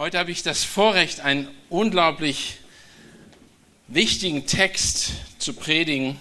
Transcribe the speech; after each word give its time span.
Heute 0.00 0.18
habe 0.18 0.30
ich 0.30 0.42
das 0.42 0.64
Vorrecht, 0.64 1.20
einen 1.20 1.46
unglaublich 1.68 2.56
wichtigen 3.86 4.46
Text 4.46 5.10
zu 5.38 5.52
predigen 5.52 6.18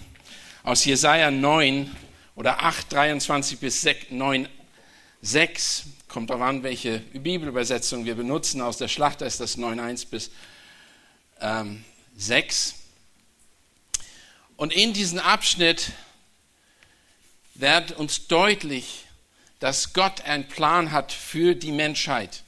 aus 0.63 0.83
Jesaja 0.83 1.32
9 1.32 1.96
oder 2.36 2.62
8, 2.62 2.92
23 2.92 3.57
bis 3.57 3.88
9, 4.10 4.50
6. 5.21 5.84
Kommt 6.10 6.29
darauf 6.29 6.42
an, 6.42 6.63
welche 6.63 7.00
Bibelübersetzung 7.13 8.04
wir 8.04 8.15
benutzen. 8.15 8.60
Aus 8.60 8.76
der 8.76 8.89
Schlachter 8.89 9.26
ist 9.26 9.39
das 9.39 9.55
9, 9.55 9.79
1 9.79 10.07
bis 10.07 10.29
ähm, 11.39 11.85
6. 12.17 12.75
Und 14.57 14.73
in 14.73 14.91
diesem 14.91 15.19
Abschnitt 15.19 15.93
wird 17.55 17.93
uns 17.93 18.27
deutlich, 18.27 19.05
dass 19.59 19.93
Gott 19.93 20.20
einen 20.25 20.49
Plan 20.49 20.91
hat 20.91 21.13
für 21.13 21.55
die 21.55 21.71
Menschheit. 21.71 22.43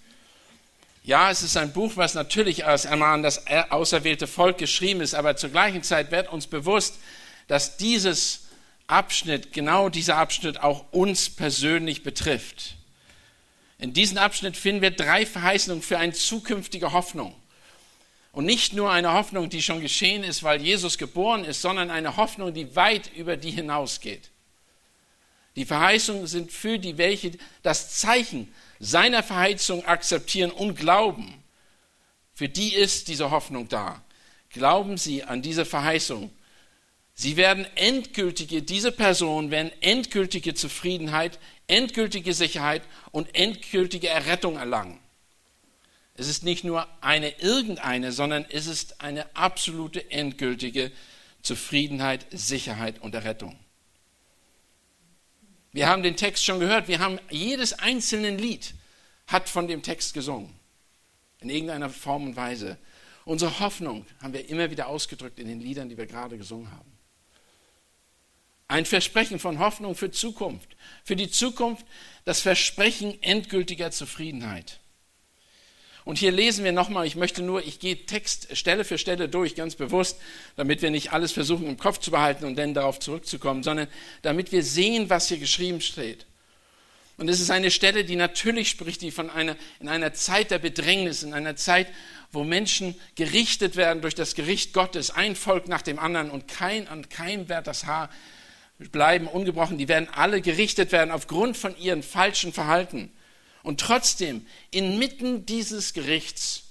Ja, 1.03 1.31
es 1.31 1.41
ist 1.41 1.57
ein 1.57 1.73
Buch, 1.73 1.93
was 1.95 2.13
natürlich 2.13 2.65
einmal 2.65 3.15
an 3.15 3.23
das 3.23 3.47
auserwählte 3.47 4.27
Volk 4.27 4.59
geschrieben 4.59 5.01
ist, 5.01 5.15
aber 5.15 5.35
zur 5.35 5.49
gleichen 5.49 5.81
Zeit 5.81 6.11
wird 6.11 6.31
uns 6.31 6.45
bewusst, 6.45 6.99
dass 7.47 7.77
dieses 7.77 8.43
Abschnitt, 8.85 9.51
genau 9.51 9.89
dieser 9.89 10.17
Abschnitt 10.17 10.61
auch 10.61 10.85
uns 10.91 11.29
persönlich 11.29 12.03
betrifft. 12.03 12.75
In 13.79 13.93
diesem 13.93 14.19
Abschnitt 14.19 14.55
finden 14.55 14.83
wir 14.83 14.91
drei 14.91 15.25
Verheißungen 15.25 15.81
für 15.81 15.97
eine 15.97 16.13
zukünftige 16.13 16.91
Hoffnung. 16.91 17.33
Und 18.31 18.45
nicht 18.45 18.73
nur 18.73 18.91
eine 18.91 19.11
Hoffnung, 19.11 19.49
die 19.49 19.61
schon 19.61 19.81
geschehen 19.81 20.23
ist, 20.23 20.43
weil 20.43 20.61
Jesus 20.61 20.99
geboren 20.99 21.43
ist, 21.43 21.61
sondern 21.61 21.89
eine 21.89 22.15
Hoffnung, 22.15 22.53
die 22.53 22.75
weit 22.75 23.11
über 23.15 23.37
die 23.37 23.51
hinausgeht. 23.51 24.29
Die 25.55 25.65
Verheißungen 25.65 26.27
sind 26.27 26.51
für 26.51 26.77
die, 26.77 26.97
welche 26.97 27.31
das 27.63 27.97
Zeichen 27.97 28.53
seiner 28.81 29.21
Verheißung 29.21 29.85
akzeptieren 29.85 30.51
und 30.51 30.75
glauben, 30.75 31.41
für 32.33 32.49
die 32.49 32.73
ist 32.73 33.07
diese 33.07 33.29
Hoffnung 33.29 33.69
da. 33.69 34.03
Glauben 34.49 34.97
Sie 34.97 35.23
an 35.23 35.43
diese 35.43 35.65
Verheißung. 35.65 36.31
Sie 37.13 37.37
werden 37.37 37.67
endgültige, 37.75 38.63
diese 38.63 38.91
Personen 38.91 39.51
werden 39.51 39.71
endgültige 39.81 40.55
Zufriedenheit, 40.55 41.39
endgültige 41.67 42.33
Sicherheit 42.33 42.81
und 43.11 43.35
endgültige 43.35 44.09
Errettung 44.09 44.57
erlangen. 44.57 44.99
Es 46.15 46.27
ist 46.27 46.43
nicht 46.43 46.63
nur 46.63 46.87
eine 47.01 47.29
irgendeine, 47.39 48.11
sondern 48.11 48.45
es 48.49 48.65
ist 48.65 49.01
eine 49.01 49.35
absolute 49.35 50.09
endgültige 50.09 50.91
Zufriedenheit, 51.43 52.25
Sicherheit 52.31 52.99
und 53.01 53.13
Errettung. 53.13 53.57
Wir 55.71 55.87
haben 55.87 56.03
den 56.03 56.17
Text 56.17 56.43
schon 56.43 56.59
gehört. 56.59 56.87
Wir 56.87 56.99
haben 56.99 57.19
jedes 57.29 57.73
einzelne 57.73 58.35
Lied 58.35 58.73
hat 59.27 59.47
von 59.47 59.67
dem 59.67 59.81
Text 59.81 60.13
gesungen. 60.13 60.53
In 61.39 61.49
irgendeiner 61.49 61.89
Form 61.89 62.25
und 62.25 62.35
Weise. 62.35 62.77
Unsere 63.23 63.59
Hoffnung 63.59 64.05
haben 64.21 64.33
wir 64.33 64.49
immer 64.49 64.69
wieder 64.69 64.87
ausgedrückt 64.87 65.39
in 65.39 65.47
den 65.47 65.61
Liedern, 65.61 65.89
die 65.89 65.97
wir 65.97 66.05
gerade 66.05 66.37
gesungen 66.37 66.69
haben. 66.71 66.91
Ein 68.67 68.85
Versprechen 68.85 69.39
von 69.39 69.59
Hoffnung 69.59 69.95
für 69.95 70.11
Zukunft. 70.11 70.75
Für 71.03 71.15
die 71.15 71.29
Zukunft 71.29 71.85
das 72.25 72.41
Versprechen 72.41 73.21
endgültiger 73.23 73.91
Zufriedenheit. 73.91 74.80
Und 76.03 76.17
hier 76.17 76.31
lesen 76.31 76.65
wir 76.65 76.71
nochmal, 76.71 77.05
ich 77.05 77.15
möchte 77.15 77.43
nur, 77.43 77.65
ich 77.65 77.79
gehe 77.79 78.05
Text 78.05 78.55
Stelle 78.57 78.83
für 78.83 78.97
Stelle 78.97 79.29
durch, 79.29 79.55
ganz 79.55 79.75
bewusst, 79.75 80.17
damit 80.55 80.81
wir 80.81 80.89
nicht 80.89 81.13
alles 81.13 81.31
versuchen 81.31 81.67
im 81.67 81.77
Kopf 81.77 81.99
zu 81.99 82.11
behalten 82.11 82.45
und 82.45 82.57
dann 82.57 82.73
darauf 82.73 82.99
zurückzukommen, 82.99 83.61
sondern 83.61 83.87
damit 84.23 84.51
wir 84.51 84.63
sehen, 84.63 85.09
was 85.09 85.27
hier 85.27 85.37
geschrieben 85.37 85.81
steht. 85.81 86.25
Und 87.17 87.29
es 87.29 87.39
ist 87.39 87.51
eine 87.51 87.69
Stelle, 87.69 88.03
die 88.03 88.15
natürlich 88.15 88.69
spricht, 88.69 89.01
die 89.01 89.11
von 89.11 89.29
einer, 89.29 89.55
in 89.79 89.89
einer 89.89 90.11
Zeit 90.13 90.49
der 90.49 90.57
Bedrängnis, 90.57 91.21
in 91.21 91.33
einer 91.33 91.55
Zeit, 91.55 91.87
wo 92.31 92.43
Menschen 92.43 92.95
gerichtet 93.15 93.75
werden 93.75 94.01
durch 94.01 94.15
das 94.15 94.33
Gericht 94.33 94.73
Gottes, 94.73 95.11
ein 95.11 95.35
Volk 95.35 95.67
nach 95.67 95.83
dem 95.83 95.99
anderen 95.99 96.31
und 96.31 96.47
kein, 96.47 96.87
an 96.87 97.09
keinem 97.09 97.47
wird 97.47 97.67
das 97.67 97.85
Haar 97.85 98.09
bleiben 98.91 99.27
ungebrochen. 99.27 99.77
Die 99.77 99.87
werden 99.87 100.07
alle 100.11 100.41
gerichtet 100.41 100.91
werden 100.91 101.11
aufgrund 101.11 101.57
von 101.57 101.77
ihrem 101.77 102.01
falschen 102.01 102.53
Verhalten. 102.53 103.11
Und 103.63 103.79
trotzdem, 103.79 104.45
inmitten 104.71 105.45
dieses 105.45 105.93
Gerichts, 105.93 106.63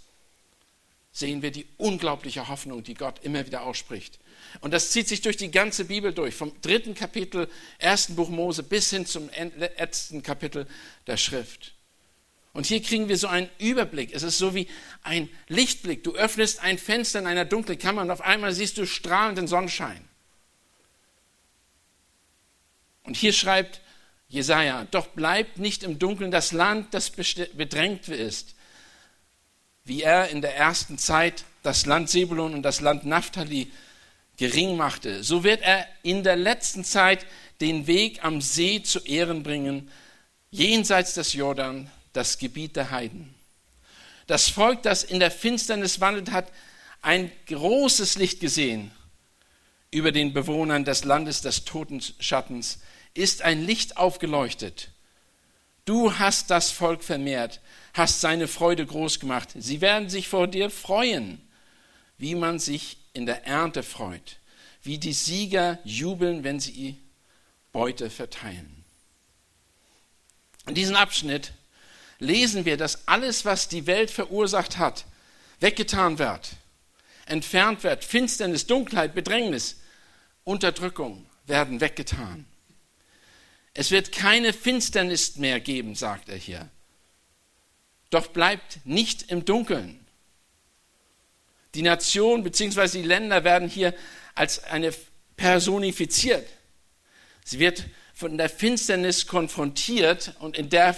sehen 1.12 1.42
wir 1.42 1.50
die 1.50 1.66
unglaubliche 1.76 2.48
Hoffnung, 2.48 2.82
die 2.82 2.94
Gott 2.94 3.22
immer 3.24 3.46
wieder 3.46 3.62
ausspricht. 3.62 4.18
Und 4.60 4.72
das 4.72 4.90
zieht 4.90 5.08
sich 5.08 5.20
durch 5.20 5.36
die 5.36 5.50
ganze 5.50 5.84
Bibel 5.84 6.12
durch, 6.12 6.34
vom 6.34 6.52
dritten 6.62 6.94
Kapitel, 6.94 7.48
ersten 7.78 8.16
Buch 8.16 8.28
Mose 8.28 8.62
bis 8.62 8.90
hin 8.90 9.06
zum 9.06 9.30
letzten 9.56 10.22
Kapitel 10.22 10.66
der 11.06 11.16
Schrift. 11.16 11.74
Und 12.52 12.66
hier 12.66 12.82
kriegen 12.82 13.08
wir 13.08 13.16
so 13.16 13.28
einen 13.28 13.48
Überblick. 13.58 14.12
Es 14.12 14.24
ist 14.24 14.38
so 14.38 14.54
wie 14.54 14.66
ein 15.02 15.28
Lichtblick. 15.46 16.02
Du 16.02 16.14
öffnest 16.14 16.60
ein 16.60 16.78
Fenster 16.78 17.20
in 17.20 17.26
einer 17.26 17.44
dunklen 17.44 17.78
Kammer 17.78 18.02
und 18.02 18.10
auf 18.10 18.22
einmal 18.22 18.52
siehst 18.52 18.76
du 18.76 18.86
strahlenden 18.86 19.46
Sonnenschein. 19.46 20.04
Und 23.04 23.16
hier 23.16 23.32
schreibt 23.32 23.80
Jesaja, 24.30 24.86
doch 24.92 25.08
bleibt 25.08 25.58
nicht 25.58 25.82
im 25.82 25.98
Dunkeln 25.98 26.30
das 26.30 26.52
Land, 26.52 26.94
das 26.94 27.10
bedrängt 27.10 28.08
ist, 28.08 28.54
wie 29.84 30.02
er 30.02 30.28
in 30.28 30.40
der 30.40 30.56
ersten 30.56 30.98
Zeit 30.98 31.44
das 31.64 31.84
Land 31.84 32.08
Sebulon 32.08 32.54
und 32.54 32.62
das 32.62 32.80
Land 32.80 33.04
Naphtali 33.04 33.72
gering 34.36 34.76
machte. 34.76 35.24
So 35.24 35.42
wird 35.42 35.62
er 35.62 35.84
in 36.04 36.22
der 36.22 36.36
letzten 36.36 36.84
Zeit 36.84 37.26
den 37.60 37.88
Weg 37.88 38.24
am 38.24 38.40
See 38.40 38.82
zu 38.82 39.00
Ehren 39.00 39.42
bringen, 39.42 39.90
jenseits 40.52 41.14
des 41.14 41.32
Jordan, 41.32 41.90
das 42.12 42.38
Gebiet 42.38 42.76
der 42.76 42.92
Heiden. 42.92 43.34
Das 44.28 44.48
Volk, 44.48 44.82
das 44.84 45.02
in 45.02 45.18
der 45.18 45.32
Finsternis 45.32 46.00
wandelt, 46.00 46.30
hat 46.30 46.52
ein 47.02 47.32
großes 47.46 48.16
Licht 48.16 48.38
gesehen 48.38 48.92
über 49.90 50.12
den 50.12 50.32
Bewohnern 50.32 50.84
des 50.84 51.02
Landes 51.02 51.42
des 51.42 51.64
Totenschattens 51.64 52.78
ist 53.14 53.42
ein 53.42 53.64
Licht 53.64 53.96
aufgeleuchtet. 53.96 54.90
Du 55.84 56.18
hast 56.18 56.50
das 56.50 56.70
Volk 56.70 57.02
vermehrt, 57.02 57.60
hast 57.94 58.20
seine 58.20 58.46
Freude 58.48 58.86
groß 58.86 59.18
gemacht. 59.20 59.50
Sie 59.54 59.80
werden 59.80 60.08
sich 60.08 60.28
vor 60.28 60.46
dir 60.46 60.70
freuen, 60.70 61.40
wie 62.18 62.34
man 62.34 62.58
sich 62.58 62.98
in 63.12 63.26
der 63.26 63.46
Ernte 63.46 63.82
freut, 63.82 64.38
wie 64.82 64.98
die 64.98 65.12
Sieger 65.12 65.78
jubeln, 65.84 66.44
wenn 66.44 66.60
sie 66.60 66.96
Beute 67.72 68.10
verteilen. 68.10 68.84
In 70.66 70.74
diesem 70.74 70.96
Abschnitt 70.96 71.52
lesen 72.18 72.64
wir, 72.64 72.76
dass 72.76 73.08
alles, 73.08 73.44
was 73.44 73.68
die 73.68 73.86
Welt 73.86 74.10
verursacht 74.10 74.78
hat, 74.78 75.06
weggetan 75.58 76.18
wird, 76.18 76.50
entfernt 77.26 77.82
wird. 77.82 78.04
Finsternis, 78.04 78.66
Dunkelheit, 78.66 79.14
Bedrängnis, 79.14 79.80
Unterdrückung 80.44 81.26
werden 81.46 81.80
weggetan. 81.80 82.46
Es 83.80 83.90
wird 83.90 84.12
keine 84.12 84.52
Finsternis 84.52 85.36
mehr 85.36 85.58
geben, 85.58 85.94
sagt 85.94 86.28
er 86.28 86.36
hier. 86.36 86.68
Doch 88.10 88.26
bleibt 88.26 88.80
nicht 88.84 89.32
im 89.32 89.46
Dunkeln. 89.46 90.06
Die 91.74 91.80
Nation 91.80 92.42
bzw. 92.42 93.00
die 93.00 93.08
Länder 93.08 93.42
werden 93.42 93.70
hier 93.70 93.94
als 94.34 94.62
eine 94.64 94.92
personifiziert. 95.34 96.46
Sie 97.42 97.58
wird 97.58 97.86
von 98.12 98.36
der 98.36 98.50
Finsternis 98.50 99.26
konfrontiert 99.26 100.34
und 100.40 100.58
in 100.58 100.68
der 100.68 100.94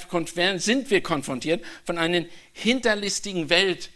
sind 0.56 0.90
wir 0.90 1.04
konfrontiert, 1.04 1.64
von 1.84 1.98
einer 1.98 2.24
hinterlistigen 2.52 3.48
Welt 3.48 3.90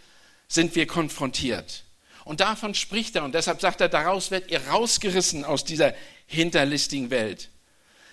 sind 0.47 0.77
wir 0.77 0.87
konfrontiert. 0.87 1.83
Und 2.25 2.39
davon 2.39 2.73
spricht 2.73 3.17
er 3.17 3.25
und 3.25 3.35
deshalb 3.35 3.61
sagt 3.61 3.81
er, 3.81 3.89
daraus 3.89 4.31
werdet 4.31 4.53
ihr 4.53 4.65
rausgerissen 4.69 5.45
aus 5.45 5.65
dieser 5.65 5.93
hinterlistigen 6.29 7.11
Welt 7.11 7.51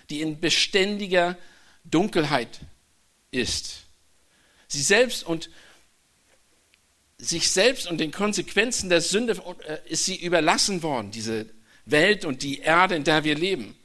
die 0.10 0.22
in 0.22 0.40
beständiger 0.40 1.38
Dunkelheit 1.84 2.60
ist. 3.32 3.84
Sie 4.68 4.82
selbst 4.82 5.24
und 5.24 5.50
sich 7.18 7.52
selbst 7.52 7.88
und 7.88 8.00
den 8.00 8.12
Konsequenzen 8.12 8.90
der 8.90 9.02
Sünde 9.02 9.42
äh, 9.66 9.80
ist 9.86 10.06
sie 10.06 10.16
überlassen 10.16 10.84
worden, 10.84 11.12
diese 11.12 11.50
Welt 11.86 12.26
und 12.26 12.44
die 12.44 12.60
Erde, 12.60 12.96
in 12.96 13.04
der 13.04 13.24
wir 13.24 13.36
leben. 13.36 13.76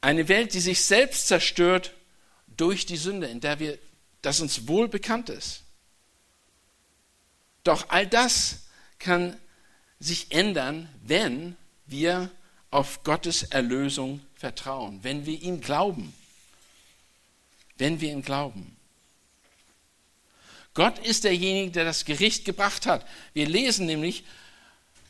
Eine 0.00 0.28
Welt, 0.28 0.54
die 0.54 0.60
sich 0.60 0.82
selbst 0.82 1.28
zerstört 1.28 1.92
durch 2.56 2.86
die 2.86 2.96
Sünde, 2.96 3.28
in 3.28 3.40
der 3.40 3.60
wir, 3.60 3.78
das 4.20 4.40
uns 4.40 4.66
wohl 4.66 4.88
bekannt 4.88 5.28
ist. 5.28 5.62
Doch 7.62 7.88
all 7.90 8.06
das 8.06 8.62
kann 8.98 9.36
sich 10.00 10.32
ändern, 10.32 10.88
wenn 11.04 11.56
wir 11.86 12.30
auf 12.72 13.04
Gottes 13.04 13.44
Erlösung 13.44 14.20
vertrauen, 14.34 14.98
wenn 15.02 15.26
wir 15.26 15.40
ihm 15.40 15.60
glauben. 15.60 16.12
Wenn 17.76 18.00
wir 18.00 18.10
ihm 18.10 18.22
glauben. 18.22 18.76
Gott 20.74 20.98
ist 20.98 21.24
derjenige, 21.24 21.70
der 21.70 21.84
das 21.84 22.06
Gericht 22.06 22.44
gebracht 22.44 22.86
hat. 22.86 23.06
Wir 23.34 23.46
lesen 23.46 23.86
nämlich, 23.86 24.24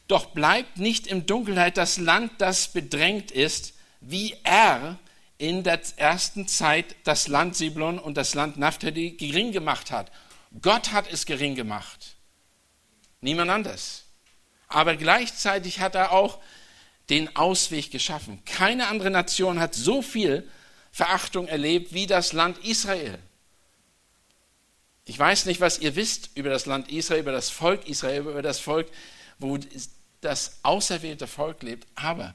doch 0.09 0.27
bleibt 0.27 0.79
nicht 0.79 1.07
im 1.07 1.25
Dunkelheit 1.25 1.77
das 1.77 1.99
Land, 1.99 2.33
das 2.39 2.69
bedrängt 2.69 3.31
ist, 3.31 3.75
wie 4.01 4.37
er 4.43 4.99
in 5.39 5.63
der 5.63 5.81
ersten 5.97 6.49
Zeit 6.49 6.97
das 7.05 7.29
Land 7.29 7.57
Siblon 7.57 8.01
und 8.01 8.17
das 8.17 8.35
Land 8.35 8.57
Naphtali 8.57 9.13
gering 9.13 9.53
gemacht 9.53 9.93
hat. 9.93 10.11
Gott 10.61 10.91
hat 10.93 11.11
es 11.11 11.27
gering 11.27 11.55
gemacht. 11.55 12.17
Niemand 13.21 13.51
anders. 13.51 14.05
Aber 14.67 14.97
gleichzeitig 14.97 15.79
hat 15.79 15.95
er 15.95 16.11
auch 16.11 16.41
den 17.11 17.35
Ausweg 17.37 17.91
geschaffen. 17.91 18.45
Keine 18.45 18.89
andere 18.89 19.11
Nation 19.11 19.61
hat 19.61 19.75
so 19.75 20.03
viel 20.03 20.49
Verachtung 20.93 21.49
erlebt 21.49 21.93
wie 21.93 22.07
das 22.07 22.33
Land 22.33 22.59
Israel. 22.59 23.19
Ich 25.05 25.19
weiß 25.19 25.47
nicht, 25.47 25.61
was 25.61 25.79
ihr 25.79 25.97
wisst 25.97 26.31
über 26.37 26.51
das 26.51 26.67
Land 26.67 26.91
Israel, 26.91 27.21
über 27.21 27.33
das 27.33 27.51
Volk 27.51 27.89
Israel, 27.89 28.21
über 28.21 28.43
das 28.43 28.61
Volk, 28.61 28.89
wo 29.39 29.59
das 30.21 30.59
auserwählte 30.63 31.27
Volk 31.27 31.63
lebt, 31.63 31.89
aber 31.97 32.35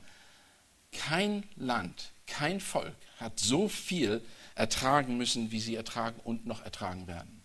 kein 0.92 1.44
Land, 1.56 2.12
kein 2.26 2.60
Volk 2.60 2.96
hat 3.20 3.40
so 3.40 3.70
viel 3.70 4.22
ertragen 4.56 5.18
müssen, 5.18 5.52
wie 5.52 5.60
sie 5.60 5.76
ertragen 5.76 6.20
und 6.24 6.46
noch 6.46 6.64
ertragen 6.64 7.08
werden. 7.08 7.42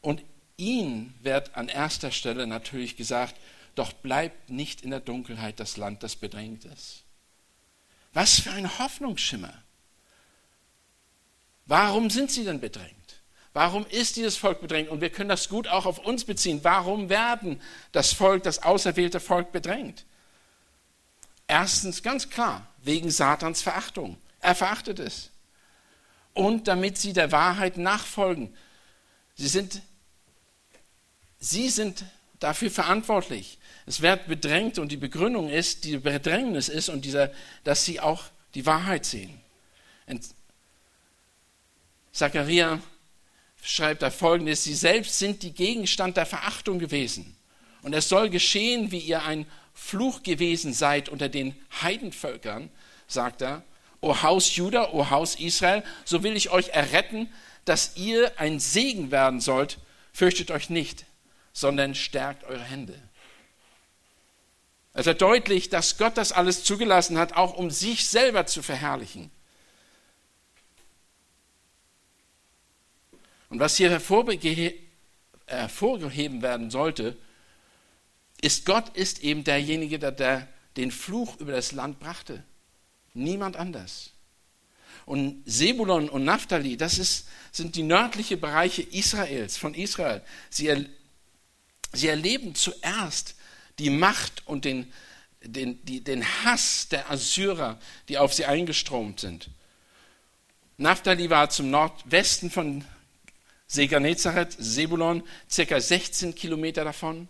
Und 0.00 0.22
ihnen 0.56 1.14
wird 1.22 1.54
an 1.56 1.68
erster 1.68 2.10
Stelle 2.10 2.46
natürlich 2.46 2.96
gesagt, 2.96 3.36
doch 3.74 3.92
bleibt 3.92 4.50
nicht 4.50 4.82
in 4.82 4.90
der 4.90 5.00
Dunkelheit 5.00 5.60
das 5.60 5.76
Land, 5.76 6.02
das 6.02 6.16
bedrängt 6.16 6.64
ist. 6.64 7.04
Was 8.12 8.40
für 8.40 8.50
ein 8.50 8.78
Hoffnungsschimmer. 8.78 9.54
Warum 11.66 12.10
sind 12.10 12.30
sie 12.30 12.44
denn 12.44 12.60
bedrängt? 12.60 13.22
Warum 13.54 13.86
ist 13.86 14.16
dieses 14.16 14.36
Volk 14.36 14.60
bedrängt? 14.60 14.88
Und 14.88 15.00
wir 15.00 15.10
können 15.10 15.28
das 15.28 15.48
gut 15.48 15.68
auch 15.68 15.86
auf 15.86 15.98
uns 15.98 16.24
beziehen. 16.24 16.60
Warum 16.62 17.08
werden 17.08 17.60
das 17.92 18.12
Volk, 18.12 18.42
das 18.42 18.62
auserwählte 18.62 19.20
Volk 19.20 19.52
bedrängt? 19.52 20.04
Erstens 21.46 22.02
ganz 22.02 22.30
klar, 22.30 22.66
wegen 22.78 23.10
Satans 23.10 23.62
Verachtung. 23.62 24.16
Er 24.40 24.54
verachtet 24.54 24.98
es. 24.98 25.30
Und 26.32 26.66
damit 26.66 26.96
sie 26.96 27.12
der 27.12 27.30
Wahrheit 27.30 27.76
nachfolgen. 27.76 28.56
Sie 29.34 29.48
sind, 29.48 29.82
sie 31.38 31.68
sind 31.68 32.04
dafür 32.42 32.70
verantwortlich. 32.70 33.58
Es 33.86 34.00
wird 34.00 34.26
bedrängt 34.26 34.78
und 34.78 34.92
die 34.92 34.96
Begründung 34.96 35.48
ist, 35.48 35.84
die 35.84 35.98
Bedrängnis 35.98 36.68
ist 36.68 36.88
und 36.88 37.04
dieser, 37.04 37.32
dass 37.64 37.84
sie 37.84 38.00
auch 38.00 38.24
die 38.54 38.66
Wahrheit 38.66 39.04
sehen. 39.04 39.40
Zachariah 42.12 42.80
schreibt 43.62 44.02
da 44.02 44.10
folgendes, 44.10 44.64
sie 44.64 44.74
selbst 44.74 45.18
sind 45.18 45.42
die 45.42 45.52
Gegenstand 45.52 46.16
der 46.16 46.26
Verachtung 46.26 46.78
gewesen. 46.78 47.36
Und 47.82 47.94
es 47.94 48.08
soll 48.08 48.28
geschehen, 48.28 48.92
wie 48.92 48.98
ihr 48.98 49.22
ein 49.22 49.46
Fluch 49.74 50.22
gewesen 50.22 50.74
seid 50.74 51.08
unter 51.08 51.28
den 51.28 51.54
Heidenvölkern, 51.80 52.70
sagt 53.06 53.42
er, 53.42 53.64
O 54.00 54.22
Haus 54.22 54.54
Juda, 54.56 54.92
O 54.92 55.10
Haus 55.10 55.36
Israel, 55.36 55.82
so 56.04 56.22
will 56.22 56.36
ich 56.36 56.50
euch 56.50 56.68
erretten, 56.68 57.32
dass 57.64 57.96
ihr 57.96 58.32
ein 58.38 58.60
Segen 58.60 59.10
werden 59.10 59.40
sollt. 59.40 59.78
Fürchtet 60.12 60.50
euch 60.50 60.68
nicht, 60.68 61.06
sondern 61.52 61.94
stärkt 61.94 62.44
eure 62.44 62.64
Hände. 62.64 62.98
Es 64.94 65.06
wird 65.06 65.22
deutlich, 65.22 65.70
dass 65.70 65.96
Gott 65.96 66.16
das 66.16 66.32
alles 66.32 66.64
zugelassen 66.64 67.18
hat, 67.18 67.34
auch 67.34 67.54
um 67.54 67.70
sich 67.70 68.06
selber 68.06 68.46
zu 68.46 68.62
verherrlichen. 68.62 69.30
Und 73.48 73.58
was 73.58 73.76
hier 73.76 73.90
hervorgehoben 73.90 74.82
werden 76.42 76.70
sollte, 76.70 77.16
ist 78.40 78.64
Gott 78.66 78.96
ist 78.96 79.22
eben 79.22 79.44
derjenige, 79.44 79.98
der, 79.98 80.12
der 80.12 80.48
den 80.76 80.90
Fluch 80.90 81.36
über 81.38 81.52
das 81.52 81.72
Land 81.72 82.00
brachte. 82.00 82.42
Niemand 83.14 83.56
anders. 83.56 84.10
Und 85.04 85.42
Sebulon 85.46 86.08
und 86.08 86.24
Naphtali, 86.24 86.76
das 86.76 86.98
ist, 86.98 87.28
sind 87.50 87.76
die 87.76 87.82
nördlichen 87.82 88.40
Bereiche 88.40 88.82
Israels, 88.82 89.56
von 89.56 89.74
Israel. 89.74 90.22
Sie, 90.48 90.88
sie 91.92 92.08
erleben 92.08 92.54
zuerst 92.54 93.34
die 93.78 93.90
Macht 93.90 94.42
und 94.46 94.64
den, 94.64 94.92
den, 95.42 95.84
die, 95.84 96.02
den 96.02 96.24
Hass 96.24 96.88
der 96.88 97.10
Assyrer, 97.10 97.78
die 98.08 98.18
auf 98.18 98.34
sie 98.34 98.44
eingestromt 98.44 99.20
sind. 99.20 99.50
Naphtali 100.76 101.30
war 101.30 101.50
zum 101.50 101.70
Nordwesten 101.70 102.50
von 102.50 102.84
Seger 103.66 104.00
Nezareth, 104.00 104.54
Sebulon, 104.58 105.22
circa 105.50 105.80
16 105.80 106.34
Kilometer 106.34 106.84
davon. 106.84 107.28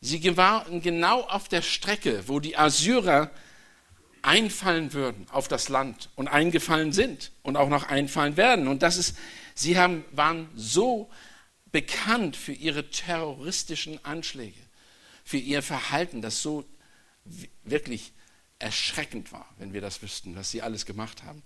Sie 0.00 0.36
waren 0.36 0.80
genau 0.80 1.20
auf 1.22 1.48
der 1.48 1.62
Strecke, 1.62 2.24
wo 2.26 2.40
die 2.40 2.56
Assyrer 2.56 3.30
einfallen 4.22 4.92
würden 4.92 5.26
auf 5.30 5.48
das 5.48 5.68
Land 5.68 6.08
und 6.16 6.28
eingefallen 6.28 6.92
sind 6.92 7.32
und 7.42 7.56
auch 7.56 7.68
noch 7.68 7.88
einfallen 7.88 8.36
werden. 8.36 8.68
Und 8.68 8.82
das 8.82 8.96
ist, 8.96 9.16
sie 9.54 9.78
haben, 9.78 10.04
waren 10.12 10.48
so 10.54 11.10
bekannt 11.72 12.36
für 12.36 12.52
ihre 12.52 12.90
terroristischen 12.90 14.04
Anschläge, 14.04 14.60
für 15.24 15.36
ihr 15.36 15.62
Verhalten, 15.62 16.22
das 16.22 16.42
so 16.42 16.64
wirklich 17.62 18.12
erschreckend 18.58 19.32
war, 19.32 19.48
wenn 19.58 19.72
wir 19.72 19.80
das 19.80 20.02
wüssten, 20.02 20.36
was 20.36 20.50
sie 20.50 20.62
alles 20.62 20.86
gemacht 20.86 21.22
haben. 21.22 21.42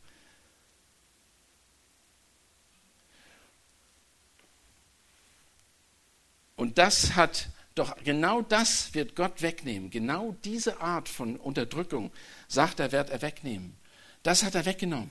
Und 6.56 6.78
das 6.78 7.14
hat 7.14 7.48
doch 7.74 7.96
genau 8.04 8.40
das 8.40 8.94
wird 8.94 9.16
Gott 9.16 9.42
wegnehmen. 9.42 9.90
Genau 9.90 10.36
diese 10.44 10.80
Art 10.80 11.08
von 11.08 11.36
Unterdrückung, 11.36 12.12
sagt 12.46 12.78
er, 12.78 12.92
wird 12.92 13.10
er 13.10 13.20
wegnehmen. 13.22 13.76
Das 14.22 14.44
hat 14.44 14.54
er 14.54 14.64
weggenommen. 14.64 15.10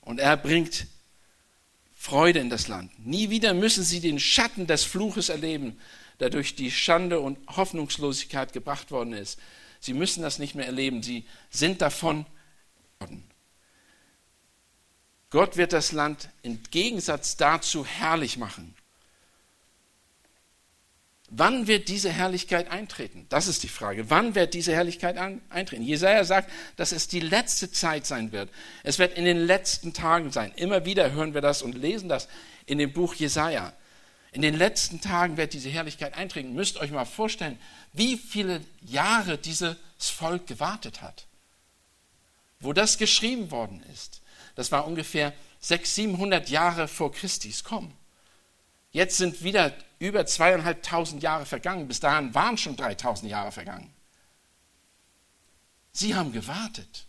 Und 0.00 0.20
er 0.20 0.36
bringt 0.36 0.86
Freude 2.04 2.38
in 2.38 2.50
das 2.50 2.68
Land. 2.68 2.92
Nie 2.98 3.30
wieder 3.30 3.54
müssen 3.54 3.82
sie 3.82 3.98
den 3.98 4.20
Schatten 4.20 4.66
des 4.66 4.84
Fluches 4.84 5.30
erleben, 5.30 5.80
der 6.20 6.28
durch 6.28 6.54
die 6.54 6.70
Schande 6.70 7.18
und 7.18 7.38
Hoffnungslosigkeit 7.48 8.52
gebracht 8.52 8.90
worden 8.90 9.14
ist. 9.14 9.38
Sie 9.80 9.94
müssen 9.94 10.22
das 10.22 10.38
nicht 10.38 10.54
mehr 10.54 10.66
erleben. 10.66 11.02
Sie 11.02 11.24
sind 11.48 11.80
davon 11.80 12.26
worden. 13.00 13.24
Gott 15.30 15.56
wird 15.56 15.72
das 15.72 15.92
Land 15.92 16.28
im 16.42 16.62
Gegensatz 16.70 17.38
dazu 17.38 17.86
herrlich 17.86 18.36
machen. 18.36 18.74
Wann 21.36 21.66
wird 21.66 21.88
diese 21.88 22.10
Herrlichkeit 22.10 22.70
eintreten? 22.70 23.26
Das 23.28 23.48
ist 23.48 23.64
die 23.64 23.68
Frage. 23.68 24.08
Wann 24.08 24.36
wird 24.36 24.54
diese 24.54 24.72
Herrlichkeit 24.72 25.18
eintreten? 25.50 25.82
Jesaja 25.82 26.22
sagt, 26.22 26.48
dass 26.76 26.92
es 26.92 27.08
die 27.08 27.18
letzte 27.18 27.72
Zeit 27.72 28.06
sein 28.06 28.30
wird. 28.30 28.50
Es 28.84 29.00
wird 29.00 29.18
in 29.18 29.24
den 29.24 29.38
letzten 29.38 29.92
Tagen 29.92 30.30
sein. 30.30 30.52
Immer 30.54 30.84
wieder 30.84 31.10
hören 31.10 31.34
wir 31.34 31.40
das 31.40 31.62
und 31.62 31.74
lesen 31.74 32.08
das 32.08 32.28
in 32.66 32.78
dem 32.78 32.92
Buch 32.92 33.14
Jesaja. 33.14 33.72
In 34.30 34.42
den 34.42 34.54
letzten 34.54 35.00
Tagen 35.00 35.36
wird 35.36 35.54
diese 35.54 35.68
Herrlichkeit 35.70 36.14
eintreten. 36.14 36.54
Müsst 36.54 36.76
euch 36.76 36.92
mal 36.92 37.04
vorstellen, 37.04 37.58
wie 37.92 38.16
viele 38.16 38.60
Jahre 38.82 39.36
dieses 39.36 39.76
Volk 39.98 40.46
gewartet 40.46 41.02
hat. 41.02 41.26
Wo 42.60 42.72
das 42.72 42.96
geschrieben 42.96 43.50
worden 43.50 43.82
ist. 43.92 44.22
Das 44.54 44.70
war 44.70 44.86
ungefähr 44.86 45.32
600, 45.58 45.86
700 45.86 46.48
Jahre 46.50 46.86
vor 46.86 47.10
Christis 47.10 47.64
Kommen. 47.64 47.92
Jetzt 48.94 49.16
sind 49.16 49.42
wieder 49.42 49.76
über 49.98 50.24
zweieinhalbtausend 50.24 51.20
Jahre 51.20 51.46
vergangen. 51.46 51.88
Bis 51.88 51.98
dahin 51.98 52.32
waren 52.32 52.56
schon 52.56 52.76
3000 52.76 53.28
Jahre 53.28 53.50
vergangen. 53.50 53.92
Sie 55.90 56.14
haben 56.14 56.30
gewartet. 56.30 57.06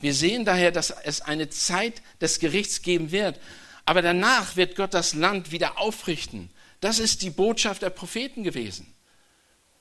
Wir 0.00 0.14
sehen 0.14 0.44
daher, 0.44 0.72
dass 0.72 0.90
es 0.90 1.20
eine 1.20 1.48
Zeit 1.48 2.02
des 2.20 2.40
Gerichts 2.40 2.82
geben 2.82 3.12
wird. 3.12 3.38
Aber 3.84 4.02
danach 4.02 4.56
wird 4.56 4.74
Gott 4.74 4.92
das 4.92 5.14
Land 5.14 5.52
wieder 5.52 5.78
aufrichten. 5.78 6.50
Das 6.80 6.98
ist 6.98 7.22
die 7.22 7.30
Botschaft 7.30 7.82
der 7.82 7.90
Propheten 7.90 8.42
gewesen. 8.42 8.92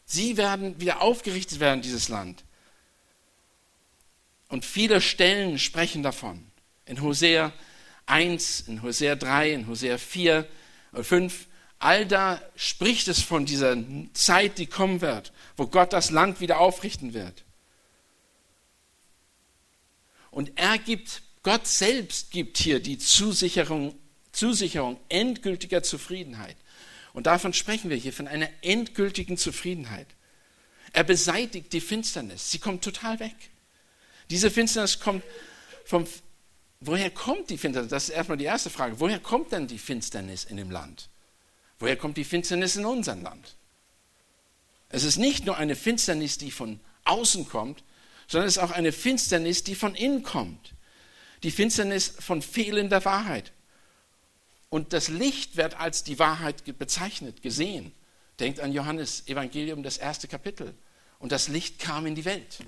Sie 0.05 0.37
werden 0.37 0.79
wieder 0.79 1.01
aufgerichtet 1.01 1.59
werden, 1.59 1.81
dieses 1.81 2.07
Land. 2.07 2.43
Und 4.47 4.63
viele 4.63 5.01
Stellen 5.01 5.57
sprechen 5.57 6.03
davon. 6.03 6.51
In 6.85 7.01
Hosea 7.01 7.51
1, 8.09 8.61
in 8.67 8.81
Hosea 8.81 9.15
3, 9.15 9.53
in 9.53 9.67
Hosea 9.67 9.97
4 9.97 10.47
oder 10.93 11.03
5, 11.03 11.47
all 11.79 12.05
da 12.05 12.41
spricht 12.55 13.07
es 13.07 13.21
von 13.21 13.45
dieser 13.45 13.77
Zeit, 14.13 14.57
die 14.57 14.67
kommen 14.67 15.01
wird, 15.01 15.31
wo 15.55 15.67
Gott 15.67 15.93
das 15.93 16.11
Land 16.11 16.41
wieder 16.41 16.59
aufrichten 16.59 17.13
wird. 17.13 17.43
Und 20.31 20.51
er 20.55 20.77
gibt, 20.77 21.21
Gott 21.43 21.65
selbst 21.67 22.31
gibt 22.31 22.57
hier 22.57 22.79
die 22.79 22.97
Zusicherung, 22.97 23.95
Zusicherung 24.31 24.99
endgültiger 25.09 25.81
Zufriedenheit. 25.81 26.57
Und 27.13 27.25
davon 27.25 27.53
sprechen 27.53 27.89
wir 27.89 27.97
hier, 27.97 28.13
von 28.13 28.27
einer 28.27 28.49
endgültigen 28.61 29.37
Zufriedenheit. 29.37 30.07
Er 30.93 31.03
beseitigt 31.03 31.73
die 31.73 31.81
Finsternis. 31.81 32.51
Sie 32.51 32.59
kommt 32.59 32.83
total 32.83 33.19
weg. 33.19 33.35
Diese 34.29 34.51
Finsternis 34.51 34.99
kommt 34.99 35.23
vom 35.85 36.05
Woher 36.81 37.11
kommt 37.11 37.49
die 37.49 37.57
Finsternis? 37.57 37.89
Das 37.89 38.03
ist 38.05 38.15
erstmal 38.15 38.37
die 38.37 38.45
erste 38.45 38.69
Frage. 38.69 38.99
Woher 38.99 39.19
kommt 39.19 39.51
denn 39.51 39.67
die 39.67 39.77
Finsternis 39.77 40.45
in 40.45 40.57
dem 40.57 40.71
Land? 40.71 41.09
Woher 41.77 41.97
kommt 41.97 42.17
die 42.17 42.23
Finsternis 42.23 42.75
in 42.75 42.85
unserem 42.85 43.21
Land? 43.21 43.55
Es 44.89 45.03
ist 45.03 45.17
nicht 45.17 45.45
nur 45.45 45.57
eine 45.57 45.75
Finsternis, 45.75 46.37
die 46.37 46.51
von 46.51 46.79
außen 47.03 47.47
kommt, 47.47 47.83
sondern 48.27 48.47
es 48.47 48.57
ist 48.57 48.63
auch 48.63 48.71
eine 48.71 48.91
Finsternis, 48.91 49.63
die 49.63 49.75
von 49.75 49.95
innen 49.95 50.23
kommt. 50.23 50.73
Die 51.43 51.51
Finsternis 51.51 52.13
von 52.19 52.41
fehlender 52.41 53.03
Wahrheit. 53.05 53.51
Und 54.69 54.93
das 54.93 55.07
Licht 55.09 55.57
wird 55.57 55.79
als 55.79 56.03
die 56.03 56.19
Wahrheit 56.19 56.63
bezeichnet, 56.77 57.41
gesehen. 57.41 57.91
Denkt 58.39 58.59
an 58.59 58.71
Johannes 58.71 59.27
Evangelium, 59.27 59.83
das 59.83 59.97
erste 59.97 60.27
Kapitel. 60.27 60.73
Und 61.17 61.31
das 61.31 61.49
Licht 61.49 61.79
kam 61.79 62.05
in 62.05 62.15
die 62.15 62.25
Welt. 62.25 62.59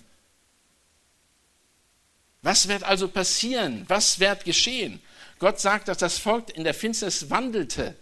Was 2.42 2.68
wird 2.68 2.84
also 2.84 3.08
passieren? 3.08 3.86
Was 3.88 4.20
wird 4.20 4.46
geschehen? 4.46 5.02
Gott 5.40 5.60
sagt, 5.60 5.88
dass 5.88 5.98
das 5.98 6.18
Volk 6.18 6.56
in 6.56 6.64
der 6.64 6.74
Finsternis 6.74 7.30
wandelte. 7.30 7.96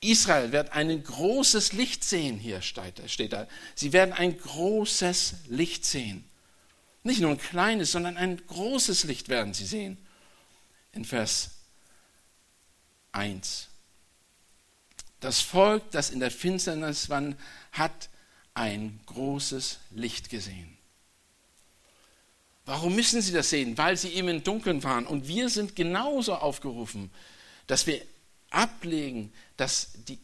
Israel 0.00 0.52
wird 0.52 0.72
ein 0.72 1.02
großes 1.02 1.72
Licht 1.74 2.04
sehen, 2.04 2.38
hier 2.38 2.62
steht 2.62 3.32
da. 3.32 3.46
Sie 3.74 3.92
werden 3.92 4.12
ein 4.12 4.38
großes 4.38 5.34
Licht 5.48 5.84
sehen. 5.84 6.24
Nicht 7.02 7.20
nur 7.20 7.30
ein 7.30 7.38
kleines, 7.38 7.92
sondern 7.92 8.16
ein 8.16 8.40
großes 8.46 9.04
Licht 9.04 9.28
werden 9.28 9.54
sie 9.54 9.66
sehen. 9.66 9.98
In 10.92 11.04
Vers 11.04 11.50
1. 13.12 13.68
Das 15.20 15.40
Volk, 15.40 15.90
das 15.90 16.10
in 16.10 16.20
der 16.20 16.30
Finsternis 16.30 17.10
war, 17.10 17.22
hat 17.72 18.08
ein 18.54 19.00
großes 19.06 19.78
Licht 19.90 20.30
gesehen. 20.30 20.76
Warum 22.70 22.94
müssen 22.94 23.20
sie 23.20 23.32
das 23.32 23.50
sehen? 23.50 23.76
Weil 23.78 23.96
sie 23.96 24.10
eben 24.10 24.28
im 24.28 24.44
Dunkeln 24.44 24.84
waren. 24.84 25.04
Und 25.04 25.26
wir 25.26 25.48
sind 25.48 25.74
genauso 25.74 26.36
aufgerufen, 26.36 27.10
dass 27.66 27.88
wir 27.88 28.00
ablegen, 28.50 29.32
dass 29.56 29.88
die, 30.06 30.20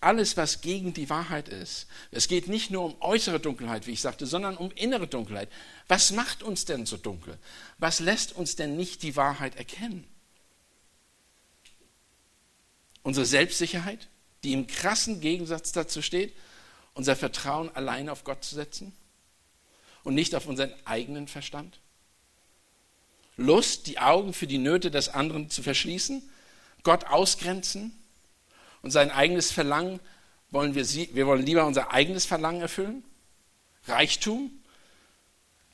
alles, 0.00 0.38
was 0.38 0.62
gegen 0.62 0.94
die 0.94 1.10
Wahrheit 1.10 1.50
ist, 1.50 1.88
es 2.10 2.28
geht 2.28 2.48
nicht 2.48 2.70
nur 2.70 2.86
um 2.86 2.96
äußere 3.02 3.40
Dunkelheit, 3.40 3.86
wie 3.86 3.90
ich 3.90 4.00
sagte, 4.00 4.24
sondern 4.24 4.56
um 4.56 4.70
innere 4.70 5.06
Dunkelheit. 5.06 5.50
Was 5.86 6.12
macht 6.12 6.42
uns 6.42 6.64
denn 6.64 6.86
so 6.86 6.96
dunkel? 6.96 7.38
Was 7.76 8.00
lässt 8.00 8.32
uns 8.32 8.56
denn 8.56 8.74
nicht 8.74 9.02
die 9.02 9.14
Wahrheit 9.14 9.56
erkennen? 9.56 10.06
Unsere 13.02 13.26
Selbstsicherheit, 13.26 14.08
die 14.44 14.54
im 14.54 14.66
krassen 14.66 15.20
Gegensatz 15.20 15.72
dazu 15.72 16.00
steht, 16.00 16.34
unser 16.94 17.16
Vertrauen 17.16 17.68
allein 17.76 18.08
auf 18.08 18.24
Gott 18.24 18.44
zu 18.44 18.54
setzen 18.54 18.96
und 20.04 20.14
nicht 20.14 20.34
auf 20.34 20.46
unseren 20.46 20.72
eigenen 20.86 21.28
Verstand? 21.28 21.81
Lust, 23.42 23.86
die 23.86 23.98
Augen 23.98 24.32
für 24.32 24.46
die 24.46 24.58
Nöte 24.58 24.90
des 24.90 25.08
anderen 25.08 25.50
zu 25.50 25.62
verschließen, 25.62 26.22
Gott 26.82 27.04
ausgrenzen 27.04 27.92
und 28.82 28.90
sein 28.90 29.10
eigenes 29.10 29.52
Verlangen 29.52 30.00
wollen 30.50 30.74
wir, 30.74 30.86
wir 30.86 31.26
wollen 31.26 31.46
lieber 31.46 31.66
unser 31.66 31.92
eigenes 31.92 32.26
Verlangen 32.26 32.60
erfüllen? 32.60 33.02
Reichtum, 33.86 34.50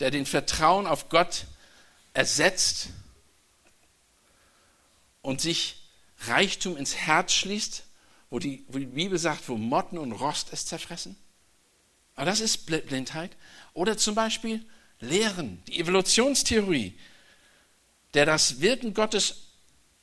der 0.00 0.10
den 0.10 0.24
Vertrauen 0.24 0.86
auf 0.86 1.08
Gott 1.08 1.46
ersetzt 2.14 2.88
und 5.20 5.40
sich 5.40 5.76
Reichtum 6.20 6.76
ins 6.76 6.94
Herz 6.94 7.32
schließt, 7.32 7.84
wo 8.30 8.38
die, 8.38 8.64
wo 8.68 8.78
die 8.78 8.86
Bibel 8.86 9.18
sagt, 9.18 9.48
wo 9.48 9.56
Motten 9.56 9.98
und 9.98 10.12
Rost 10.12 10.52
es 10.52 10.66
zerfressen? 10.66 11.16
Aber 12.14 12.26
das 12.26 12.40
ist 12.40 12.66
Blindheit. 12.66 13.36
Oder 13.74 13.96
zum 13.96 14.14
Beispiel 14.14 14.64
Lehren, 15.00 15.62
die 15.66 15.78
Evolutionstheorie, 15.78 16.98
der 18.14 18.26
das 18.26 18.60
Wirken 18.60 18.94
Gottes 18.94 19.48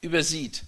übersieht. 0.01 0.63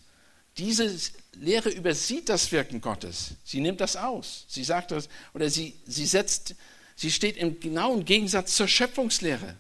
Diese 0.58 0.96
Lehre 1.34 1.70
übersieht 1.70 2.30
das 2.30 2.52
Wirken 2.52 2.82
Gottes. 2.82 3.36
Sie 3.44 3.60
nimmt 3.60 3.80
das 3.80 3.96
aus. 3.96 4.46
Sie 4.48 4.64
sagt 4.64 4.92
das, 4.92 5.08
oder 5.34 5.50
sie, 5.50 5.80
sie 5.86 6.06
setzt, 6.06 6.56
sie 6.96 7.12
steht 7.12 7.38
im 7.38 7.60
genauen 7.60 8.06
Gegensatz 8.06 8.56
zur 8.56 8.68
Schöpfungslehre. 8.68 9.56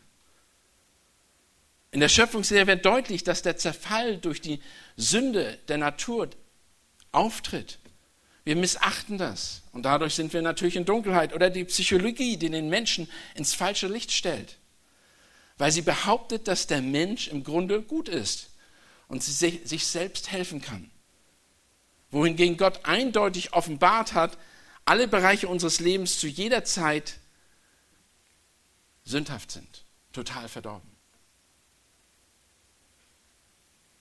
In 1.91 2.00
der 2.00 2.10
Schöpfungslehre 2.10 2.67
wird 2.67 2.86
deutlich, 2.86 3.24
dass 3.24 3.43
der 3.43 3.57
Zerfall 3.57 4.17
durch 4.17 4.41
die 4.41 4.60
Sünde 4.98 5.57
der 5.67 5.77
Natur 5.77 6.29
auftritt. 7.12 7.79
Wir 8.43 8.55
missachten 8.55 9.17
das 9.17 9.62
und 9.72 9.84
dadurch 9.84 10.15
sind 10.15 10.34
wir 10.34 10.41
natürlich 10.41 10.75
in 10.75 10.86
Dunkelheit. 10.86 11.34
Oder 11.34 11.50
die 11.50 11.65
Psychologie, 11.65 12.38
die 12.38 12.50
den 12.50 12.69
Menschen 12.69 13.10
ins 13.36 13.53
falsche 13.53 13.88
Licht 13.88 14.12
stellt, 14.12 14.57
weil 15.58 15.72
sie 15.72 15.82
behauptet, 15.82 16.48
dass 16.48 16.68
der 16.68 16.82
Mensch 16.82 17.28
im 17.28 17.44
Grunde 17.44 17.82
gut 17.82 18.10
ist 18.10 18.50
und 19.08 19.24
sich 19.24 19.88
selbst 19.88 20.32
helfen 20.32 20.62
kann. 20.62 20.92
Wohingegen 22.12 22.58
Gott 22.58 22.86
eindeutig 22.86 23.54
offenbart 23.54 24.14
hat, 24.14 24.38
alle 24.86 25.08
Bereiche 25.08 25.48
unseres 25.48 25.80
Lebens 25.80 26.20
zu 26.20 26.28
jeder 26.28 26.64
Zeit 26.64 27.20
sündhaft 29.04 29.52
sind, 29.52 29.86
total 30.14 30.48
verdorben. 30.48 30.90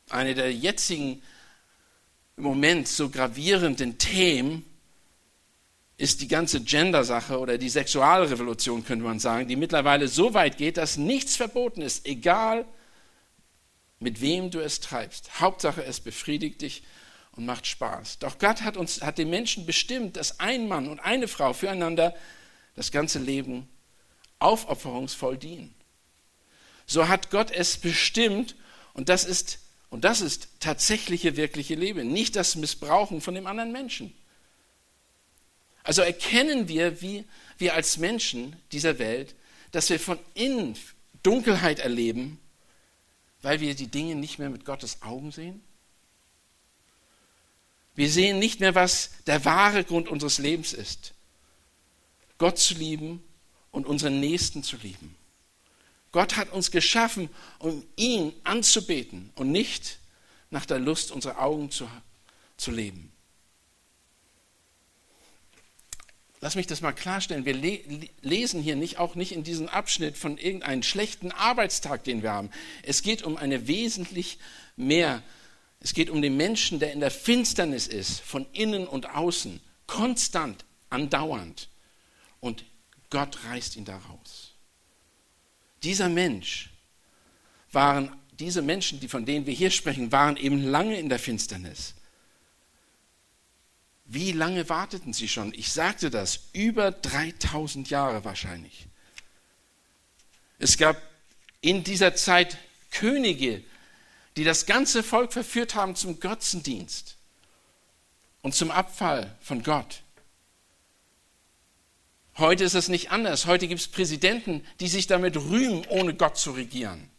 Eine 0.08 0.34
der 0.34 0.52
jetzigen 0.52 1.22
im 2.36 2.44
Moment 2.44 2.86
so 2.86 3.08
gravierenden 3.08 3.98
Themen 3.98 4.64
ist 5.98 6.20
die 6.20 6.28
ganze 6.28 6.60
Gender-Sache 6.60 7.38
oder 7.38 7.56
die 7.56 7.70
Sexualrevolution, 7.70 8.84
könnte 8.84 9.04
man 9.04 9.18
sagen, 9.18 9.48
die 9.48 9.56
mittlerweile 9.56 10.08
so 10.08 10.34
weit 10.34 10.58
geht, 10.58 10.76
dass 10.76 10.96
nichts 10.96 11.36
verboten 11.36 11.80
ist, 11.80 12.06
egal 12.06 12.66
mit 13.98 14.20
wem 14.20 14.50
du 14.50 14.60
es 14.60 14.80
treibst. 14.80 15.40
Hauptsache, 15.40 15.82
es 15.84 16.00
befriedigt 16.00 16.60
dich 16.60 16.82
und 17.32 17.46
macht 17.46 17.66
Spaß. 17.66 18.18
Doch 18.18 18.38
Gott 18.38 18.62
hat 18.62 18.76
uns, 18.76 19.00
hat 19.00 19.16
den 19.16 19.30
Menschen 19.30 19.64
bestimmt, 19.64 20.16
dass 20.16 20.38
ein 20.38 20.68
Mann 20.68 20.88
und 20.88 21.00
eine 21.00 21.28
Frau 21.28 21.54
füreinander 21.54 22.14
das 22.74 22.92
ganze 22.92 23.18
Leben 23.18 23.66
aufopferungsvoll 24.38 25.38
dienen. 25.38 25.74
So 26.84 27.08
hat 27.08 27.30
Gott 27.30 27.50
es 27.50 27.78
bestimmt 27.78 28.54
und 28.92 29.08
das 29.08 29.24
ist 29.24 29.60
und 29.88 30.04
das 30.04 30.20
ist 30.20 30.48
tatsächliche, 30.60 31.36
wirkliche 31.36 31.74
Leben, 31.74 32.12
nicht 32.12 32.36
das 32.36 32.56
Missbrauchen 32.56 33.20
von 33.20 33.34
dem 33.34 33.46
anderen 33.46 33.72
Menschen. 33.72 34.12
Also 35.86 36.02
erkennen 36.02 36.66
wir, 36.66 37.00
wie 37.00 37.24
wir 37.58 37.74
als 37.74 37.96
Menschen 37.96 38.56
dieser 38.72 38.98
Welt, 38.98 39.36
dass 39.70 39.88
wir 39.88 40.00
von 40.00 40.18
innen 40.34 40.76
Dunkelheit 41.22 41.78
erleben, 41.78 42.40
weil 43.40 43.60
wir 43.60 43.76
die 43.76 43.86
Dinge 43.86 44.16
nicht 44.16 44.40
mehr 44.40 44.50
mit 44.50 44.64
Gottes 44.64 45.00
Augen 45.02 45.30
sehen? 45.30 45.62
Wir 47.94 48.10
sehen 48.10 48.40
nicht 48.40 48.58
mehr, 48.58 48.74
was 48.74 49.12
der 49.28 49.44
wahre 49.44 49.84
Grund 49.84 50.08
unseres 50.08 50.38
Lebens 50.38 50.72
ist. 50.72 51.14
Gott 52.36 52.58
zu 52.58 52.74
lieben 52.74 53.22
und 53.70 53.86
unseren 53.86 54.18
Nächsten 54.18 54.64
zu 54.64 54.76
lieben. 54.78 55.14
Gott 56.10 56.36
hat 56.36 56.50
uns 56.50 56.72
geschaffen, 56.72 57.30
um 57.60 57.86
ihn 57.94 58.32
anzubeten 58.42 59.30
und 59.36 59.52
nicht 59.52 60.00
nach 60.50 60.66
der 60.66 60.80
Lust 60.80 61.12
unserer 61.12 61.40
Augen 61.40 61.70
zu, 61.70 61.88
zu 62.56 62.72
leben. 62.72 63.12
Lass 66.46 66.54
mich 66.54 66.68
das 66.68 66.80
mal 66.80 66.92
klarstellen. 66.92 67.44
Wir 67.44 67.54
le 67.54 67.80
lesen 68.20 68.62
hier 68.62 68.76
nicht, 68.76 68.98
auch 68.98 69.16
nicht 69.16 69.32
in 69.32 69.42
diesem 69.42 69.68
Abschnitt 69.68 70.16
von 70.16 70.38
irgendeinem 70.38 70.84
schlechten 70.84 71.32
Arbeitstag, 71.32 72.04
den 72.04 72.22
wir 72.22 72.30
haben. 72.30 72.50
Es 72.84 73.02
geht 73.02 73.24
um 73.24 73.36
eine 73.36 73.66
wesentlich 73.66 74.38
mehr. 74.76 75.24
Es 75.80 75.92
geht 75.92 76.08
um 76.08 76.22
den 76.22 76.36
Menschen, 76.36 76.78
der 76.78 76.92
in 76.92 77.00
der 77.00 77.10
Finsternis 77.10 77.88
ist, 77.88 78.20
von 78.20 78.46
innen 78.52 78.86
und 78.86 79.10
außen, 79.10 79.58
konstant, 79.88 80.64
andauernd. 80.88 81.68
Und 82.38 82.64
Gott 83.10 83.36
reißt 83.46 83.74
ihn 83.74 83.84
da 83.84 83.96
raus. 83.96 84.52
Dieser 85.82 86.08
Mensch 86.08 86.70
waren, 87.72 88.16
diese 88.38 88.62
Menschen, 88.62 89.00
die, 89.00 89.08
von 89.08 89.26
denen 89.26 89.46
wir 89.46 89.52
hier 89.52 89.72
sprechen, 89.72 90.12
waren 90.12 90.36
eben 90.36 90.62
lange 90.62 90.96
in 90.96 91.08
der 91.08 91.18
Finsternis. 91.18 91.95
Wie 94.06 94.32
lange 94.32 94.68
warteten 94.68 95.12
sie 95.12 95.28
schon? 95.28 95.52
Ich 95.52 95.72
sagte 95.72 96.10
das, 96.10 96.48
über 96.52 96.92
3000 96.92 97.90
Jahre 97.90 98.24
wahrscheinlich. 98.24 98.86
Es 100.58 100.78
gab 100.78 101.00
in 101.60 101.82
dieser 101.82 102.14
Zeit 102.14 102.56
Könige, 102.92 103.62
die 104.36 104.44
das 104.44 104.66
ganze 104.66 105.02
Volk 105.02 105.32
verführt 105.32 105.74
haben 105.74 105.96
zum 105.96 106.20
Götzendienst 106.20 107.16
und 108.42 108.54
zum 108.54 108.70
Abfall 108.70 109.36
von 109.40 109.62
Gott. 109.62 110.02
Heute 112.38 112.64
ist 112.64 112.74
es 112.74 112.88
nicht 112.88 113.10
anders. 113.10 113.46
Heute 113.46 113.66
gibt 113.66 113.80
es 113.80 113.88
Präsidenten, 113.88 114.64
die 114.78 114.88
sich 114.88 115.06
damit 115.06 115.36
rühmen, 115.36 115.84
ohne 115.88 116.14
Gott 116.14 116.36
zu 116.36 116.52
regieren. 116.52 117.10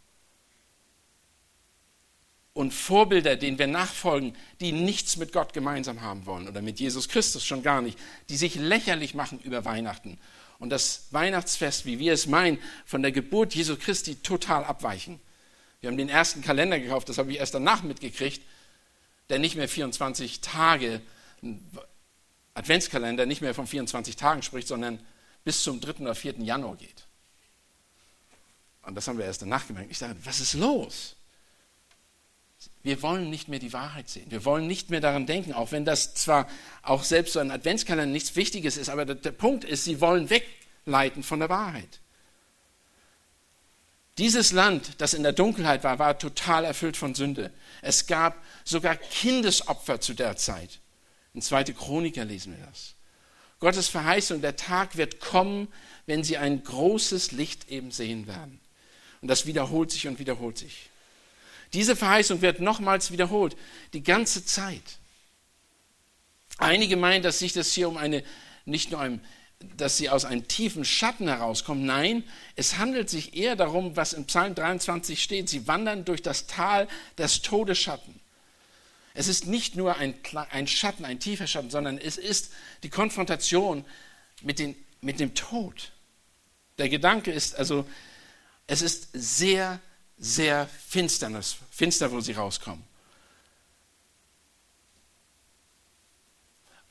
Und 2.58 2.74
Vorbilder, 2.74 3.36
denen 3.36 3.56
wir 3.56 3.68
nachfolgen, 3.68 4.34
die 4.58 4.72
nichts 4.72 5.16
mit 5.16 5.32
Gott 5.32 5.52
gemeinsam 5.52 6.00
haben 6.00 6.26
wollen 6.26 6.48
oder 6.48 6.60
mit 6.60 6.80
Jesus 6.80 7.08
Christus 7.08 7.46
schon 7.46 7.62
gar 7.62 7.80
nicht, 7.80 7.96
die 8.30 8.36
sich 8.36 8.56
lächerlich 8.56 9.14
machen 9.14 9.38
über 9.38 9.64
Weihnachten 9.64 10.18
und 10.58 10.70
das 10.70 11.06
Weihnachtsfest, 11.12 11.86
wie 11.86 12.00
wir 12.00 12.12
es 12.12 12.26
meinen, 12.26 12.58
von 12.84 13.00
der 13.00 13.12
Geburt 13.12 13.54
Jesu 13.54 13.76
Christi 13.76 14.16
total 14.16 14.64
abweichen. 14.64 15.20
Wir 15.80 15.88
haben 15.88 15.96
den 15.96 16.08
ersten 16.08 16.42
Kalender 16.42 16.80
gekauft, 16.80 17.08
das 17.08 17.18
habe 17.18 17.30
ich 17.30 17.38
erst 17.38 17.54
danach 17.54 17.84
mitgekriegt, 17.84 18.42
der 19.28 19.38
nicht 19.38 19.54
mehr 19.54 19.68
24 19.68 20.40
Tage 20.40 21.00
Adventskalender 22.54 23.24
nicht 23.24 23.40
mehr 23.40 23.54
von 23.54 23.68
24 23.68 24.16
Tagen 24.16 24.42
spricht, 24.42 24.66
sondern 24.66 24.98
bis 25.44 25.62
zum 25.62 25.80
3. 25.80 26.02
oder 26.02 26.16
4. 26.16 26.40
Januar 26.40 26.74
geht. 26.74 27.06
Und 28.82 28.96
das 28.96 29.06
haben 29.06 29.16
wir 29.16 29.26
erst 29.26 29.42
danach 29.42 29.64
gemerkt. 29.64 29.92
Ich 29.92 30.00
dachte, 30.00 30.16
was 30.24 30.40
ist 30.40 30.54
los? 30.54 31.14
Wir 32.82 33.02
wollen 33.02 33.28
nicht 33.28 33.48
mehr 33.48 33.58
die 33.58 33.72
Wahrheit 33.72 34.08
sehen. 34.08 34.30
Wir 34.30 34.44
wollen 34.44 34.66
nicht 34.66 34.90
mehr 34.90 35.00
daran 35.00 35.26
denken, 35.26 35.52
auch 35.52 35.72
wenn 35.72 35.84
das 35.84 36.14
zwar 36.14 36.48
auch 36.82 37.02
selbst 37.02 37.32
so 37.32 37.40
ein 37.40 37.50
Adventskalender 37.50 38.12
nichts 38.12 38.36
Wichtiges 38.36 38.76
ist, 38.76 38.88
aber 38.88 39.04
der, 39.04 39.32
Punkt 39.32 39.64
ist, 39.64 39.84
sie 39.84 40.00
wollen 40.00 40.30
wegleiten 40.30 41.22
von 41.22 41.40
der 41.40 41.48
Wahrheit. 41.48 42.00
Dieses 44.16 44.52
Land, 44.52 45.00
das 45.00 45.14
in 45.14 45.22
der 45.22 45.32
Dunkelheit 45.32 45.84
war, 45.84 45.98
war 45.98 46.18
total 46.18 46.64
erfüllt 46.64 46.96
von 46.96 47.14
Sünde. 47.14 47.52
Es 47.82 48.06
gab 48.06 48.42
sogar 48.64 48.96
Kindesopfer 48.96 50.00
zu 50.00 50.14
der 50.14 50.36
Zeit. 50.36 50.80
In 51.34 51.42
2. 51.42 51.64
Chroniker 51.64 52.24
lesen 52.24 52.56
wir 52.56 52.66
das. 52.66 52.94
Gottes 53.60 53.88
Verheißung, 53.88 54.40
der 54.40 54.56
Tag 54.56 54.96
wird 54.96 55.20
kommen, 55.20 55.68
wenn 56.06 56.24
sie 56.24 56.36
ein 56.36 56.62
großes 56.62 57.32
Licht 57.32 57.68
eben 57.68 57.90
sehen 57.90 58.26
werden. 58.26 58.60
Und 59.20 59.28
das 59.28 59.46
wiederholt 59.46 59.90
sich 59.90 60.06
und 60.06 60.18
wiederholt 60.18 60.58
sich. 60.58 60.90
Diese 61.72 61.96
Verheißung 61.96 62.40
wird 62.40 62.60
nochmals 62.60 63.10
wiederholt, 63.10 63.56
die 63.92 64.02
ganze 64.02 64.44
Zeit. 64.44 64.98
Einige 66.58 66.96
meinen, 66.96 67.22
dass 67.22 67.38
sich 67.38 67.52
das 67.52 67.72
hier 67.72 67.88
um 67.88 67.96
eine, 67.96 68.24
nicht 68.64 68.90
nur 68.90 69.00
ein, 69.00 69.20
dass 69.76 69.96
sie 69.96 70.08
aus 70.08 70.24
einem 70.24 70.46
tiefen 70.46 70.84
Schatten 70.84 71.28
herauskommen. 71.28 71.84
Nein, 71.84 72.24
es 72.56 72.78
handelt 72.78 73.10
sich 73.10 73.36
eher 73.36 73.56
darum, 73.56 73.96
was 73.96 74.12
im 74.12 74.26
Psalm 74.26 74.54
23 74.54 75.22
steht. 75.22 75.48
Sie 75.48 75.66
wandern 75.66 76.04
durch 76.04 76.22
das 76.22 76.46
Tal 76.46 76.88
des 77.16 77.42
Todesschatten. 77.42 78.20
Es 79.14 79.26
ist 79.26 79.46
nicht 79.46 79.74
nur 79.74 79.96
ein, 79.96 80.14
ein 80.50 80.68
Schatten, 80.68 81.04
ein 81.04 81.18
tiefer 81.18 81.48
Schatten, 81.48 81.70
sondern 81.70 81.98
es 81.98 82.18
ist 82.18 82.52
die 82.84 82.88
Konfrontation 82.88 83.84
mit, 84.42 84.60
den, 84.60 84.76
mit 85.00 85.18
dem 85.18 85.34
Tod. 85.34 85.90
Der 86.78 86.88
Gedanke 86.88 87.32
ist 87.32 87.56
also, 87.56 87.84
es 88.68 88.80
ist 88.80 89.08
sehr, 89.12 89.80
sehr 90.18 90.66
finsternis, 90.66 91.56
finster, 91.70 92.10
wo 92.10 92.20
sie 92.20 92.32
rauskommen. 92.32 92.84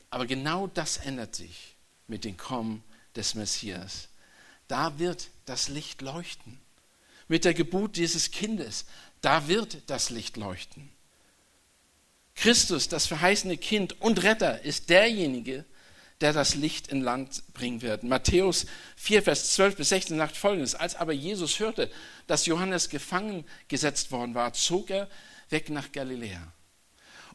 Aber 0.10 0.26
genau 0.26 0.68
das 0.68 0.98
ändert 0.98 1.36
sich 1.36 1.76
mit 2.08 2.24
dem 2.24 2.38
Kommen 2.38 2.84
des 3.16 3.36
Messias. 3.36 4.08
Da 4.68 4.98
wird 5.00 5.30
das 5.46 5.68
Licht 5.68 6.02
leuchten. 6.02 6.60
Mit 7.28 7.44
der 7.44 7.54
Geburt 7.54 7.98
dieses 7.98 8.32
Kindes, 8.32 8.86
da 9.22 9.48
wird 9.48 9.82
das 9.88 10.10
Licht 10.10 10.38
leuchten. 10.38 10.90
Christus, 12.36 12.88
das 12.88 13.08
verheißene 13.08 13.58
Kind 13.58 14.00
und 14.02 14.24
Retter, 14.24 14.62
ist 14.62 14.90
derjenige, 14.90 15.54
der 15.54 15.77
das 16.20 16.56
Licht 16.56 16.88
in 16.88 17.02
Land 17.02 17.44
bringen 17.54 17.82
wird. 17.82 18.04
Matthäus 18.04 18.66
4, 18.96 19.24
Vers 19.24 19.54
12 19.54 19.76
bis 19.76 19.90
16 19.90 20.18
sagt 20.18 20.36
folgendes. 20.36 20.76
Als 20.76 20.96
aber 20.96 21.14
Jesus 21.14 21.60
hörte, 21.60 21.92
dass 22.26 22.48
Johannes 22.48 22.90
gefangen 22.90 23.46
gesetzt 23.68 24.12
worden 24.12 24.34
war, 24.34 24.54
zog 24.54 24.90
er 24.90 25.08
weg 25.50 25.70
nach 25.70 25.92
Galiläa. 25.92 26.52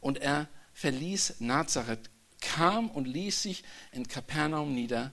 Und 0.01 0.19
er 0.19 0.49
verließ 0.75 1.37
Nazareth, 1.39 2.11
kam 2.41 2.91
und 2.91 3.07
ließ 3.07 3.43
sich 3.43 3.63
in 3.93 4.09
Kapernaum 4.09 4.75
nieder, 4.75 5.13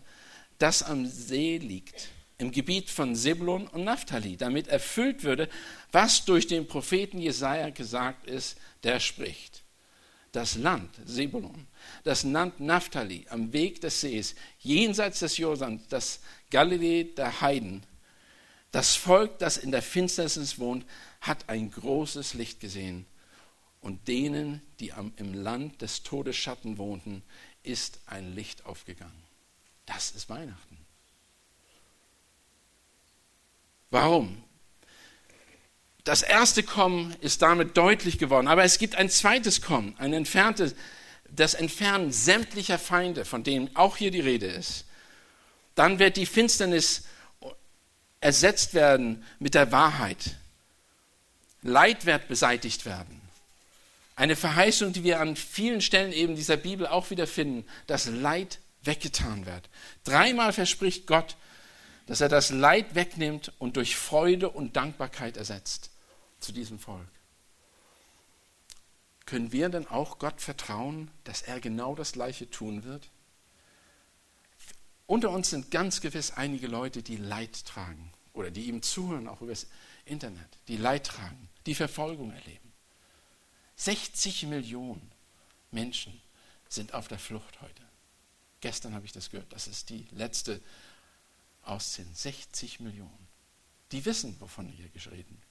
das 0.58 0.82
am 0.82 1.06
See 1.06 1.58
liegt, 1.58 2.10
im 2.40 2.52
Gebiet 2.52 2.90
von 2.90 3.16
Sebulon 3.16 3.68
und 3.68 3.84
Naphtali, 3.84 4.36
damit 4.36 4.68
erfüllt 4.68 5.24
würde, 5.24 5.48
was 5.92 6.26
durch 6.26 6.48
den 6.48 6.68
Propheten 6.68 7.20
Jesaja 7.20 7.70
gesagt 7.70 8.26
ist, 8.28 8.58
der 8.84 9.00
spricht 9.00 9.64
das 10.32 10.56
Land 10.56 10.96
Sebulon, 11.06 11.68
das 12.04 12.24
Land 12.24 12.60
Naphtali 12.60 13.26
am 13.30 13.52
Weg 13.54 13.82
des 13.82 14.02
Sees, 14.02 14.36
jenseits 14.60 15.20
des 15.20 15.38
Jordans, 15.38 15.82
das 15.90 16.20
Galiläa 16.50 17.06
der 17.16 17.42
Heiden. 17.42 17.84
Das 18.72 18.96
Volk, 18.96 19.40
das 19.40 19.58
in 19.58 19.72
der 19.72 19.82
Finsternis 19.82 20.60
wohnt, 20.60 20.86
hat 21.22 21.50
ein 21.50 21.72
großes 21.72 22.36
Licht 22.36 22.60
gesehen. 22.60 23.06
Und 23.82 24.08
denen, 24.08 24.62
die 24.80 24.94
am, 24.94 25.14
im 25.16 25.34
Land 25.34 25.82
des 25.82 26.04
Todesschatten 26.04 26.78
wohnten, 26.78 27.24
ist 27.64 28.00
ein 28.06 28.36
Licht 28.36 28.66
aufgegangen. 28.66 29.24
Das 29.86 30.12
ist 30.12 30.30
Weihnachten. 30.30 30.78
Warum? 33.90 34.44
Das 36.04 36.22
erste 36.22 36.64
Kommen 36.64 37.16
ist 37.22 37.42
damit 37.42 37.78
deutlich 37.78 38.18
geworden, 38.18 38.48
aber 38.48 38.64
es 38.64 38.78
gibt 38.78 38.96
ein 38.96 39.10
zweites 39.10 39.62
Kommen, 39.62 39.96
ein 39.98 40.14
entferntes, 40.14 40.76
das 41.30 41.54
Entfernen 41.54 42.12
sämtlicher 42.12 42.80
Feinde, 42.80 43.26
von 43.26 43.44
denen 43.44 43.76
auch 43.76 43.98
hier 43.98 44.12
die 44.12 44.20
Rede 44.20 44.48
ist. 44.48 44.86
Dann 45.76 46.00
wird 46.00 46.18
die 46.18 46.26
Finsternis 46.26 47.04
ersetzt 48.22 48.74
werden 48.74 49.24
mit 49.40 49.54
der 49.54 49.72
Wahrheit. 49.72 50.36
Leid 51.62 52.06
wird 52.06 52.28
beseitigt 52.28 52.86
werden. 52.86 53.22
Eine 54.16 54.36
Verheißung, 54.36 54.92
die 54.92 55.04
wir 55.04 55.20
an 55.20 55.36
vielen 55.36 55.82
Stellen 55.82 56.12
eben 56.12 56.36
dieser 56.36 56.58
Bibel 56.58 56.88
auch 56.88 57.10
wieder 57.10 57.28
finden, 57.28 57.66
dass 57.88 58.08
Leid 58.08 58.60
weggetan 58.84 59.46
wird. 59.46 59.70
Dreimal 60.04 60.52
verspricht 60.52 61.08
Gott, 61.08 61.36
dass 62.10 62.22
er 62.22 62.28
das 62.28 62.50
Leid 62.50 62.96
wegnimmt 62.96 63.54
und 63.60 63.78
durch 63.78 63.96
Freude 63.96 64.50
und 64.50 64.76
Dankbarkeit 64.76 65.38
ersetzt 65.38 65.92
zu 66.40 66.52
diesem 66.52 66.80
Volk. 66.80 67.08
Können 69.28 69.52
wir 69.52 69.70
denn 69.70 69.86
auch 69.86 70.18
Gott 70.18 70.42
vertrauen, 70.42 71.12
dass 71.24 71.44
er 71.44 71.60
genau 71.60 71.94
das 71.94 72.14
Gleiche 72.14 72.50
tun 72.50 72.84
wird? 72.84 73.12
Unter 75.06 75.30
uns 75.30 75.52
sind 75.52 75.70
ganz 75.70 76.02
gewiss 76.02 76.32
einige 76.32 76.66
Leute, 76.66 77.04
die 77.04 77.18
Leid 77.18 77.64
tragen 77.68 78.12
oder 78.34 78.50
die 78.50 78.70
ihm 78.70 78.82
zuhören, 78.82 79.28
auch 79.28 79.42
über 79.42 79.52
das 79.52 79.68
Internet, 80.06 80.58
die 80.68 80.78
Leid 80.78 81.06
tragen, 81.06 81.48
die 81.68 81.76
Verfolgung 81.76 82.32
erleben. 82.32 82.74
60 83.76 84.48
Millionen 84.48 85.12
Menschen 85.70 86.20
sind 86.70 86.96
auf 86.96 87.08
der 87.08 87.20
Flucht 87.20 87.62
heute. 87.62 87.84
Gestern 88.62 88.96
habe 88.96 89.06
ich 89.06 89.12
das 89.12 89.30
gehört, 89.30 89.54
das 89.54 89.68
ist 89.68 89.92
die 89.92 90.08
letzte 90.10 90.60
Auszählung. 91.70 92.14
60 92.14 92.80
Millionen. 92.80 93.28
Die 93.92 94.06
wissen, 94.06 94.36
wovon 94.40 94.68
hier 94.68 94.90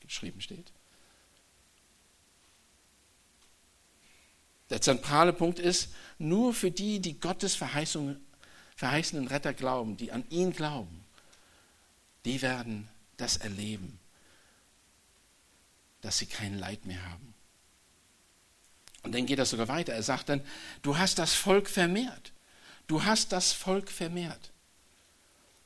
geschrieben 0.00 0.40
steht. 0.40 0.72
Der 4.70 4.80
zentrale 4.80 5.32
Punkt 5.32 5.58
ist, 5.58 5.88
nur 6.18 6.52
für 6.52 6.70
die, 6.70 7.00
die 7.00 7.18
Gottes 7.18 7.54
Verheißung, 7.54 8.16
verheißenen 8.76 9.26
Retter 9.28 9.54
glauben, 9.54 9.96
die 9.96 10.12
an 10.12 10.24
ihn 10.30 10.52
glauben, 10.52 11.04
die 12.24 12.42
werden 12.42 12.88
das 13.16 13.38
erleben, 13.38 13.98
dass 16.02 16.18
sie 16.18 16.26
kein 16.26 16.58
Leid 16.58 16.84
mehr 16.84 17.02
haben. 17.10 17.34
Und 19.02 19.14
dann 19.14 19.26
geht 19.26 19.38
das 19.38 19.50
sogar 19.50 19.68
weiter. 19.68 19.94
Er 19.94 20.02
sagt 20.02 20.28
dann, 20.28 20.42
du 20.82 20.98
hast 20.98 21.18
das 21.18 21.34
Volk 21.34 21.68
vermehrt. 21.68 22.32
Du 22.86 23.04
hast 23.04 23.32
das 23.32 23.52
Volk 23.52 23.90
vermehrt. 23.90 24.50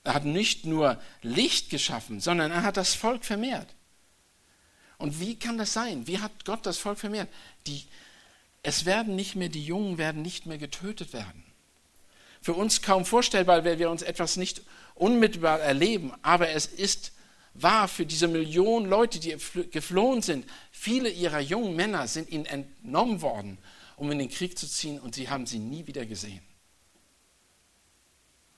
Er 0.04 0.14
hat 0.14 0.24
nicht 0.24 0.66
nur 0.66 1.00
Licht 1.22 1.70
geschaffen, 1.70 2.20
sondern 2.20 2.50
er 2.50 2.62
hat 2.62 2.76
das 2.76 2.94
Volk 2.94 3.24
vermehrt. 3.24 3.74
Und 4.98 5.20
wie 5.20 5.36
kann 5.36 5.58
das 5.58 5.72
sein? 5.72 6.06
Wie 6.06 6.18
hat 6.18 6.44
Gott 6.44 6.66
das 6.66 6.78
Volk 6.78 6.98
vermehrt? 6.98 7.28
Die, 7.66 7.84
es 8.62 8.84
werden 8.84 9.16
nicht 9.16 9.36
mehr, 9.36 9.48
die 9.48 9.64
Jungen 9.64 9.98
werden 9.98 10.22
nicht 10.22 10.46
mehr 10.46 10.58
getötet 10.58 11.12
werden. 11.12 11.44
Für 12.40 12.54
uns 12.54 12.82
kaum 12.82 13.04
vorstellbar, 13.04 13.64
weil 13.64 13.78
wir 13.78 13.90
uns 13.90 14.02
etwas 14.02 14.36
nicht 14.36 14.62
unmittelbar 14.94 15.60
erleben, 15.60 16.12
aber 16.22 16.50
es 16.50 16.66
ist 16.66 17.12
wahr 17.54 17.86
für 17.86 18.06
diese 18.06 18.28
Millionen 18.28 18.86
Leute, 18.86 19.20
die 19.20 19.36
geflohen 19.70 20.22
sind. 20.22 20.46
Viele 20.70 21.08
ihrer 21.08 21.40
jungen 21.40 21.76
Männer 21.76 22.08
sind 22.08 22.30
ihnen 22.30 22.46
entnommen 22.46 23.20
worden, 23.22 23.58
um 23.96 24.10
in 24.10 24.18
den 24.18 24.30
Krieg 24.30 24.58
zu 24.58 24.68
ziehen 24.68 24.98
und 24.98 25.14
sie 25.14 25.28
haben 25.28 25.46
sie 25.46 25.58
nie 25.58 25.86
wieder 25.86 26.06
gesehen. 26.06 26.42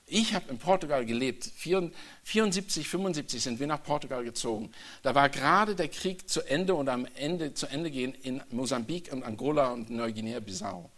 Ich 0.07 0.35
habe 0.35 0.49
in 0.51 0.59
Portugal 0.59 1.05
gelebt. 1.05 1.45
74, 1.55 2.87
75 2.87 3.41
sind 3.41 3.59
wir 3.59 3.65
nach 3.65 3.81
Portugal 3.81 4.23
gezogen. 4.23 4.71
Da 5.01 5.15
war 5.15 5.29
gerade 5.29 5.75
der 5.75 5.89
Krieg 5.89 6.29
zu 6.29 6.41
Ende 6.43 6.75
und 6.75 6.89
am 6.89 7.07
Ende 7.15 7.53
zu 7.55 7.65
Ende 7.67 7.89
gehen 7.89 8.13
in 8.13 8.43
Mosambik 8.51 9.11
und 9.11 9.23
Angola 9.23 9.69
und 9.71 9.89
Neuguinea-Bissau. 9.89 10.91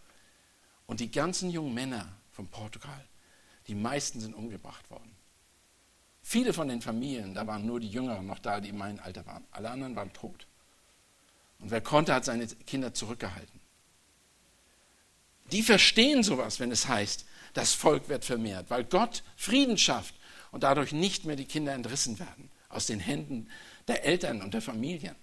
Und 0.86 1.00
die 1.00 1.10
ganzen 1.10 1.50
jungen 1.50 1.72
Männer 1.72 2.06
von 2.32 2.48
Portugal, 2.48 3.04
die 3.66 3.74
meisten 3.74 4.20
sind 4.20 4.34
umgebracht 4.34 4.90
worden. 4.90 5.10
Viele 6.22 6.52
von 6.52 6.68
den 6.68 6.82
Familien, 6.82 7.32
da 7.32 7.46
waren 7.46 7.64
nur 7.64 7.80
die 7.80 7.88
Jüngeren 7.88 8.26
noch 8.26 8.38
da, 8.38 8.60
die 8.60 8.68
in 8.68 8.76
meinem 8.76 9.00
Alter 9.00 9.24
waren. 9.24 9.44
Alle 9.50 9.70
anderen 9.70 9.96
waren 9.96 10.12
tot. 10.12 10.46
Und 11.60 11.70
wer 11.70 11.80
konnte, 11.80 12.14
hat 12.14 12.26
seine 12.26 12.46
Kinder 12.46 12.92
zurückgehalten. 12.92 13.57
Die 15.52 15.62
verstehen 15.62 16.22
sowas, 16.22 16.60
wenn 16.60 16.70
es 16.70 16.88
heißt, 16.88 17.24
das 17.54 17.74
Volk 17.74 18.08
wird 18.08 18.24
vermehrt, 18.24 18.70
weil 18.70 18.84
Gott 18.84 19.22
Frieden 19.36 19.78
schafft 19.78 20.14
und 20.50 20.62
dadurch 20.62 20.92
nicht 20.92 21.24
mehr 21.24 21.36
die 21.36 21.44
Kinder 21.44 21.72
entrissen 21.72 22.18
werden 22.18 22.50
aus 22.68 22.86
den 22.86 23.00
Händen 23.00 23.48
der 23.86 24.04
Eltern 24.04 24.42
und 24.42 24.54
der 24.54 24.62
Familien. 24.62 25.16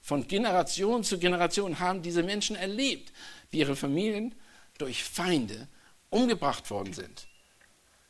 Von 0.00 0.26
Generation 0.26 1.04
zu 1.04 1.18
Generation 1.18 1.80
haben 1.80 2.02
diese 2.02 2.22
Menschen 2.22 2.56
erlebt, 2.56 3.12
wie 3.50 3.58
ihre 3.58 3.76
Familien 3.76 4.34
durch 4.78 5.04
Feinde 5.04 5.68
umgebracht 6.10 6.70
worden 6.70 6.92
sind. 6.92 7.26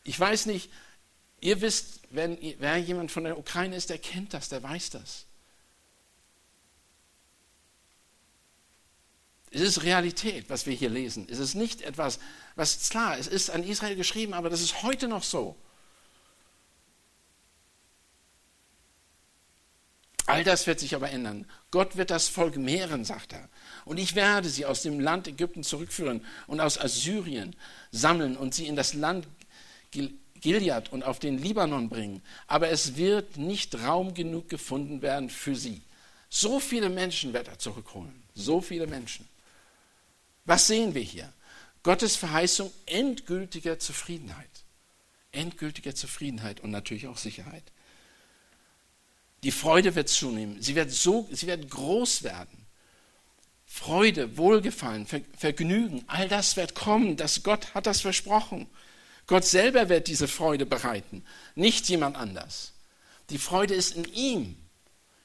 Ich 0.05 0.19
weiß 0.19 0.47
nicht, 0.47 0.71
ihr 1.41 1.61
wisst, 1.61 2.01
wenn, 2.11 2.39
wer 2.59 2.77
jemand 2.77 3.11
von 3.11 3.25
der 3.25 3.39
Ukraine 3.39 3.77
ist, 3.77 3.91
der 3.91 3.99
kennt 3.99 4.35
das, 4.35 4.49
der 4.49 4.63
weiß 4.63 4.91
das. 4.91 5.27
Es 9.51 9.61
ist 9.61 9.83
Realität, 9.83 10.51
was 10.51 10.67
wir 10.67 10.75
hier 10.75 10.91
lesen. 10.91 11.27
Es 11.31 11.39
ist 11.39 11.55
nicht 11.55 11.83
etwas, 11.83 12.19
was 12.55 12.89
klar, 12.91 13.19
es 13.19 13.27
ist 13.27 13.51
an 13.51 13.63
Israel 13.63 13.97
geschrieben, 13.97 14.35
aber 14.35 14.51
das 14.51 14.61
ist 14.61 14.83
heute 14.83 15.09
noch 15.09 15.23
so. 15.23 15.57
All 20.27 20.45
das 20.45 20.67
wird 20.67 20.79
sich 20.79 20.95
aber 20.95 21.11
ändern. 21.11 21.47
Gott 21.71 21.97
wird 21.97 22.11
das 22.11 22.29
Volk 22.29 22.59
mehren, 22.59 23.03
sagt 23.03 23.33
er. 23.33 23.49
Und 23.87 23.97
ich 23.97 24.15
werde 24.15 24.51
sie 24.51 24.67
aus 24.67 24.83
dem 24.83 25.01
Land 25.01 25.27
Ägypten 25.27 25.63
zurückführen 25.63 26.23
und 26.47 26.61
aus 26.61 26.79
Assyrien 26.79 27.57
sammeln 27.93 28.37
und 28.37 28.53
sie 28.53 28.67
in 28.67 28.77
das 28.77 28.93
Land 28.93 29.27
Gilead 29.91 30.93
und 30.93 31.03
auf 31.03 31.19
den 31.19 31.39
Libanon 31.39 31.89
bringen. 31.89 32.21
Aber 32.47 32.69
es 32.69 32.97
wird 32.97 33.39
nicht 33.39 33.75
Raum 33.83 34.13
genug 34.13 34.51
gefunden 34.51 35.01
werden 35.01 35.31
für 35.31 35.57
sie. 35.57 35.81
So 36.29 36.61
viele 36.61 36.91
Menschen 36.91 37.33
wird 37.33 37.49
er 37.49 37.59
zurückholen. 37.59 38.23
So 38.35 38.61
viele 38.61 38.87
Menschen. 38.87 39.27
Was 40.49 40.67
sehen 40.67 40.95
wir 40.95 41.03
hier? 41.03 41.31
Gottes 41.83 42.17
Verheißung 42.17 42.73
endgültiger 42.87 43.79
Zufriedenheit. 43.79 44.49
Endgültiger 45.31 45.95
Zufriedenheit 45.95 46.61
und 46.61 46.71
natürlich 46.71 47.07
auch 47.07 47.19
Sicherheit. 47.19 47.65
Die 49.43 49.51
Freude 49.51 49.95
wird 49.95 50.09
zunehmen. 50.09 50.63
Sie 50.63 50.75
wird, 50.75 50.91
so, 50.91 51.29
sie 51.31 51.47
wird 51.47 51.69
groß 51.69 52.23
werden. 52.23 52.65
Freude, 53.67 54.39
Wohlgefallen, 54.39 55.07
Vergnügen, 55.37 56.03
all 56.07 56.29
das 56.29 56.57
wird 56.57 56.75
kommen. 56.75 57.19
Das 57.19 57.43
Gott 57.43 57.75
hat 57.75 57.87
das 57.87 58.01
versprochen. 58.01 58.69
Gott 59.27 59.45
selber 59.45 59.91
wird 59.91 60.09
diese 60.09 60.29
Freude 60.29 60.65
bereiten, 60.65 61.27
nicht 61.57 61.91
jemand 61.91 62.17
anders. 62.17 62.73
Die 63.29 63.37
Freude 63.37 63.75
ist 63.75 63.95
in 63.95 64.07
ihm. 64.15 64.57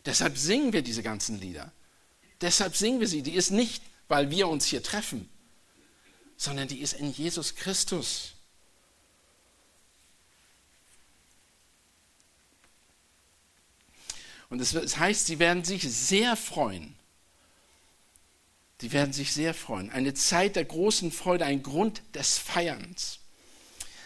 Deshalb 0.06 0.38
singen 0.38 0.74
wir 0.74 0.82
diese 0.82 1.02
ganzen 1.02 1.40
Lieder. 1.40 1.72
Deshalb 2.42 2.76
singen 2.76 3.00
wir 3.00 3.08
sie. 3.08 3.22
Die 3.22 3.32
ist 3.32 3.52
nicht, 3.52 3.82
weil 4.14 4.30
wir 4.30 4.48
uns 4.48 4.68
hier 4.68 4.84
treffen, 4.84 5.28
sondern 6.38 6.68
die 6.68 6.82
ist 6.82 6.94
in 6.94 7.12
Jesus 7.12 7.56
Christus. 7.56 8.36
Und 14.50 14.60
es 14.60 14.98
heißt, 14.98 15.26
sie 15.26 15.40
werden 15.40 15.64
sich 15.64 15.92
sehr 15.92 16.36
freuen. 16.36 16.94
Sie 18.80 18.92
werden 18.92 19.14
sich 19.14 19.34
sehr 19.34 19.56
freuen. 19.56 19.90
Eine 19.90 20.14
Zeit 20.14 20.58
der 20.58 20.66
großen 20.66 21.12
Freude, 21.12 21.46
ein 21.46 21.64
Grund 21.64 22.04
des 22.14 22.38
Feierns. 22.38 23.18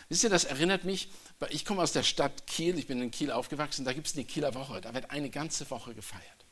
Wisst 0.07 0.23
ihr, 0.23 0.29
das 0.29 0.45
erinnert 0.45 0.85
mich, 0.85 1.09
ich 1.49 1.65
komme 1.65 1.81
aus 1.81 1.91
der 1.91 2.03
Stadt 2.03 2.47
Kiel, 2.47 2.79
ich 2.79 2.87
bin 2.87 3.01
in 3.01 3.11
Kiel 3.11 3.29
aufgewachsen, 3.29 3.83
da 3.83 3.91
gibt 3.91 4.07
es 4.07 4.13
eine 4.13 4.23
Kieler 4.23 4.55
Woche, 4.55 4.79
da 4.79 4.93
wird 4.93 5.11
eine 5.11 5.29
ganze 5.29 5.69
Woche 5.69 5.93
gefeiert. 5.93 6.45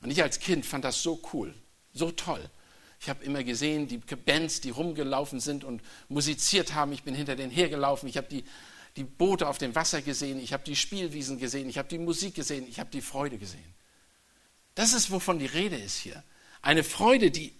Und 0.00 0.10
ich 0.10 0.22
als 0.22 0.40
Kind 0.40 0.64
fand 0.64 0.86
das 0.86 1.02
so 1.02 1.20
cool, 1.34 1.54
so 1.92 2.10
toll. 2.10 2.48
Ich 3.00 3.08
habe 3.08 3.24
immer 3.24 3.42
gesehen, 3.44 3.88
die 3.88 3.98
Bands, 3.98 4.60
die 4.60 4.70
rumgelaufen 4.70 5.40
sind 5.40 5.64
und 5.64 5.82
musiziert 6.08 6.74
haben. 6.74 6.92
Ich 6.92 7.02
bin 7.02 7.14
hinter 7.14 7.34
denen 7.34 7.50
hergelaufen. 7.50 8.08
Ich 8.08 8.16
habe 8.16 8.28
die 8.28 8.44
die 8.96 9.04
Boote 9.04 9.46
auf 9.48 9.58
dem 9.58 9.74
Wasser 9.74 10.02
gesehen, 10.02 10.40
ich 10.40 10.52
habe 10.52 10.64
die 10.64 10.76
Spielwiesen 10.76 11.38
gesehen, 11.38 11.68
ich 11.68 11.78
habe 11.78 11.88
die 11.88 11.98
Musik 11.98 12.34
gesehen, 12.34 12.66
ich 12.68 12.80
habe 12.80 12.90
die 12.90 13.00
Freude 13.00 13.38
gesehen. 13.38 13.74
Das 14.74 14.92
ist, 14.92 15.10
wovon 15.10 15.38
die 15.38 15.46
Rede 15.46 15.76
ist 15.76 15.96
hier. 15.96 16.22
Eine 16.62 16.84
Freude, 16.84 17.30
die, 17.30 17.52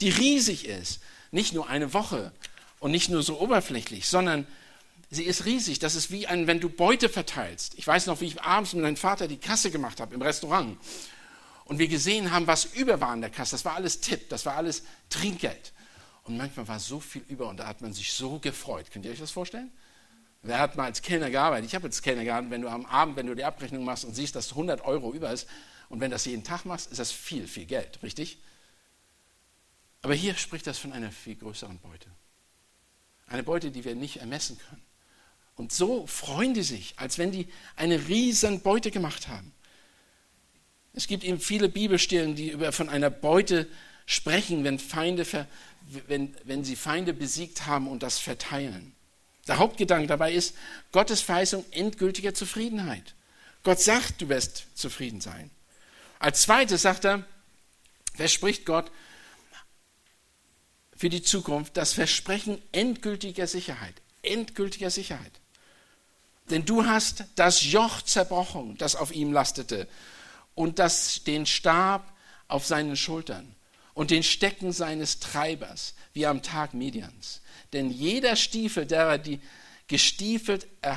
die 0.00 0.10
riesig 0.10 0.66
ist. 0.66 1.00
Nicht 1.30 1.54
nur 1.54 1.68
eine 1.68 1.92
Woche 1.94 2.32
und 2.78 2.90
nicht 2.90 3.08
nur 3.08 3.22
so 3.22 3.40
oberflächlich, 3.40 4.08
sondern 4.08 4.46
sie 5.10 5.24
ist 5.24 5.44
riesig. 5.44 5.78
Das 5.78 5.94
ist 5.94 6.10
wie 6.10 6.26
ein, 6.26 6.46
wenn 6.46 6.60
du 6.60 6.68
Beute 6.68 7.08
verteilst. 7.08 7.74
Ich 7.78 7.86
weiß 7.86 8.06
noch, 8.06 8.20
wie 8.20 8.26
ich 8.26 8.42
abends 8.42 8.74
mit 8.74 8.82
meinem 8.82 8.96
Vater 8.96 9.28
die 9.28 9.38
Kasse 9.38 9.70
gemacht 9.70 10.00
habe 10.00 10.14
im 10.14 10.22
Restaurant. 10.22 10.78
Und 11.72 11.78
wir 11.78 11.88
gesehen 11.88 12.30
haben, 12.30 12.46
was 12.46 12.66
über 12.66 13.00
war 13.00 13.14
in 13.14 13.22
der 13.22 13.30
Kasse. 13.30 13.52
Das 13.52 13.64
war 13.64 13.76
alles 13.76 14.02
Tipp, 14.02 14.28
das 14.28 14.44
war 14.44 14.56
alles 14.56 14.82
Trinkgeld. 15.08 15.72
Und 16.24 16.36
manchmal 16.36 16.68
war 16.68 16.78
so 16.78 17.00
viel 17.00 17.24
über 17.28 17.48
und 17.48 17.56
da 17.56 17.66
hat 17.66 17.80
man 17.80 17.94
sich 17.94 18.12
so 18.12 18.38
gefreut. 18.38 18.90
Könnt 18.90 19.06
ihr 19.06 19.10
euch 19.10 19.20
das 19.20 19.30
vorstellen? 19.30 19.72
Wer 20.42 20.58
hat 20.58 20.76
mal 20.76 20.84
als 20.84 21.00
Kellner 21.00 21.30
gearbeitet? 21.30 21.64
Ich 21.64 21.74
habe 21.74 21.86
jetzt 21.86 22.02
Kellner 22.02 22.24
gearbeitet. 22.24 22.50
Wenn 22.50 22.60
du 22.60 22.68
am 22.68 22.84
Abend, 22.84 23.16
wenn 23.16 23.26
du 23.26 23.34
die 23.34 23.44
Abrechnung 23.44 23.86
machst 23.86 24.04
und 24.04 24.14
siehst, 24.14 24.36
dass 24.36 24.50
100 24.50 24.82
Euro 24.82 25.14
über 25.14 25.32
ist, 25.32 25.48
und 25.88 25.98
wenn 26.00 26.10
das 26.10 26.26
jeden 26.26 26.44
Tag 26.44 26.66
machst, 26.66 26.90
ist 26.90 26.98
das 26.98 27.10
viel, 27.10 27.48
viel 27.48 27.64
Geld, 27.64 28.02
richtig? 28.02 28.36
Aber 30.02 30.12
hier 30.12 30.34
spricht 30.34 30.66
das 30.66 30.76
von 30.76 30.92
einer 30.92 31.10
viel 31.10 31.36
größeren 31.36 31.78
Beute. 31.78 32.10
Eine 33.28 33.44
Beute, 33.44 33.70
die 33.70 33.82
wir 33.86 33.94
nicht 33.94 34.18
ermessen 34.18 34.58
können. 34.58 34.82
Und 35.54 35.72
so 35.72 36.06
freuen 36.06 36.52
die 36.52 36.64
sich, 36.64 36.92
als 36.98 37.16
wenn 37.16 37.32
die 37.32 37.48
eine 37.76 38.08
riesen 38.08 38.60
Beute 38.60 38.90
gemacht 38.90 39.28
haben. 39.28 39.54
Es 40.94 41.06
gibt 41.06 41.24
eben 41.24 41.40
viele 41.40 41.68
Bibelstellen, 41.68 42.34
die 42.34 42.50
über 42.50 42.72
von 42.72 42.88
einer 42.88 43.10
Beute 43.10 43.66
sprechen, 44.06 44.64
wenn, 44.64 44.78
Feinde, 44.78 45.26
wenn, 46.06 46.36
wenn 46.44 46.64
sie 46.64 46.76
Feinde 46.76 47.14
besiegt 47.14 47.66
haben 47.66 47.88
und 47.88 48.02
das 48.02 48.18
verteilen. 48.18 48.94
Der 49.48 49.58
Hauptgedanke 49.58 50.06
dabei 50.06 50.32
ist 50.32 50.54
Gottes 50.92 51.20
Verheißung 51.20 51.64
endgültiger 51.70 52.34
Zufriedenheit. 52.34 53.14
Gott 53.64 53.80
sagt, 53.80 54.20
du 54.20 54.28
wirst 54.28 54.66
zufrieden 54.74 55.20
sein. 55.20 55.50
Als 56.18 56.42
zweites 56.42 56.82
sagt 56.82 57.04
er, 57.04 57.24
verspricht 58.14 58.66
Gott 58.66 58.90
für 60.96 61.08
die 61.08 61.22
Zukunft 61.22 61.76
das 61.76 61.92
Versprechen 61.94 62.60
endgültiger 62.70 63.46
Sicherheit. 63.46 63.94
Endgültiger 64.22 64.90
Sicherheit. 64.90 65.32
Denn 66.50 66.64
du 66.64 66.86
hast 66.86 67.24
das 67.34 67.64
Joch 67.72 68.02
zerbrochen, 68.02 68.76
das 68.78 68.94
auf 68.94 69.12
ihm 69.12 69.32
lastete, 69.32 69.88
und 70.54 70.78
das, 70.78 71.24
den 71.24 71.46
Stab 71.46 72.12
auf 72.48 72.66
seinen 72.66 72.96
Schultern 72.96 73.54
und 73.94 74.10
den 74.10 74.22
Stecken 74.22 74.72
seines 74.72 75.20
Treibers, 75.20 75.94
wie 76.12 76.26
am 76.26 76.42
Tag 76.42 76.74
Medians. 76.74 77.40
Denn 77.72 77.90
jeder 77.90 78.36
Stiefel, 78.36 78.86
derer 78.86 79.18
die 79.18 79.40
gestiefelt 79.86 80.66
äh, 80.82 80.94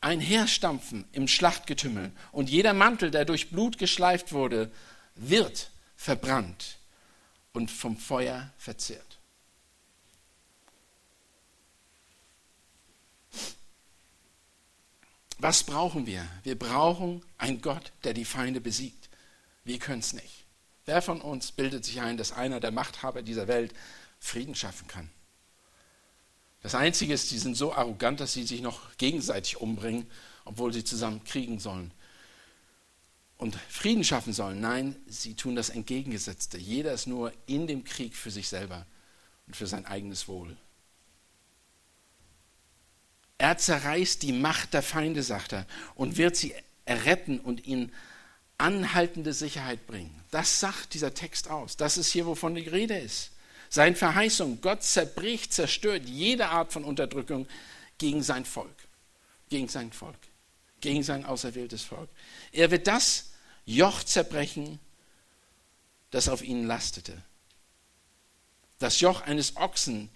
einherstampfen 0.00 1.04
im 1.12 1.28
Schlachtgetümmel 1.28 2.12
und 2.32 2.48
jeder 2.48 2.74
Mantel, 2.74 3.10
der 3.10 3.24
durch 3.24 3.50
Blut 3.50 3.78
geschleift 3.78 4.32
wurde, 4.32 4.70
wird 5.14 5.70
verbrannt 5.96 6.78
und 7.52 7.70
vom 7.70 7.96
Feuer 7.96 8.50
verzehrt. 8.56 9.09
Was 15.40 15.64
brauchen 15.64 16.06
wir? 16.06 16.26
Wir 16.42 16.58
brauchen 16.58 17.24
einen 17.38 17.62
Gott, 17.62 17.92
der 18.04 18.12
die 18.12 18.24
Feinde 18.24 18.60
besiegt. 18.60 19.08
Wir 19.64 19.78
können 19.78 20.00
es 20.00 20.12
nicht. 20.12 20.44
Wer 20.84 21.02
von 21.02 21.20
uns 21.20 21.52
bildet 21.52 21.84
sich 21.84 22.00
ein, 22.00 22.16
dass 22.16 22.32
einer 22.32 22.60
der 22.60 22.70
Machthaber 22.70 23.22
dieser 23.22 23.48
Welt 23.48 23.72
Frieden 24.18 24.54
schaffen 24.54 24.86
kann? 24.86 25.10
Das 26.62 26.74
Einzige 26.74 27.14
ist, 27.14 27.30
die 27.30 27.38
sind 27.38 27.56
so 27.56 27.72
arrogant, 27.72 28.20
dass 28.20 28.34
sie 28.34 28.42
sich 28.42 28.60
noch 28.60 28.96
gegenseitig 28.98 29.60
umbringen, 29.60 30.10
obwohl 30.44 30.72
sie 30.72 30.84
zusammen 30.84 31.24
kriegen 31.24 31.58
sollen 31.58 31.92
und 33.40 33.56
Frieden 33.68 34.04
schaffen 34.04 34.34
sollen. 34.34 34.60
Nein, 34.60 34.96
sie 35.06 35.34
tun 35.34 35.56
das 35.56 35.70
Entgegengesetzte. 35.70 36.58
Jeder 36.58 36.92
ist 36.92 37.06
nur 37.06 37.32
in 37.46 37.66
dem 37.66 37.84
Krieg 37.84 38.14
für 38.14 38.30
sich 38.30 38.48
selber 38.48 38.86
und 39.46 39.56
für 39.56 39.66
sein 39.66 39.86
eigenes 39.86 40.28
Wohl. 40.28 40.56
Er 43.40 43.56
zerreißt 43.56 44.22
die 44.22 44.34
Macht 44.34 44.74
der 44.74 44.82
Feinde, 44.82 45.22
sagt 45.22 45.54
er, 45.54 45.66
und 45.94 46.18
wird 46.18 46.36
sie 46.36 46.54
erretten 46.84 47.40
und 47.40 47.66
ihnen 47.66 47.90
anhaltende 48.58 49.32
Sicherheit 49.32 49.86
bringen. 49.86 50.14
Das 50.30 50.60
sagt 50.60 50.92
dieser 50.92 51.14
Text 51.14 51.48
aus. 51.48 51.78
Das 51.78 51.96
ist 51.96 52.12
hier, 52.12 52.26
wovon 52.26 52.54
die 52.54 52.68
Rede 52.68 52.98
ist. 52.98 53.30
Seine 53.70 53.96
Verheißung, 53.96 54.60
Gott 54.60 54.82
zerbricht, 54.82 55.54
zerstört 55.54 56.06
jede 56.06 56.48
Art 56.48 56.70
von 56.70 56.84
Unterdrückung 56.84 57.48
gegen 57.96 58.22
sein 58.22 58.44
Volk, 58.44 58.76
gegen 59.48 59.68
sein 59.68 59.90
Volk, 59.90 60.18
gegen 60.82 61.02
sein 61.02 61.24
auserwähltes 61.24 61.82
Volk. 61.82 62.10
Er 62.52 62.70
wird 62.70 62.88
das 62.88 63.30
Joch 63.64 64.04
zerbrechen, 64.04 64.78
das 66.10 66.28
auf 66.28 66.42
ihnen 66.42 66.66
lastete. 66.66 67.16
Das 68.78 69.00
Joch 69.00 69.22
eines 69.22 69.56
Ochsen, 69.56 70.10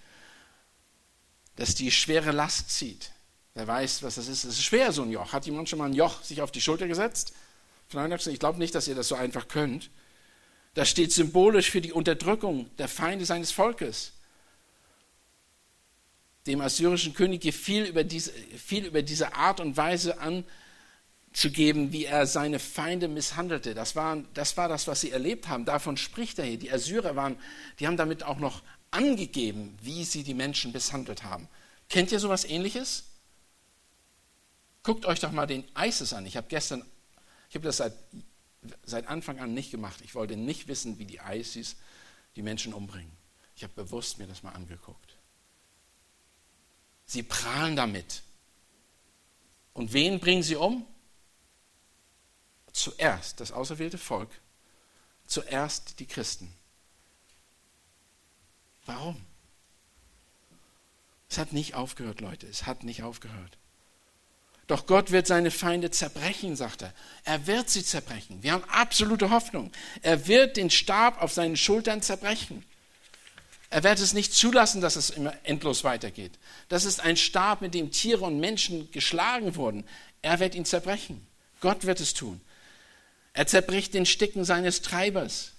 das 1.57 1.75
die 1.75 1.91
schwere 1.91 2.31
Last 2.31 2.69
zieht. 2.69 3.14
Wer 3.55 3.69
weiß, 3.69 4.03
was 4.03 4.17
das 4.17 4.27
ist. 4.27 4.45
Es 4.45 4.59
ist 4.59 4.65
schwer, 4.65 4.91
so 4.91 5.03
ein 5.03 5.11
Joch. 5.13 5.33
Hat 5.33 5.47
jemand 5.47 5.69
schon 5.69 5.79
mal 5.79 5.87
ein 5.87 5.95
Joch 5.95 6.23
sich 6.23 6.43
auf 6.43 6.51
die 6.51 6.61
Schulter 6.61 6.89
gesetzt? 6.89 7.33
Ich 7.89 8.39
glaube 8.41 8.59
nicht, 8.59 8.75
dass 8.75 8.89
ihr 8.89 8.97
das 8.97 9.09
so 9.09 9.15
einfach 9.15 9.47
könnt. 9.47 9.91
Das 10.75 10.89
steht 10.89 11.13
symbolisch 11.13 11.71
für 11.71 11.81
die 11.81 11.93
Unterdrückung 11.93 12.69
der 12.79 12.89
Feinde 12.89 13.25
seines 13.25 13.53
Volkes. 13.53 14.13
Dem 16.49 16.61
assyrischen 16.61 17.15
König 17.15 17.43
gefiel 17.43 17.85
über 17.85 18.03
diese, 18.03 18.33
viel 18.33 18.87
über 18.87 19.03
diese 19.03 19.35
Art 19.35 19.61
und 19.61 19.77
Weise 19.77 20.19
anzugeben, 20.19 21.93
wie 21.93 22.07
er 22.07 22.27
seine 22.27 22.59
Feinde 22.59 23.07
misshandelte. 23.07 23.75
Das 23.75 23.95
war, 23.95 24.25
das 24.35 24.57
war 24.57 24.69
das, 24.69 24.89
was 24.89 25.01
sie 25.01 25.13
erlebt 25.13 25.49
haben. 25.49 25.65
Davon 25.65 25.97
spricht 25.97 26.41
er 26.41 26.45
hier. 26.45 26.59
Die 26.59 26.73
Assyrer 26.73 27.15
waren, 27.15 27.39
die 27.79 27.87
haben 27.87 27.97
damit 27.97 28.25
auch 28.25 28.39
noch 28.39 28.63
angegeben, 28.91 29.79
wie 29.81 30.03
sie 30.03 30.25
die 30.25 30.35
Menschen 30.35 30.73
misshandelt 30.73 31.23
haben. 31.23 31.49
Kennt 31.89 32.11
ihr 32.11 32.19
sowas 32.19 32.45
ähnliches? 32.45 33.05
Guckt 34.85 35.05
euch 35.07 35.19
doch 35.19 35.33
mal 35.33 35.47
den 35.47 35.65
ISIS 35.77 36.13
an. 36.13 36.25
Ich 36.27 36.37
habe 36.37 36.47
gestern, 36.47 36.85
ich 37.49 37.57
habe 37.57 37.65
das 37.65 37.79
seit 37.79 37.95
seit 38.85 39.07
Anfang 39.07 39.39
an 39.41 39.55
nicht 39.55 39.71
gemacht. 39.71 40.01
Ich 40.03 40.15
wollte 40.15 40.37
nicht 40.37 40.69
wissen, 40.69 40.99
wie 40.99 41.07
die 41.07 41.21
ISIS 41.27 41.77
die 42.37 42.43
Menschen 42.43 42.73
umbringen. 42.75 43.13
Ich 43.57 43.63
habe 43.63 43.73
bewusst 43.75 44.19
mir 44.19 44.27
das 44.27 44.43
mal 44.43 44.53
angeguckt. 44.53 45.17
Sie 47.07 47.23
prahlen 47.23 47.77
damit. 47.77 48.23
Und 49.73 49.93
wen 49.93 50.21
bringen 50.21 50.43
sie 50.43 50.57
um? 50.57 50.87
Zuerst 52.73 53.41
das 53.41 53.53
auserwählte 53.53 53.99
Volk, 53.99 54.31
zuerst 55.27 56.01
die 56.01 56.07
Christen. 56.07 56.53
Warum? 58.85 59.25
Es 61.29 61.39
hat 61.39 61.53
nicht 61.53 61.75
aufgehört, 61.75 62.21
Leute, 62.21 62.47
es 62.47 62.67
hat 62.67 62.83
nicht 62.83 63.03
aufgehört. 63.03 63.59
Doch 64.67 64.87
Gott 64.87 65.11
wird 65.11 65.27
seine 65.27 65.51
Feinde 65.51 65.91
zerbrechen, 65.91 66.57
sagt 66.57 66.83
er. 66.83 66.93
Er 67.25 67.47
wird 67.47 67.69
sie 67.69 67.85
zerbrechen. 67.85 68.43
Wir 68.43 68.53
haben 68.53 68.65
absolute 68.65 69.31
Hoffnung. 69.31 69.71
Er 70.03 70.27
wird 70.27 70.57
den 70.57 70.71
Stab 70.71 71.21
auf 71.21 71.33
seinen 71.33 71.57
Schultern 71.57 72.01
zerbrechen. 72.01 72.65
Er 73.69 73.83
wird 73.83 73.99
es 73.99 74.15
nicht 74.15 74.33
zulassen, 74.33 74.81
dass 74.81 74.97
es 74.97 75.11
immer 75.11 75.35
endlos 75.43 75.85
weitergeht. 75.85 76.33
Das 76.69 76.85
ist 76.85 77.01
ein 77.01 77.17
Stab, 77.17 77.61
mit 77.61 77.75
dem 77.75 77.91
Tiere 77.91 78.25
und 78.25 78.41
Menschen 78.41 78.91
geschlagen 78.93 79.57
wurden. 79.57 79.85
Er 80.23 80.41
wird 80.41 80.55
ihn 80.55 80.65
zerbrechen. 80.65 81.27
Gott 81.61 81.85
wird 81.85 82.01
es 82.01 82.15
tun. 82.15 82.41
Er 83.33 83.47
zerbricht 83.47 83.93
den 83.93 84.07
Sticken 84.07 84.45
seines 84.45 84.81
Treibers. 84.81 85.53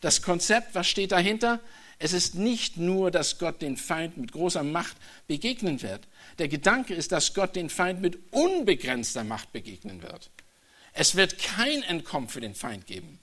Das 0.00 0.22
Konzept, 0.22 0.74
was 0.74 0.88
steht 0.88 1.12
dahinter? 1.12 1.60
Es 2.04 2.12
ist 2.12 2.34
nicht 2.34 2.78
nur, 2.78 3.12
dass 3.12 3.38
Gott 3.38 3.62
den 3.62 3.76
Feind 3.76 4.16
mit 4.16 4.32
großer 4.32 4.64
Macht 4.64 4.96
begegnen 5.28 5.82
wird. 5.82 6.08
Der 6.38 6.48
Gedanke 6.48 6.94
ist, 6.94 7.12
dass 7.12 7.32
Gott 7.32 7.54
den 7.54 7.70
Feind 7.70 8.00
mit 8.00 8.18
unbegrenzter 8.32 9.22
Macht 9.22 9.52
begegnen 9.52 10.02
wird. 10.02 10.32
Es 10.94 11.14
wird 11.14 11.38
kein 11.38 11.84
Entkommen 11.84 12.28
für 12.28 12.40
den 12.40 12.56
Feind 12.56 12.88
geben. 12.88 13.20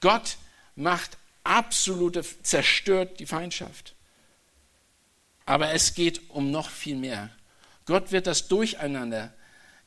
Gott 0.00 0.38
macht 0.76 1.18
absolute, 1.44 2.24
zerstört 2.42 3.20
die 3.20 3.26
Feindschaft. 3.26 3.96
Aber 5.44 5.74
es 5.74 5.92
geht 5.92 6.30
um 6.30 6.50
noch 6.50 6.70
viel 6.70 6.96
mehr. 6.96 7.28
Gott 7.84 8.12
wird 8.12 8.26
das 8.26 8.48
Durcheinander, 8.48 9.30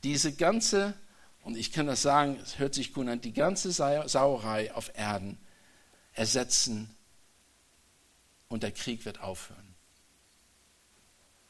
diese 0.04 0.34
ganze, 0.34 0.94
und 1.42 1.58
ich 1.58 1.72
kann 1.72 1.88
das 1.88 2.04
sagen, 2.04 2.40
es 2.44 2.60
hört 2.60 2.76
sich 2.76 2.94
gut 2.94 3.08
an, 3.08 3.22
die 3.22 3.34
ganze 3.34 3.72
Sauerei 3.72 4.72
auf 4.72 4.92
Erden 4.96 5.40
ersetzen 6.14 6.95
und 8.56 8.64
der 8.64 8.72
Krieg 8.72 9.04
wird 9.04 9.20
aufhören. 9.20 9.76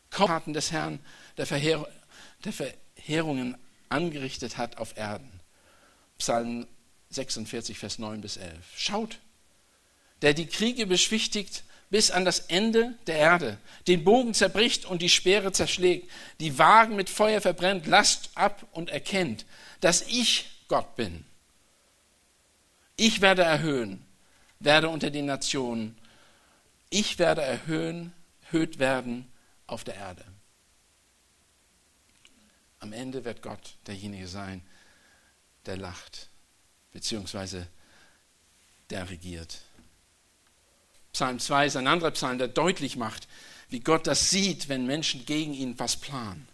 Taten 0.10 0.54
des 0.54 0.72
Herrn, 0.72 1.00
der, 1.38 1.46
Verheer, 1.46 1.88
der 2.44 2.52
Verheerungen 2.52 3.56
angerichtet 3.89 4.58
hat 4.58 4.78
auf 4.78 4.98
Erden. 4.98 5.39
Psalm 6.18 6.65
46, 7.12 7.78
Vers 7.78 8.00
9 8.00 8.22
bis 8.22 8.38
11. 8.38 8.54
Schaut, 8.76 9.20
der 10.24 10.34
die 10.34 10.48
Kriege 10.48 10.88
beschwichtigt 10.88 11.63
bis 11.91 12.10
an 12.10 12.26
das 12.26 12.39
Ende 12.39 12.96
der 13.06 13.18
Erde, 13.18 13.60
den 13.88 14.04
Bogen 14.04 14.34
zerbricht 14.34 14.86
und 14.86 15.04
die 15.04 15.10
Speere 15.10 15.52
zerschlägt, 15.52 16.10
die 16.39 16.58
Wagen 16.58 16.96
mit 16.96 17.12
Feuer 17.12 17.39
verbrennt, 17.39 17.86
lasst 17.86 18.32
ab 18.34 18.65
und 18.72 18.89
erkennt, 18.89 19.46
dass 19.80 20.02
ich 20.02 20.63
Gott 20.70 20.96
bin. 20.96 21.24
Ich 22.96 23.22
werde 23.22 23.44
erhöhen, 23.44 24.04
werde 24.60 24.89
unter 24.89 25.12
den 25.12 25.28
Nationen 25.28 25.96
ich 26.89 27.19
werde 27.19 27.41
erhöhen, 27.41 28.13
erhöht 28.45 28.80
werden 28.80 29.32
auf 29.67 29.84
der 29.84 29.95
Erde. 29.95 30.24
Am 32.80 32.93
Ende 32.93 33.26
wird 33.26 33.41
Gott 33.41 33.78
derjenige 33.88 34.28
sein, 34.28 34.62
der 35.65 35.78
lacht, 35.78 36.30
beziehungsweise 36.91 37.67
der 38.89 39.10
regiert. 39.10 39.62
Psalm 41.13 41.39
2 41.39 41.65
ist 41.65 41.76
ein 41.78 41.88
anderer 41.88 42.12
Psalm, 42.12 42.38
der 42.38 42.48
deutlich 42.48 42.98
macht, 42.98 43.28
wie 43.69 43.80
Gott 43.80 44.06
das 44.06 44.30
sieht, 44.30 44.69
wenn 44.69 44.86
Menschen 44.86 45.26
gegen 45.26 45.54
ihn 45.54 45.80
was 45.80 45.95
planen. 45.95 46.48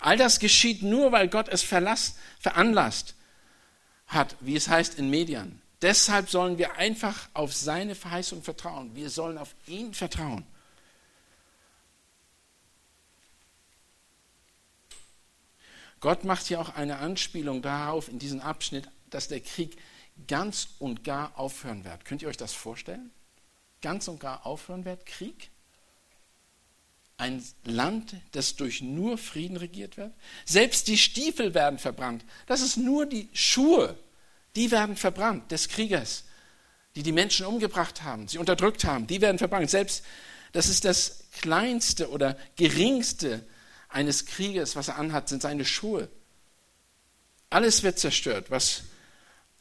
All 0.00 0.16
das 0.16 0.38
geschieht 0.38 0.82
nur, 0.82 1.12
weil 1.12 1.28
Gott 1.28 1.48
es 1.48 1.62
veranlasst 1.62 3.14
hat, 4.06 4.36
wie 4.40 4.56
es 4.56 4.68
heißt 4.68 4.98
in 4.98 5.10
Medien. 5.10 5.60
Deshalb 5.80 6.28
sollen 6.28 6.58
wir 6.58 6.74
einfach 6.74 7.28
auf 7.34 7.54
seine 7.54 7.94
Verheißung 7.94 8.42
vertrauen. 8.42 8.94
Wir 8.96 9.10
sollen 9.10 9.38
auf 9.38 9.54
ihn 9.66 9.94
vertrauen. 9.94 10.44
Gott 16.00 16.24
macht 16.24 16.46
hier 16.46 16.60
auch 16.60 16.74
eine 16.74 16.98
Anspielung 16.98 17.62
darauf 17.62 18.08
in 18.08 18.18
diesem 18.18 18.40
Abschnitt, 18.40 18.88
dass 19.10 19.28
der 19.28 19.40
Krieg 19.40 19.76
ganz 20.26 20.68
und 20.78 21.04
gar 21.04 21.38
aufhören 21.38 21.84
wird. 21.84 22.04
Könnt 22.04 22.22
ihr 22.22 22.28
euch 22.28 22.36
das 22.36 22.52
vorstellen? 22.52 23.10
Ganz 23.80 24.08
und 24.08 24.20
gar 24.20 24.46
aufhören 24.46 24.84
wird, 24.84 25.06
Krieg? 25.06 25.50
Ein 27.16 27.44
Land, 27.64 28.14
das 28.32 28.54
durch 28.54 28.80
nur 28.80 29.18
Frieden 29.18 29.56
regiert 29.56 29.96
wird? 29.96 30.12
Selbst 30.44 30.86
die 30.86 30.98
Stiefel 30.98 31.54
werden 31.54 31.78
verbrannt. 31.78 32.24
Das 32.46 32.60
ist 32.60 32.76
nur 32.76 33.06
die 33.06 33.28
Schuhe, 33.32 33.96
die 34.58 34.72
werden 34.72 34.96
verbrannt 34.96 35.52
des 35.52 35.68
Kriegers, 35.68 36.24
die 36.96 37.04
die 37.04 37.12
Menschen 37.12 37.46
umgebracht 37.46 38.02
haben, 38.02 38.26
sie 38.26 38.38
unterdrückt 38.38 38.84
haben, 38.84 39.06
die 39.06 39.20
werden 39.20 39.38
verbrannt. 39.38 39.70
Selbst 39.70 40.04
das 40.50 40.68
ist 40.68 40.84
das 40.84 41.28
kleinste 41.40 42.10
oder 42.10 42.36
geringste 42.56 43.46
eines 43.88 44.26
Kriegers, 44.26 44.74
was 44.74 44.88
er 44.88 44.96
anhat, 44.98 45.28
sind 45.28 45.42
seine 45.42 45.64
Schuhe. 45.64 46.08
Alles 47.50 47.84
wird 47.84 48.00
zerstört, 48.00 48.50
was 48.50 48.82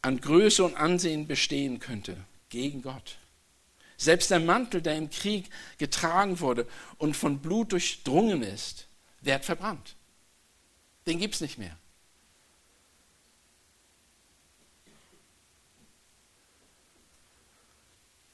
an 0.02 0.20
Größe 0.20 0.64
und 0.64 0.76
Ansehen 0.76 1.28
bestehen 1.28 1.80
könnte, 1.80 2.18
gegen 2.50 2.82
Gott. 2.82 3.18
Selbst 3.98 4.32
der 4.32 4.40
Mantel, 4.40 4.82
der 4.82 4.96
im 4.96 5.12
Krieg 5.12 5.52
getragen 5.78 6.40
wurde 6.40 6.68
und 6.98 7.16
von 7.16 7.40
Blut 7.40 7.72
durchdrungen 7.72 8.42
ist, 8.42 8.88
wird 9.22 9.46
verbrannt. 9.46 9.96
Den 11.06 11.20
gibt 11.20 11.36
es 11.36 11.42
nicht 11.42 11.60
mehr. 11.60 11.78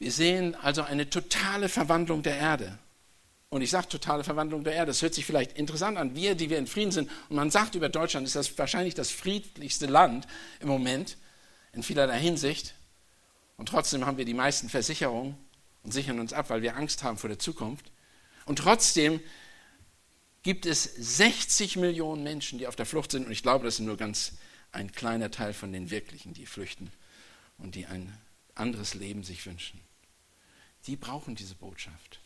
Wir 0.03 0.11
sehen 0.11 0.53
also 0.55 0.81
eine 0.81 1.09
totale 1.09 1.69
Verwandlung 1.69 2.23
der 2.23 2.35
Erde. 2.35 2.77
Und 3.47 3.61
ich 3.61 3.69
sage 3.69 3.87
totale 3.87 4.25
Verwandlung 4.25 4.65
der 4.65 4.73
Erde. 4.73 4.87
Das 4.87 5.01
hört 5.01 5.13
sich 5.13 5.25
vielleicht 5.25 5.57
interessant 5.57 5.97
an. 5.97 6.13
Wir, 6.13 6.35
die 6.35 6.49
wir 6.49 6.57
in 6.57 6.67
Frieden 6.67 6.91
sind, 6.91 7.09
und 7.29 7.37
man 7.37 7.49
sagt 7.49 7.75
über 7.75 7.87
Deutschland, 7.87 8.27
ist 8.27 8.35
das 8.35 8.57
wahrscheinlich 8.57 8.95
das 8.95 9.11
friedlichste 9.11 9.85
Land 9.85 10.27
im 10.59 10.67
Moment 10.67 11.15
in 11.71 11.83
vielerlei 11.83 12.19
Hinsicht. 12.19 12.75
Und 13.55 13.69
trotzdem 13.69 14.05
haben 14.05 14.17
wir 14.17 14.25
die 14.25 14.33
meisten 14.33 14.67
Versicherungen 14.67 15.37
und 15.83 15.93
sichern 15.93 16.19
uns 16.19 16.33
ab, 16.33 16.49
weil 16.49 16.63
wir 16.63 16.75
Angst 16.75 17.03
haben 17.03 17.17
vor 17.17 17.29
der 17.29 17.39
Zukunft. 17.39 17.89
Und 18.45 18.59
trotzdem 18.59 19.21
gibt 20.41 20.65
es 20.65 20.83
60 20.83 21.77
Millionen 21.77 22.23
Menschen, 22.23 22.59
die 22.59 22.67
auf 22.67 22.75
der 22.75 22.85
Flucht 22.85 23.11
sind. 23.11 23.27
Und 23.27 23.31
ich 23.31 23.41
glaube, 23.41 23.63
das 23.63 23.75
ist 23.75 23.85
nur 23.85 23.95
ganz 23.95 24.33
ein 24.73 24.91
kleiner 24.91 25.31
Teil 25.31 25.53
von 25.53 25.71
den 25.71 25.91
wirklichen, 25.91 26.33
die 26.33 26.45
flüchten 26.45 26.91
und 27.57 27.75
die 27.75 27.85
ein 27.85 28.13
anderes 28.53 28.95
Leben 28.95 29.23
sich 29.23 29.45
wünschen 29.45 29.79
die 30.87 30.95
brauchen 30.95 31.35
diese 31.35 31.55
Botschaft. 31.55 32.19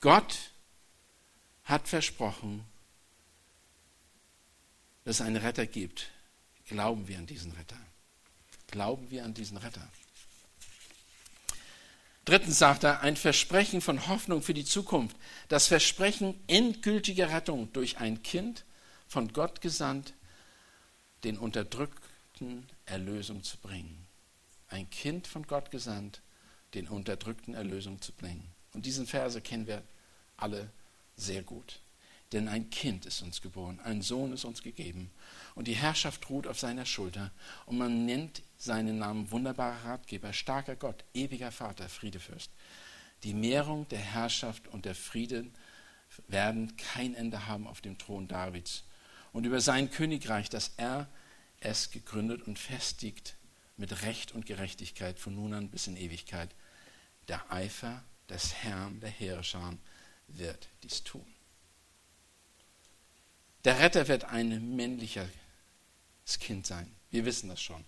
Gott 0.00 0.50
hat 1.64 1.86
versprochen, 1.86 2.64
dass 5.04 5.16
es 5.16 5.20
einen 5.20 5.36
Retter 5.36 5.66
gibt. 5.66 6.10
Glauben 6.66 7.08
wir 7.08 7.18
an 7.18 7.26
diesen 7.26 7.52
Retter? 7.52 7.78
Glauben 8.68 9.10
wir 9.10 9.24
an 9.24 9.34
diesen 9.34 9.58
Retter? 9.58 9.86
Drittens 12.24 12.58
sagt 12.58 12.84
er, 12.84 13.00
ein 13.00 13.16
Versprechen 13.16 13.80
von 13.80 14.06
Hoffnung 14.06 14.42
für 14.42 14.54
die 14.54 14.64
Zukunft. 14.64 15.16
Das 15.48 15.66
Versprechen 15.66 16.40
endgültiger 16.46 17.30
Rettung 17.30 17.72
durch 17.72 17.98
ein 17.98 18.22
Kind 18.22 18.64
von 19.08 19.32
Gott 19.32 19.60
gesandt, 19.60 20.14
den 21.24 21.36
Unterdrückten 21.36 22.68
Erlösung 22.86 23.42
zu 23.42 23.58
bringen 23.58 24.01
ein 24.72 24.88
Kind 24.90 25.26
von 25.26 25.46
Gott 25.46 25.70
gesandt, 25.70 26.22
den 26.74 26.88
Unterdrückten 26.88 27.54
Erlösung 27.54 28.00
zu 28.00 28.12
bringen. 28.12 28.48
Und 28.72 28.86
diesen 28.86 29.06
Verse 29.06 29.40
kennen 29.40 29.66
wir 29.66 29.82
alle 30.36 30.70
sehr 31.16 31.42
gut. 31.42 31.80
Denn 32.32 32.48
ein 32.48 32.70
Kind 32.70 33.04
ist 33.04 33.20
uns 33.20 33.42
geboren, 33.42 33.78
ein 33.84 34.00
Sohn 34.00 34.32
ist 34.32 34.46
uns 34.46 34.62
gegeben 34.62 35.10
und 35.54 35.68
die 35.68 35.74
Herrschaft 35.74 36.30
ruht 36.30 36.46
auf 36.46 36.58
seiner 36.58 36.86
Schulter 36.86 37.30
und 37.66 37.76
man 37.76 38.06
nennt 38.06 38.42
seinen 38.56 38.98
Namen 38.98 39.30
wunderbarer 39.30 39.84
Ratgeber, 39.84 40.32
starker 40.32 40.74
Gott, 40.74 41.04
ewiger 41.12 41.52
Vater, 41.52 41.90
Friedefürst. 41.90 42.50
Die 43.22 43.34
Mehrung 43.34 43.86
der 43.88 43.98
Herrschaft 43.98 44.66
und 44.68 44.86
der 44.86 44.94
Frieden 44.94 45.52
werden 46.26 46.74
kein 46.78 47.14
Ende 47.14 47.46
haben 47.46 47.66
auf 47.66 47.82
dem 47.82 47.98
Thron 47.98 48.28
Davids 48.28 48.84
und 49.34 49.44
über 49.44 49.60
sein 49.60 49.90
Königreich, 49.90 50.48
dass 50.48 50.72
er 50.78 51.10
es 51.60 51.90
gegründet 51.90 52.42
und 52.46 52.58
festigt 52.58 53.36
mit 53.76 54.02
Recht 54.02 54.32
und 54.32 54.46
Gerechtigkeit 54.46 55.18
von 55.18 55.34
nun 55.34 55.54
an 55.54 55.68
bis 55.68 55.86
in 55.86 55.96
Ewigkeit. 55.96 56.50
Der 57.28 57.50
Eifer 57.52 58.02
des 58.28 58.54
Herrn, 58.54 59.00
der 59.00 59.10
Heerscharen, 59.10 59.78
wird 60.28 60.68
dies 60.82 61.02
tun. 61.02 61.26
Der 63.64 63.78
Retter 63.78 64.08
wird 64.08 64.24
ein 64.24 64.76
männliches 64.76 65.28
Kind 66.40 66.66
sein. 66.66 66.90
Wir 67.10 67.24
wissen 67.24 67.48
das 67.48 67.62
schon. 67.62 67.84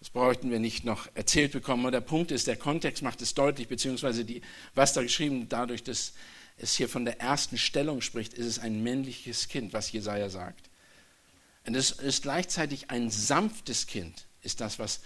Das 0.00 0.10
bräuchten 0.10 0.50
wir 0.50 0.58
nicht 0.58 0.84
noch 0.84 1.08
erzählt 1.14 1.52
bekommen. 1.52 1.84
Aber 1.84 1.92
der 1.92 2.00
Punkt 2.00 2.30
ist, 2.30 2.46
der 2.46 2.56
Kontext 2.56 3.02
macht 3.02 3.22
es 3.22 3.34
deutlich, 3.34 3.68
beziehungsweise 3.68 4.24
die, 4.24 4.42
was 4.74 4.92
da 4.92 5.02
geschrieben, 5.02 5.48
dadurch, 5.48 5.82
dass 5.82 6.14
es 6.56 6.76
hier 6.76 6.88
von 6.88 7.04
der 7.04 7.20
ersten 7.20 7.58
Stellung 7.58 8.00
spricht, 8.00 8.34
ist 8.34 8.46
es 8.46 8.58
ein 8.58 8.82
männliches 8.82 9.48
Kind, 9.48 9.72
was 9.72 9.92
Jesaja 9.92 10.28
sagt. 10.28 10.68
Und 11.66 11.74
es 11.74 11.92
ist 11.92 12.22
gleichzeitig 12.22 12.90
ein 12.90 13.10
sanftes 13.10 13.86
Kind, 13.86 14.26
ist 14.44 14.60
das, 14.60 14.78
was 14.78 15.00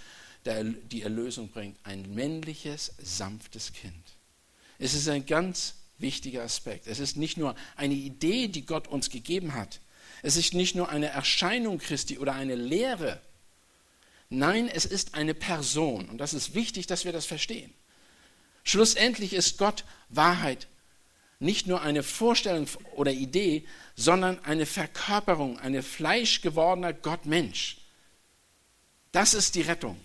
die 0.44 1.02
Erlösung 1.02 1.48
bringt. 1.48 1.76
Ein 1.84 2.14
männliches, 2.14 2.94
sanftes 3.02 3.72
Kind. 3.72 4.16
Es 4.78 4.94
ist 4.94 5.08
ein 5.08 5.26
ganz 5.26 5.74
wichtiger 5.98 6.42
Aspekt. 6.42 6.86
Es 6.86 7.00
ist 7.00 7.16
nicht 7.16 7.36
nur 7.36 7.54
eine 7.76 7.94
Idee, 7.94 8.48
die 8.48 8.64
Gott 8.64 8.88
uns 8.88 9.10
gegeben 9.10 9.54
hat. 9.54 9.80
Es 10.22 10.36
ist 10.36 10.54
nicht 10.54 10.74
nur 10.74 10.88
eine 10.88 11.08
Erscheinung 11.08 11.78
Christi 11.78 12.18
oder 12.18 12.34
eine 12.34 12.54
Lehre. 12.54 13.20
Nein, 14.30 14.68
es 14.68 14.84
ist 14.84 15.14
eine 15.14 15.34
Person. 15.34 16.08
Und 16.08 16.18
das 16.18 16.34
ist 16.34 16.54
wichtig, 16.54 16.86
dass 16.86 17.04
wir 17.04 17.12
das 17.12 17.26
verstehen. 17.26 17.72
Schlussendlich 18.64 19.32
ist 19.32 19.58
Gott 19.58 19.84
Wahrheit. 20.08 20.68
Nicht 21.40 21.66
nur 21.66 21.82
eine 21.82 22.02
Vorstellung 22.02 22.66
oder 22.94 23.12
Idee, 23.12 23.64
sondern 23.96 24.44
eine 24.44 24.66
Verkörperung, 24.66 25.58
eine 25.58 25.82
fleischgewordener 25.82 26.92
Gott-Mensch. 26.92 27.78
Das 29.12 29.34
ist 29.34 29.54
die 29.54 29.62
Rettung. 29.62 29.98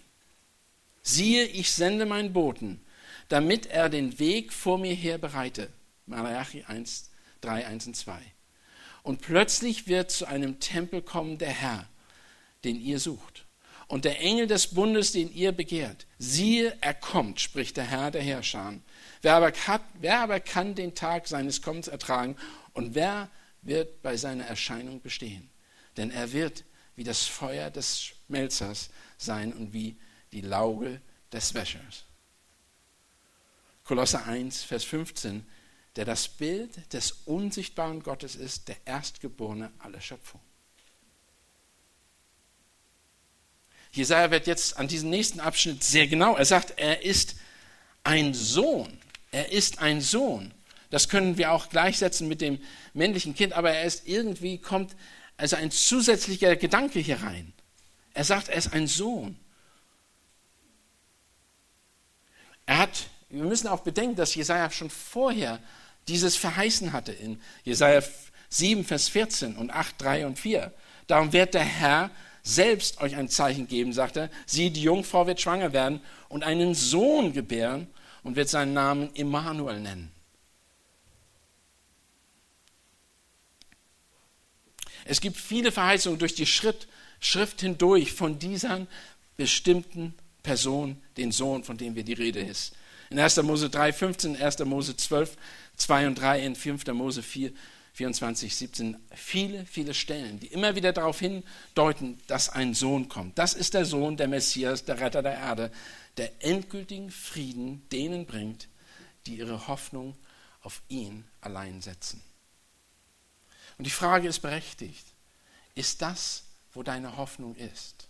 Siehe, 1.01 1.45
ich 1.45 1.71
sende 1.71 2.05
meinen 2.05 2.33
Boten, 2.33 2.81
damit 3.27 3.65
er 3.65 3.89
den 3.89 4.19
Weg 4.19 4.53
vor 4.53 4.77
mir 4.77 4.93
her 4.93 5.17
bereite. 5.17 5.69
Malachi 6.05 6.63
1, 6.63 7.09
3, 7.41 7.67
1 7.67 7.87
und 7.87 7.95
2. 7.95 8.21
Und 9.03 9.21
plötzlich 9.21 9.87
wird 9.87 10.11
zu 10.11 10.25
einem 10.25 10.59
Tempel 10.59 11.01
kommen 11.01 11.37
der 11.37 11.49
Herr, 11.49 11.89
den 12.63 12.79
ihr 12.79 12.99
sucht. 12.99 13.45
Und 13.87 14.05
der 14.05 14.21
Engel 14.21 14.47
des 14.47 14.67
Bundes, 14.67 15.11
den 15.11 15.31
ihr 15.33 15.51
begehrt. 15.51 16.07
Siehe, 16.17 16.75
er 16.79 16.93
kommt, 16.93 17.41
spricht 17.41 17.75
der 17.75 17.83
Herr 17.83 18.11
der 18.11 18.23
Herrscher. 18.23 18.75
Wer 19.21 19.35
aber, 19.35 19.51
kann, 19.51 19.81
wer 19.99 20.21
aber 20.21 20.39
kann 20.39 20.73
den 20.73 20.95
Tag 20.95 21.27
seines 21.27 21.61
Kommens 21.61 21.89
ertragen 21.89 22.37
und 22.71 22.95
wer 22.95 23.29
wird 23.61 24.01
bei 24.01 24.15
seiner 24.15 24.45
Erscheinung 24.45 25.01
bestehen? 25.01 25.49
Denn 25.97 26.11
er 26.11 26.31
wird 26.31 26.63
wie 26.95 27.03
das 27.03 27.23
Feuer 27.23 27.69
des 27.69 28.13
Schmelzers 28.33 28.89
sein 29.19 29.53
und 29.53 29.73
wie 29.73 29.95
die 30.31 30.41
Lauge 30.41 30.99
des 31.31 31.53
Wäschers. 31.53 32.05
Kolosser 33.83 34.25
1, 34.25 34.63
Vers 34.63 34.83
15, 34.85 35.45
der 35.95 36.05
das 36.05 36.27
Bild 36.27 36.91
des 36.93 37.11
unsichtbaren 37.25 38.01
Gottes 38.01 38.35
ist, 38.35 38.69
der 38.69 38.77
Erstgeborene 38.85 39.71
aller 39.77 40.01
Schöpfung. 40.01 40.41
Jesaja 43.91 44.31
wird 44.31 44.47
jetzt 44.47 44.77
an 44.77 44.87
diesem 44.87 45.11
nächsten 45.11 45.39
Abschnitt 45.39 45.83
sehr 45.83 46.07
genau. 46.07 46.35
Er 46.35 46.45
sagt, 46.45 46.79
er 46.79 47.03
ist 47.03 47.35
ein 48.03 48.33
Sohn. 48.33 48.97
Er 49.29 49.51
ist 49.51 49.77
ein 49.77 50.01
Sohn. 50.01 50.51
Das 50.89 51.07
können 51.07 51.37
wir 51.37 51.51
auch 51.51 51.69
gleichsetzen 51.69 52.27
mit 52.27 52.41
dem 52.41 52.57
männlichen 52.95 53.35
Kind, 53.35 53.53
aber 53.53 53.71
er 53.71 53.83
ist 53.83 54.07
irgendwie, 54.07 54.57
kommt 54.57 54.95
also 55.37 55.55
ein 55.55 55.69
zusätzlicher 55.69 56.55
Gedanke 56.55 56.99
hier 56.99 57.21
rein. 57.21 57.52
Er 58.13 58.23
sagt, 58.23 58.49
er 58.49 58.55
ist 58.55 58.73
ein 58.73 58.87
Sohn. 58.87 59.37
Er 62.65 62.77
hat, 62.77 63.07
wir 63.29 63.43
müssen 63.43 63.67
auch 63.67 63.81
bedenken, 63.81 64.15
dass 64.15 64.35
Jesaja 64.35 64.69
schon 64.69 64.89
vorher 64.89 65.59
dieses 66.07 66.35
verheißen 66.35 66.93
hatte 66.93 67.11
in 67.11 67.41
Jesaja 67.63 68.01
7, 68.49 68.85
Vers 68.85 69.09
14 69.09 69.55
und 69.55 69.71
8, 69.71 70.01
3 70.01 70.27
und 70.27 70.39
4. 70.39 70.71
Darum 71.07 71.33
wird 71.33 71.53
der 71.53 71.63
Herr 71.63 72.11
selbst 72.43 73.01
euch 73.01 73.15
ein 73.15 73.29
Zeichen 73.29 73.67
geben, 73.67 73.93
sagt 73.93 74.17
er. 74.17 74.29
Sie, 74.45 74.69
die 74.69 74.83
Jungfrau 74.83 75.25
wird 75.27 75.41
schwanger 75.41 75.73
werden 75.73 76.01
und 76.29 76.43
einen 76.43 76.75
Sohn 76.75 77.33
gebären 77.33 77.87
und 78.21 78.35
wird 78.35 78.49
seinen 78.49 78.73
Namen 78.73 79.13
Immanuel 79.13 79.79
nennen. 79.79 80.11
Es 85.05 85.19
gibt 85.19 85.37
viele 85.37 85.71
Verheißungen 85.71 86.19
durch 86.19 86.35
die 86.35 86.45
Schritt, 86.45 86.87
Schrift 87.23 87.61
hindurch 87.61 88.11
von 88.11 88.37
dieser 88.37 88.85
bestimmten 89.37 90.13
Person, 90.43 91.01
den 91.17 91.31
Sohn, 91.31 91.63
von 91.63 91.77
dem 91.77 91.95
wir 91.95 92.03
die 92.03 92.13
Rede 92.13 92.41
ist. 92.41 92.73
In 93.09 93.19
1. 93.19 93.37
Mose 93.43 93.69
3, 93.69 93.93
15, 93.93 94.35
1. 94.41 94.59
Mose 94.65 94.97
12, 94.97 95.37
2 95.77 96.07
und 96.07 96.15
3, 96.15 96.45
in 96.45 96.55
5. 96.55 96.85
Mose 96.87 97.23
4, 97.23 97.51
24, 97.93 98.55
17, 98.55 98.97
viele, 99.15 99.65
viele 99.65 99.93
Stellen, 99.93 100.39
die 100.39 100.47
immer 100.47 100.75
wieder 100.75 100.91
darauf 100.93 101.19
hindeuten, 101.19 102.19
dass 102.27 102.49
ein 102.49 102.73
Sohn 102.73 103.07
kommt. 103.07 103.37
Das 103.37 103.53
ist 103.53 103.75
der 103.75 103.85
Sohn, 103.85 104.17
der 104.17 104.27
Messias, 104.27 104.83
der 104.83 104.99
Retter 104.99 105.21
der 105.21 105.37
Erde, 105.37 105.71
der 106.17 106.43
endgültigen 106.43 107.11
Frieden 107.11 107.87
denen 107.89 108.25
bringt, 108.25 108.67
die 109.27 109.37
ihre 109.37 109.67
Hoffnung 109.67 110.17
auf 110.61 110.81
ihn 110.89 111.23
allein 111.39 111.81
setzen. 111.81 112.21
Und 113.77 113.85
die 113.85 113.91
Frage 113.91 114.27
ist 114.27 114.39
berechtigt. 114.39 115.05
Ist 115.75 116.01
das, 116.01 116.43
wo 116.73 116.83
deine 116.83 117.17
Hoffnung 117.17 117.55
ist? 117.55 118.07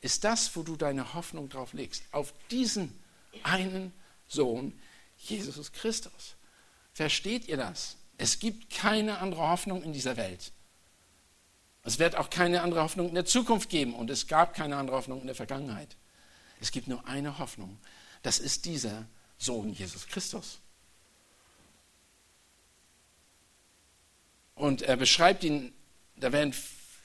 Ist 0.00 0.24
das, 0.24 0.54
wo 0.54 0.62
du 0.62 0.76
deine 0.76 1.14
Hoffnung 1.14 1.48
drauf 1.48 1.72
legst? 1.72 2.02
Auf 2.12 2.32
diesen 2.50 2.96
einen 3.42 3.92
Sohn, 4.28 4.78
Jesus 5.16 5.72
Christus. 5.72 6.36
Versteht 6.92 7.48
ihr 7.48 7.56
das? 7.56 7.96
Es 8.16 8.38
gibt 8.38 8.70
keine 8.70 9.18
andere 9.18 9.48
Hoffnung 9.48 9.82
in 9.82 9.92
dieser 9.92 10.16
Welt. 10.16 10.52
Es 11.84 11.98
wird 11.98 12.16
auch 12.16 12.30
keine 12.30 12.62
andere 12.62 12.82
Hoffnung 12.82 13.08
in 13.08 13.14
der 13.14 13.24
Zukunft 13.24 13.70
geben 13.70 13.94
und 13.94 14.10
es 14.10 14.26
gab 14.26 14.54
keine 14.54 14.76
andere 14.76 14.96
Hoffnung 14.96 15.20
in 15.20 15.26
der 15.26 15.36
Vergangenheit. 15.36 15.96
Es 16.60 16.70
gibt 16.70 16.88
nur 16.88 17.06
eine 17.06 17.38
Hoffnung. 17.38 17.78
Das 18.22 18.38
ist 18.38 18.64
dieser 18.64 19.06
Sohn 19.38 19.72
Jesus 19.72 20.06
Christus. 20.06 20.58
Und 24.54 24.82
er 24.82 24.96
beschreibt 24.96 25.44
ihn, 25.44 25.72
da 26.16 26.32
werden, 26.32 26.52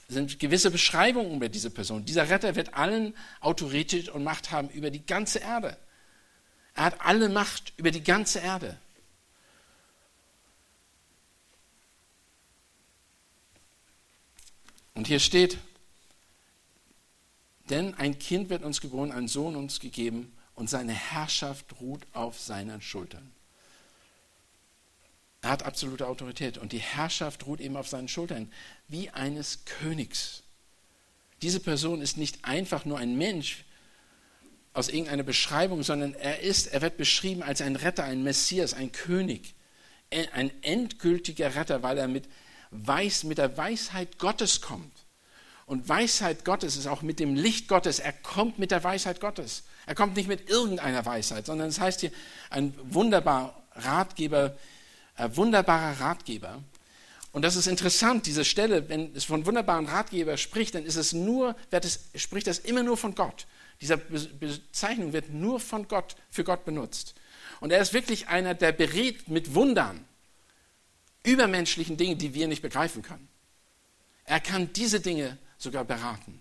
sind 0.08 0.38
gewisse 0.38 0.70
Beschreibungen 0.70 1.36
über 1.36 1.48
diese 1.48 1.70
Person. 1.70 2.04
Dieser 2.04 2.28
Retter 2.28 2.56
wird 2.56 2.74
allen 2.74 3.14
Autorität 3.40 4.08
und 4.08 4.24
Macht 4.24 4.50
haben 4.50 4.68
über 4.70 4.90
die 4.90 5.04
ganze 5.04 5.38
Erde. 5.38 5.76
Er 6.74 6.84
hat 6.84 7.00
alle 7.00 7.28
Macht 7.28 7.72
über 7.76 7.90
die 7.90 8.02
ganze 8.02 8.40
Erde. 8.40 8.78
Und 14.94 15.06
hier 15.08 15.18
steht, 15.20 15.58
denn 17.70 17.94
ein 17.94 18.18
Kind 18.18 18.50
wird 18.50 18.62
uns 18.62 18.80
geboren, 18.80 19.10
ein 19.10 19.26
Sohn 19.26 19.56
uns 19.56 19.80
gegeben 19.80 20.32
und 20.54 20.70
seine 20.70 20.92
Herrschaft 20.92 21.80
ruht 21.80 22.06
auf 22.12 22.38
seinen 22.38 22.80
Schultern. 22.80 23.32
Er 25.44 25.50
hat 25.50 25.66
absolute 25.66 26.08
Autorität 26.08 26.56
und 26.56 26.72
die 26.72 26.78
Herrschaft 26.78 27.44
ruht 27.44 27.60
eben 27.60 27.76
auf 27.76 27.86
seinen 27.86 28.08
Schultern, 28.08 28.50
wie 28.88 29.10
eines 29.10 29.66
Königs. 29.66 30.42
Diese 31.42 31.60
Person 31.60 32.00
ist 32.00 32.16
nicht 32.16 32.46
einfach 32.46 32.86
nur 32.86 32.96
ein 32.96 33.18
Mensch 33.18 33.66
aus 34.72 34.88
irgendeiner 34.88 35.22
Beschreibung, 35.22 35.82
sondern 35.82 36.14
er 36.14 36.40
ist, 36.40 36.68
er 36.68 36.80
wird 36.80 36.96
beschrieben 36.96 37.42
als 37.42 37.60
ein 37.60 37.76
Retter, 37.76 38.04
ein 38.04 38.22
Messias, 38.22 38.72
ein 38.72 38.90
König, 38.90 39.54
ein 40.32 40.50
endgültiger 40.62 41.54
Retter, 41.54 41.82
weil 41.82 41.98
er 41.98 42.08
mit, 42.08 42.26
Weiß, 42.70 43.24
mit 43.24 43.36
der 43.36 43.54
Weisheit 43.58 44.18
Gottes 44.18 44.62
kommt. 44.62 45.04
Und 45.66 45.90
Weisheit 45.90 46.46
Gottes 46.46 46.78
ist 46.78 46.86
auch 46.86 47.02
mit 47.02 47.20
dem 47.20 47.34
Licht 47.34 47.68
Gottes. 47.68 47.98
Er 47.98 48.14
kommt 48.14 48.58
mit 48.58 48.70
der 48.70 48.82
Weisheit 48.82 49.20
Gottes. 49.20 49.64
Er 49.84 49.94
kommt 49.94 50.16
nicht 50.16 50.26
mit 50.26 50.48
irgendeiner 50.48 51.04
Weisheit, 51.04 51.44
sondern 51.44 51.68
es 51.68 51.78
heißt 51.78 52.00
hier 52.00 52.12
ein 52.48 52.72
wunderbarer 52.82 53.54
Ratgeber, 53.74 54.56
wunderbarer 55.18 56.00
Ratgeber. 56.00 56.62
Und 57.32 57.42
das 57.42 57.56
ist 57.56 57.66
interessant, 57.66 58.26
diese 58.26 58.44
Stelle, 58.44 58.88
wenn 58.88 59.14
es 59.14 59.24
von 59.24 59.44
wunderbaren 59.44 59.86
Ratgeber 59.86 60.36
spricht, 60.36 60.74
dann 60.74 60.84
ist 60.84 60.96
es 60.96 61.12
nur, 61.12 61.56
es, 61.70 62.00
spricht 62.14 62.46
das 62.46 62.60
immer 62.60 62.82
nur 62.82 62.96
von 62.96 63.14
Gott. 63.14 63.46
Diese 63.80 63.96
Bezeichnung 63.96 65.12
wird 65.12 65.30
nur 65.30 65.58
von 65.58 65.88
Gott, 65.88 66.16
für 66.30 66.44
Gott 66.44 66.64
benutzt. 66.64 67.14
Und 67.60 67.72
er 67.72 67.80
ist 67.80 67.92
wirklich 67.92 68.28
einer, 68.28 68.54
der 68.54 68.72
berät 68.72 69.28
mit 69.28 69.54
Wundern, 69.54 70.04
übermenschlichen 71.24 71.96
Dingen, 71.96 72.18
die 72.18 72.34
wir 72.34 72.46
nicht 72.46 72.62
begreifen 72.62 73.02
können. 73.02 73.28
Er 74.26 74.40
kann 74.40 74.72
diese 74.72 75.00
Dinge 75.00 75.38
sogar 75.58 75.84
beraten. 75.84 76.40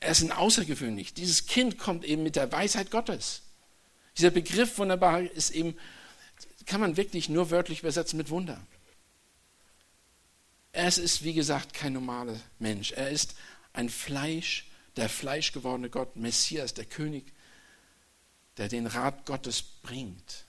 Er 0.00 0.12
ist 0.12 0.22
ein 0.22 0.32
außergewöhnlich. 0.32 1.14
Dieses 1.14 1.46
Kind 1.46 1.78
kommt 1.78 2.04
eben 2.04 2.22
mit 2.22 2.36
der 2.36 2.52
Weisheit 2.52 2.90
Gottes. 2.90 3.42
Dieser 4.16 4.30
Begriff 4.30 4.78
wunderbar 4.78 5.22
ist 5.22 5.50
eben 5.50 5.76
kann 6.66 6.80
man 6.80 6.96
wirklich 6.96 7.28
nur 7.28 7.50
wörtlich 7.50 7.80
übersetzen 7.80 8.16
mit 8.16 8.30
Wunder. 8.30 8.60
Es 10.72 10.98
ist, 10.98 11.24
wie 11.24 11.34
gesagt, 11.34 11.72
kein 11.74 11.92
normaler 11.92 12.38
Mensch. 12.58 12.92
Er 12.92 13.10
ist 13.10 13.34
ein 13.72 13.88
Fleisch, 13.88 14.66
der 14.96 15.08
fleischgewordene 15.08 15.90
Gott, 15.90 16.16
Messias, 16.16 16.74
der 16.74 16.84
König, 16.84 17.32
der 18.56 18.68
den 18.68 18.86
Rat 18.86 19.26
Gottes 19.26 19.62
bringt. 19.62 20.44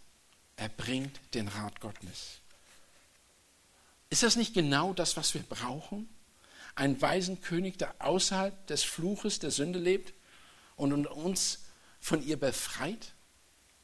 Er 0.55 0.69
bringt 0.69 1.19
den 1.33 1.47
Rat 1.47 1.79
Gottes. 1.79 2.39
Ist 4.09 4.23
das 4.23 4.35
nicht 4.35 4.53
genau 4.53 4.93
das, 4.93 5.15
was 5.15 5.33
wir 5.33 5.43
brauchen? 5.43 6.09
einen 6.79 7.01
weisen 7.01 7.41
König, 7.41 7.77
der 7.77 7.93
außerhalb 7.99 8.65
des 8.67 8.83
Fluches 8.83 9.39
der 9.39 9.51
Sünde 9.51 9.79
lebt 9.79 10.13
und 10.77 11.05
uns 11.07 11.65
von 11.99 12.25
ihr 12.25 12.39
befreit? 12.39 13.13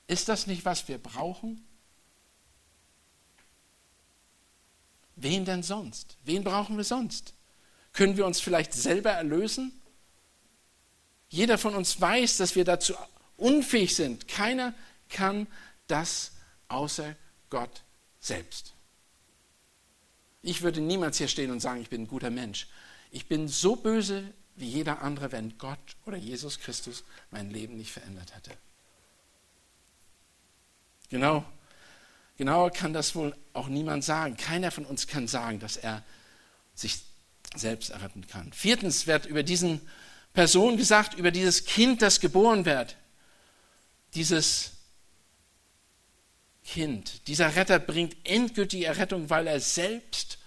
Ist 0.08 0.30
das 0.30 0.48
nicht, 0.48 0.64
was 0.64 0.88
wir 0.88 0.98
brauchen? 0.98 1.66
Wen 5.16 5.46
denn 5.46 5.64
sonst? 5.64 6.18
Wen 6.24 6.44
brauchen 6.44 6.78
wir 6.78 6.84
sonst? 6.84 7.34
Können 7.94 8.18
wir 8.18 8.26
uns 8.26 8.40
vielleicht 8.40 8.74
selber 8.74 9.12
erlösen? 9.12 9.72
Jeder 11.30 11.58
von 11.58 11.76
uns 11.76 12.00
weiß, 12.00 12.38
dass 12.38 12.56
wir 12.56 12.66
dazu 12.66 12.94
unfähig 13.38 13.96
sind. 13.96 14.28
Keiner 14.28 14.74
kann 15.10 15.48
das 15.88 16.32
außer 16.68 17.16
Gott 17.50 17.84
selbst. 18.20 18.74
Ich 20.42 20.62
würde 20.62 20.82
niemals 20.82 21.18
hier 21.18 21.28
stehen 21.28 21.52
und 21.52 21.60
sagen, 21.60 21.82
ich 21.82 21.90
bin 21.90 22.04
ein 22.04 22.08
guter 22.08 22.30
Mensch. 22.30 22.68
Ich 23.12 23.28
bin 23.28 23.48
so 23.48 23.76
böse 23.76 24.34
wie 24.56 24.68
jeder 24.68 25.02
andere, 25.02 25.32
wenn 25.32 25.58
Gott 25.58 25.80
oder 26.06 26.18
Jesus 26.18 26.60
Christus 26.60 27.04
mein 27.32 27.50
Leben 27.50 27.78
nicht 27.78 27.92
verändert 27.92 28.36
hätte. 28.36 28.52
Genau, 31.10 31.46
genauer 32.38 32.72
kann 32.72 32.94
das 32.94 33.16
wohl 33.16 33.36
auch 33.54 33.68
niemand 33.68 34.04
sagen. 34.04 34.38
Keiner 34.38 34.72
von 34.72 34.86
uns 34.86 35.08
kann 35.08 35.28
sagen, 35.28 35.60
dass 35.60 35.78
er 35.78 36.04
sich 36.74 37.02
selbst 37.56 37.90
erretten 37.90 38.28
kann. 38.28 38.52
Viertens 38.54 39.08
wird 39.08 39.26
über 39.26 39.44
diesen 39.44 39.82
Person 40.34 40.78
gesagt, 40.78 41.14
über 41.14 41.32
dieses 41.32 41.66
Kind, 41.66 42.02
das 42.02 42.20
geboren 42.20 42.66
wird. 42.66 42.98
Dieses 44.14 44.72
Kind, 46.66 47.28
dieser 47.28 47.56
Retter 47.56 47.80
bringt 47.80 48.16
endgültige 48.24 48.86
Errettung, 48.86 49.30
weil 49.30 49.48
er 49.48 49.60
selbst 49.60 50.40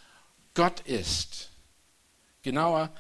Gott 0.55 0.81
ist. 0.81 1.51
Genauer, 2.43 2.93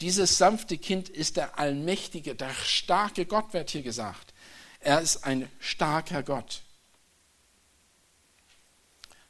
dieses 0.00 0.36
sanfte 0.36 0.76
Kind 0.76 1.08
ist 1.08 1.36
der 1.36 1.58
allmächtige, 1.58 2.34
der 2.34 2.52
starke 2.52 3.24
Gott, 3.24 3.52
wird 3.52 3.70
hier 3.70 3.82
gesagt. 3.82 4.34
Er 4.80 5.00
ist 5.00 5.24
ein 5.24 5.48
starker 5.58 6.22
Gott. 6.22 6.62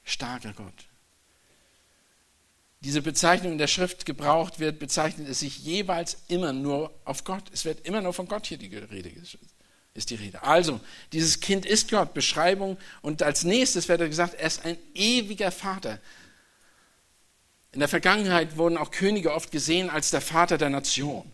Starker 0.07 0.55
Gott. 0.55 0.87
Diese 2.81 3.03
Bezeichnung 3.03 3.53
in 3.53 3.59
der 3.59 3.67
Schrift 3.67 4.07
gebraucht 4.07 4.61
wird, 4.61 4.79
bezeichnet 4.79 5.29
es 5.29 5.41
sich 5.41 5.59
jeweils 5.59 6.17
immer 6.29 6.55
nur 6.55 6.95
auf 7.05 7.25
Gott. 7.25 7.45
Es 7.53 7.67
wird 7.67 7.87
immer 7.87 8.01
nur 8.01 8.15
von 8.15 8.29
Gott 8.29 8.47
hier 8.47 8.57
die 8.57 8.75
Rede 8.75 9.11
ist 9.97 10.11
die 10.11 10.15
Rede. 10.15 10.43
Also, 10.43 10.81
dieses 11.13 11.41
Kind 11.41 11.67
ist 11.67 11.91
Gott, 11.91 12.15
Beschreibung. 12.15 12.77
Und 13.03 13.23
als 13.23 13.45
nächstes 13.45 13.89
wird 13.89 14.01
er 14.01 14.09
gesagt, 14.09 14.35
er 14.35 14.47
ist 14.47 14.65
ein 14.65 14.79
ewiger 14.95 15.51
Vater. 15.51 15.99
In 17.73 17.81
der 17.81 17.89
Vergangenheit 17.89 18.57
wurden 18.57 18.77
auch 18.77 18.91
Könige 18.91 19.33
oft 19.33 19.51
gesehen 19.51 19.91
als 19.91 20.11
der 20.11 20.21
Vater 20.21 20.59
der 20.59 20.71
Nation. 20.71 21.31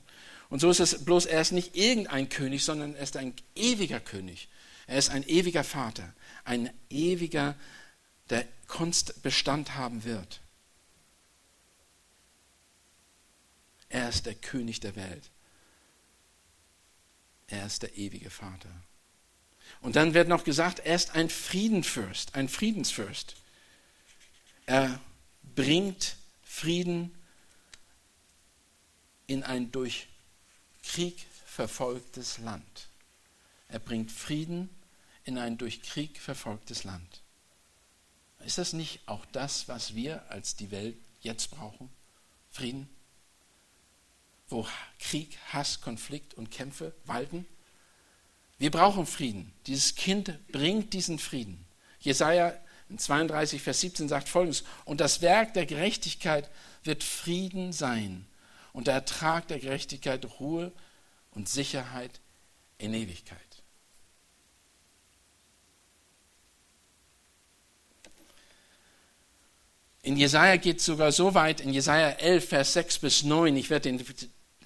Und 0.48 0.60
so 0.60 0.70
ist 0.70 0.80
es 0.80 1.04
bloß, 1.04 1.26
er 1.26 1.40
ist 1.40 1.52
nicht 1.52 1.76
irgendein 1.76 2.28
König, 2.28 2.64
sondern 2.64 2.94
er 2.94 3.02
ist 3.02 3.16
ein 3.16 3.34
ewiger 3.54 4.00
König. 4.00 4.48
Er 4.86 4.98
ist 4.98 5.10
ein 5.10 5.26
ewiger 5.26 5.64
Vater, 5.64 6.12
ein 6.44 6.70
ewiger, 6.90 7.54
der 8.32 8.46
Bestand 9.22 9.74
haben 9.74 10.04
wird. 10.04 10.40
Er 13.90 14.08
ist 14.08 14.24
der 14.24 14.34
König 14.34 14.80
der 14.80 14.96
Welt. 14.96 15.30
Er 17.48 17.66
ist 17.66 17.82
der 17.82 17.96
ewige 17.98 18.30
Vater. 18.30 18.70
Und 19.82 19.96
dann 19.96 20.14
wird 20.14 20.28
noch 20.28 20.44
gesagt, 20.44 20.78
er 20.80 20.94
ist 20.94 21.14
ein 21.14 21.28
Friedenfürst, 21.28 22.34
ein 22.34 22.48
Friedensfürst. 22.48 23.36
Er 24.64 24.98
bringt 25.54 26.16
Frieden 26.42 27.14
in 29.26 29.42
ein 29.42 29.70
durch 29.72 30.08
Krieg 30.82 31.26
verfolgtes 31.44 32.38
Land. 32.38 32.88
Er 33.68 33.78
bringt 33.78 34.10
Frieden 34.10 34.70
in 35.24 35.36
ein 35.36 35.58
durch 35.58 35.82
Krieg 35.82 36.18
verfolgtes 36.18 36.84
Land. 36.84 37.21
Ist 38.44 38.58
das 38.58 38.72
nicht 38.72 39.00
auch 39.06 39.24
das, 39.32 39.68
was 39.68 39.94
wir 39.94 40.22
als 40.30 40.56
die 40.56 40.70
Welt 40.70 40.96
jetzt 41.20 41.50
brauchen? 41.50 41.88
Frieden? 42.50 42.88
wo 44.52 44.66
Krieg, 45.00 45.36
Hass, 45.52 45.80
Konflikt 45.80 46.34
und 46.34 46.52
Kämpfe 46.52 46.94
walten. 47.06 47.46
Wir 48.58 48.70
brauchen 48.70 49.06
Frieden. 49.06 49.52
Dieses 49.66 49.96
Kind 49.96 50.38
bringt 50.52 50.92
diesen 50.92 51.18
Frieden. 51.18 51.64
Jesaja 51.98 52.54
32, 52.94 53.60
Vers 53.60 53.80
17 53.80 54.08
sagt 54.08 54.28
folgendes: 54.28 54.62
Und 54.84 55.00
das 55.00 55.22
Werk 55.22 55.54
der 55.54 55.66
Gerechtigkeit 55.66 56.48
wird 56.84 57.02
Frieden 57.02 57.72
sein. 57.72 58.26
Und 58.72 58.86
der 58.86 58.94
Ertrag 58.94 59.48
der 59.48 59.58
Gerechtigkeit 59.58 60.24
Ruhe 60.38 60.70
und 61.32 61.48
Sicherheit 61.48 62.20
in 62.78 62.94
Ewigkeit. 62.94 63.38
In 70.02 70.16
Jesaja 70.16 70.56
geht 70.56 70.80
es 70.80 70.84
sogar 70.84 71.12
so 71.12 71.34
weit, 71.34 71.60
in 71.60 71.72
Jesaja 71.72 72.10
11, 72.10 72.48
Vers 72.48 72.72
6 72.72 72.98
bis 72.98 73.22
9, 73.22 73.56
ich 73.56 73.70
werde 73.70 73.92
den 73.92 74.04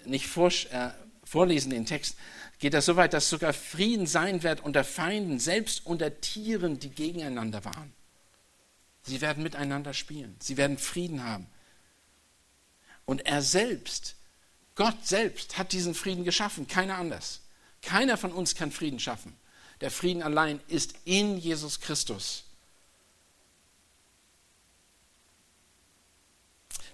nicht 0.06 0.26
vor, 0.26 0.50
äh, 0.70 0.90
vorlesen, 1.24 1.70
den 1.70 1.84
Text, 1.84 2.16
geht 2.58 2.72
das 2.72 2.86
so 2.86 2.96
weit, 2.96 3.12
dass 3.12 3.28
sogar 3.28 3.52
Frieden 3.52 4.06
sein 4.06 4.42
wird 4.42 4.62
unter 4.62 4.82
Feinden, 4.82 5.38
selbst 5.38 5.84
unter 5.84 6.20
Tieren, 6.22 6.78
die 6.78 6.88
gegeneinander 6.88 7.64
waren. 7.66 7.92
Sie 9.02 9.20
werden 9.20 9.42
miteinander 9.42 9.92
spielen. 9.92 10.36
Sie 10.40 10.56
werden 10.56 10.78
Frieden 10.78 11.22
haben. 11.22 11.46
Und 13.04 13.26
er 13.26 13.42
selbst, 13.42 14.16
Gott 14.74 15.06
selbst, 15.06 15.58
hat 15.58 15.72
diesen 15.72 15.94
Frieden 15.94 16.24
geschaffen, 16.24 16.66
keiner 16.66 16.96
anders. 16.96 17.42
Keiner 17.82 18.16
von 18.16 18.32
uns 18.32 18.54
kann 18.54 18.72
Frieden 18.72 18.98
schaffen. 18.98 19.36
Der 19.82 19.90
Frieden 19.90 20.22
allein 20.22 20.60
ist 20.66 20.94
in 21.04 21.36
Jesus 21.36 21.80
Christus. 21.80 22.45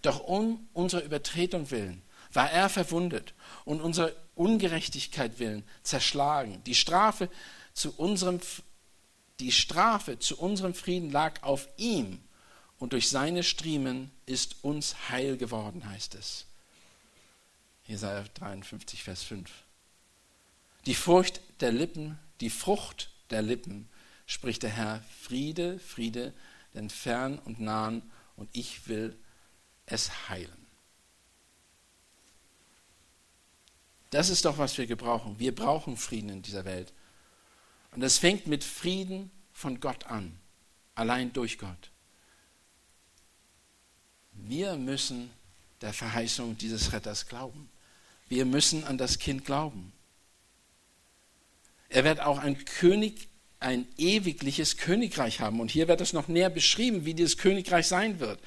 Doch 0.02 0.20
um 0.20 0.68
unserer 0.72 1.02
Übertretung 1.02 1.70
willen 1.70 2.02
war 2.32 2.50
er 2.50 2.68
verwundet 2.68 3.34
und 3.64 3.80
unserer 3.80 4.12
Ungerechtigkeit 4.34 5.38
willen 5.38 5.64
zerschlagen. 5.82 6.62
Die 6.64 6.74
Strafe 6.74 7.28
zu 7.74 7.94
unserem, 7.96 8.40
die 9.40 9.52
Strafe 9.52 10.18
zu 10.18 10.38
unserem 10.38 10.74
Frieden 10.74 11.10
lag 11.10 11.42
auf 11.42 11.68
ihm 11.76 12.20
und 12.78 12.94
durch 12.94 13.08
seine 13.10 13.42
Striemen 13.42 14.10
ist 14.26 14.64
uns 14.64 15.10
heil 15.10 15.36
geworden, 15.36 15.88
heißt 15.88 16.14
es. 16.14 16.46
Jesaja 17.86 18.24
53, 18.34 19.02
Vers 19.02 19.22
5. 19.22 19.50
Die 20.86 20.94
Furcht 20.94 21.40
der 21.60 21.72
Lippen, 21.72 22.18
die 22.40 22.50
Frucht 22.50 23.10
der 23.30 23.42
Lippen, 23.42 23.88
spricht 24.26 24.62
der 24.62 24.70
Herr, 24.70 25.02
Friede, 25.20 25.78
Friede, 25.78 26.32
denn 26.74 26.90
fern 26.90 27.38
und 27.38 27.60
nahen 27.60 28.10
und 28.36 28.48
ich 28.52 28.88
will 28.88 29.16
es 29.92 30.28
heilen. 30.28 30.66
Das 34.10 34.28
ist 34.28 34.44
doch, 34.44 34.58
was 34.58 34.76
wir 34.76 34.86
gebrauchen. 34.86 35.38
Wir 35.38 35.54
brauchen 35.54 35.96
Frieden 35.96 36.30
in 36.30 36.42
dieser 36.42 36.64
Welt. 36.64 36.92
Und 37.92 38.02
es 38.02 38.18
fängt 38.18 38.46
mit 38.46 38.64
Frieden 38.64 39.30
von 39.52 39.80
Gott 39.80 40.06
an, 40.06 40.38
allein 40.94 41.32
durch 41.32 41.58
Gott. 41.58 41.90
Wir 44.32 44.76
müssen 44.76 45.30
der 45.80 45.92
Verheißung 45.92 46.56
dieses 46.58 46.92
Retters 46.92 47.26
glauben. 47.26 47.68
Wir 48.28 48.44
müssen 48.44 48.84
an 48.84 48.98
das 48.98 49.18
Kind 49.18 49.44
glauben. 49.44 49.92
Er 51.88 52.04
wird 52.04 52.20
auch 52.20 52.38
ein 52.38 52.64
König, 52.64 53.28
ein 53.60 53.86
ewigliches 53.98 54.78
Königreich 54.78 55.40
haben. 55.40 55.60
Und 55.60 55.70
hier 55.70 55.88
wird 55.88 56.00
es 56.00 56.14
noch 56.14 56.28
näher 56.28 56.50
beschrieben, 56.50 57.04
wie 57.04 57.14
dieses 57.14 57.36
Königreich 57.36 57.86
sein 57.86 58.20
wird. 58.20 58.40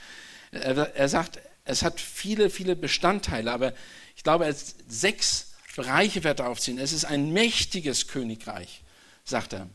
Er, 0.51 1.09
sagt, 1.09 1.39
es 1.65 1.83
hat 1.83 1.99
viele, 1.99 2.49
viele 2.49 2.75
Bestandteile, 2.75 3.51
aber 3.51 3.73
ich 4.15 4.23
glaube, 4.23 4.45
es 4.45 4.75
sechs 4.87 5.53
Bereiche 5.75 6.23
wird 6.23 6.39
er 6.39 6.49
aufziehen. 6.49 6.77
Es 6.77 6.93
ist 6.93 7.05
ein 7.05 7.33
mächtiges 7.33 8.07
Königreich, 8.07 8.81
sagt 9.25 9.53
er. 9.53 9.69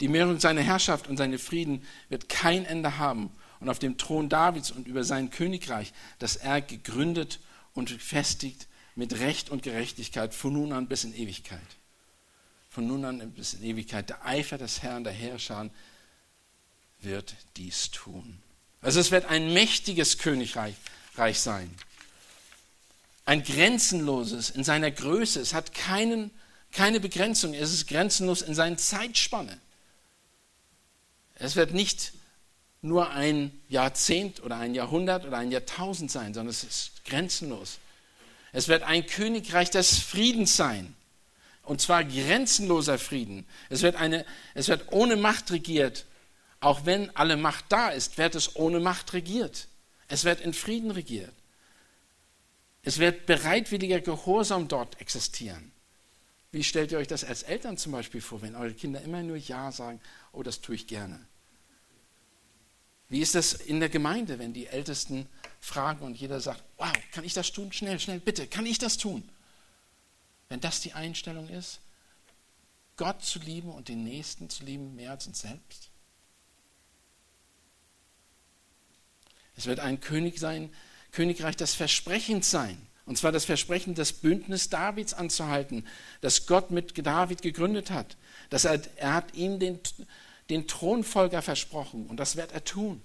Die 0.00 0.08
Mehrung 0.08 0.40
seiner 0.40 0.62
Herrschaft 0.62 1.08
und 1.08 1.18
seine 1.18 1.38
Frieden 1.38 1.86
wird 2.08 2.28
kein 2.28 2.64
Ende 2.64 2.98
haben. 2.98 3.30
Und 3.60 3.68
auf 3.68 3.78
dem 3.78 3.98
Thron 3.98 4.30
Davids 4.30 4.70
und 4.70 4.88
über 4.88 5.04
sein 5.04 5.30
Königreich, 5.30 5.92
das 6.18 6.36
er 6.36 6.62
gegründet 6.62 7.40
und 7.74 7.90
festigt 7.90 8.66
mit 8.94 9.18
Recht 9.18 9.50
und 9.50 9.62
Gerechtigkeit 9.62 10.34
von 10.34 10.54
nun 10.54 10.72
an 10.72 10.88
bis 10.88 11.04
in 11.04 11.14
Ewigkeit. 11.14 11.60
Von 12.70 12.86
nun 12.86 13.04
an 13.04 13.32
bis 13.32 13.54
in 13.54 13.62
Ewigkeit. 13.62 14.08
Der 14.08 14.24
Eifer 14.24 14.56
des 14.56 14.82
Herrn, 14.82 15.04
der 15.04 15.12
Herrscher, 15.12 15.68
wird 17.00 17.34
dies 17.56 17.90
tun. 17.90 18.42
Also 18.82 19.00
es 19.00 19.10
wird 19.10 19.26
ein 19.26 19.52
mächtiges 19.52 20.18
Königreich 20.18 20.74
sein 21.34 21.74
ein 23.30 23.44
grenzenloses 23.44 24.50
in 24.50 24.64
seiner 24.64 24.90
Größe. 24.90 25.38
Es 25.38 25.54
hat 25.54 25.72
keinen, 25.72 26.32
keine 26.72 26.98
Begrenzung. 26.98 27.54
Es 27.54 27.72
ist 27.72 27.86
grenzenlos 27.86 28.42
in 28.42 28.56
seiner 28.56 28.76
Zeitspanne. 28.76 29.56
Es 31.36 31.54
wird 31.54 31.72
nicht 31.72 32.12
nur 32.82 33.10
ein 33.10 33.52
Jahrzehnt 33.68 34.42
oder 34.42 34.56
ein 34.56 34.74
Jahrhundert 34.74 35.26
oder 35.26 35.38
ein 35.38 35.52
Jahrtausend 35.52 36.10
sein, 36.10 36.34
sondern 36.34 36.50
es 36.50 36.64
ist 36.64 37.04
grenzenlos. 37.04 37.78
Es 38.52 38.66
wird 38.66 38.82
ein 38.82 39.06
Königreich 39.06 39.70
des 39.70 40.00
Friedens 40.00 40.56
sein. 40.56 40.96
Und 41.62 41.80
zwar 41.80 42.02
grenzenloser 42.02 42.98
Frieden. 42.98 43.46
Es 43.68 43.82
wird, 43.82 43.94
eine, 43.94 44.26
es 44.54 44.66
wird 44.66 44.90
ohne 44.90 45.14
Macht 45.14 45.52
regiert. 45.52 46.04
Auch 46.60 46.84
wenn 46.84 47.14
alle 47.16 47.36
Macht 47.36 47.66
da 47.70 47.88
ist, 47.88 48.18
wird 48.18 48.34
es 48.34 48.54
ohne 48.54 48.80
Macht 48.80 49.14
regiert. 49.14 49.66
Es 50.08 50.24
wird 50.24 50.40
in 50.40 50.52
Frieden 50.52 50.90
regiert. 50.90 51.32
Es 52.82 52.98
wird 52.98 53.26
bereitwilliger 53.26 54.00
Gehorsam 54.00 54.68
dort 54.68 55.00
existieren. 55.00 55.72
Wie 56.52 56.64
stellt 56.64 56.92
ihr 56.92 56.98
euch 56.98 57.06
das 57.06 57.24
als 57.24 57.42
Eltern 57.42 57.76
zum 57.76 57.92
Beispiel 57.92 58.20
vor, 58.20 58.42
wenn 58.42 58.56
eure 58.56 58.74
Kinder 58.74 59.00
immer 59.02 59.22
nur 59.22 59.36
Ja 59.36 59.70
sagen, 59.70 60.00
oh, 60.32 60.42
das 60.42 60.60
tue 60.60 60.74
ich 60.74 60.86
gerne? 60.86 61.24
Wie 63.08 63.20
ist 63.20 63.34
das 63.34 63.52
in 63.52 63.80
der 63.80 63.88
Gemeinde, 63.88 64.38
wenn 64.38 64.52
die 64.52 64.66
Ältesten 64.66 65.26
fragen 65.60 66.04
und 66.04 66.14
jeder 66.14 66.40
sagt, 66.40 66.62
wow, 66.76 66.92
kann 67.12 67.24
ich 67.24 67.34
das 67.34 67.52
tun? 67.52 67.72
Schnell, 67.72 67.98
schnell, 68.00 68.20
bitte, 68.20 68.46
kann 68.46 68.66
ich 68.66 68.78
das 68.78 68.96
tun? 68.96 69.28
Wenn 70.48 70.60
das 70.60 70.80
die 70.80 70.92
Einstellung 70.92 71.48
ist, 71.48 71.80
Gott 72.96 73.22
zu 73.24 73.38
lieben 73.38 73.70
und 73.70 73.88
den 73.88 74.04
Nächsten 74.04 74.48
zu 74.48 74.64
lieben 74.64 74.94
mehr 74.94 75.12
als 75.12 75.26
uns 75.26 75.40
selbst? 75.40 75.89
Es 79.56 79.66
wird 79.66 79.80
ein 79.80 80.00
König 80.00 80.38
sein, 80.38 80.70
Königreich 81.12 81.56
des 81.56 81.74
Versprechens 81.74 82.50
sein. 82.50 82.86
Und 83.06 83.16
zwar 83.16 83.32
das 83.32 83.44
Versprechen, 83.44 83.94
das 83.94 84.12
Bündnis 84.12 84.68
Davids 84.68 85.14
anzuhalten, 85.14 85.86
das 86.20 86.46
Gott 86.46 86.70
mit 86.70 87.04
David 87.04 87.42
gegründet 87.42 87.90
hat. 87.90 88.16
Dass 88.50 88.64
er, 88.64 88.80
er 88.96 89.14
hat 89.14 89.34
ihm 89.34 89.58
den, 89.58 89.80
den 90.48 90.68
Thronfolger 90.68 91.42
versprochen 91.42 92.06
und 92.06 92.18
das 92.18 92.36
wird 92.36 92.52
er 92.52 92.64
tun. 92.64 93.02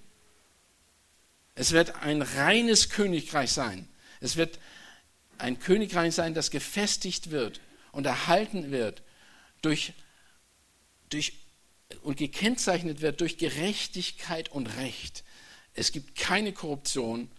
Es 1.56 1.72
wird 1.72 2.02
ein 2.02 2.22
reines 2.22 2.90
Königreich 2.90 3.50
sein. 3.50 3.88
Es 4.20 4.36
wird 4.36 4.58
ein 5.38 5.58
Königreich 5.58 6.14
sein, 6.14 6.34
das 6.34 6.50
gefestigt 6.50 7.30
wird 7.30 7.60
und 7.92 8.06
erhalten 8.06 8.70
wird 8.70 9.02
durch, 9.62 9.94
durch, 11.08 11.32
und 12.02 12.16
gekennzeichnet 12.16 13.00
wird 13.00 13.20
durch 13.20 13.38
Gerechtigkeit 13.38 14.50
und 14.50 14.66
Recht. 14.76 15.24
Es 15.76 15.92
gibt 15.92 16.16
keine 16.16 16.52
Korruption, 16.52 17.30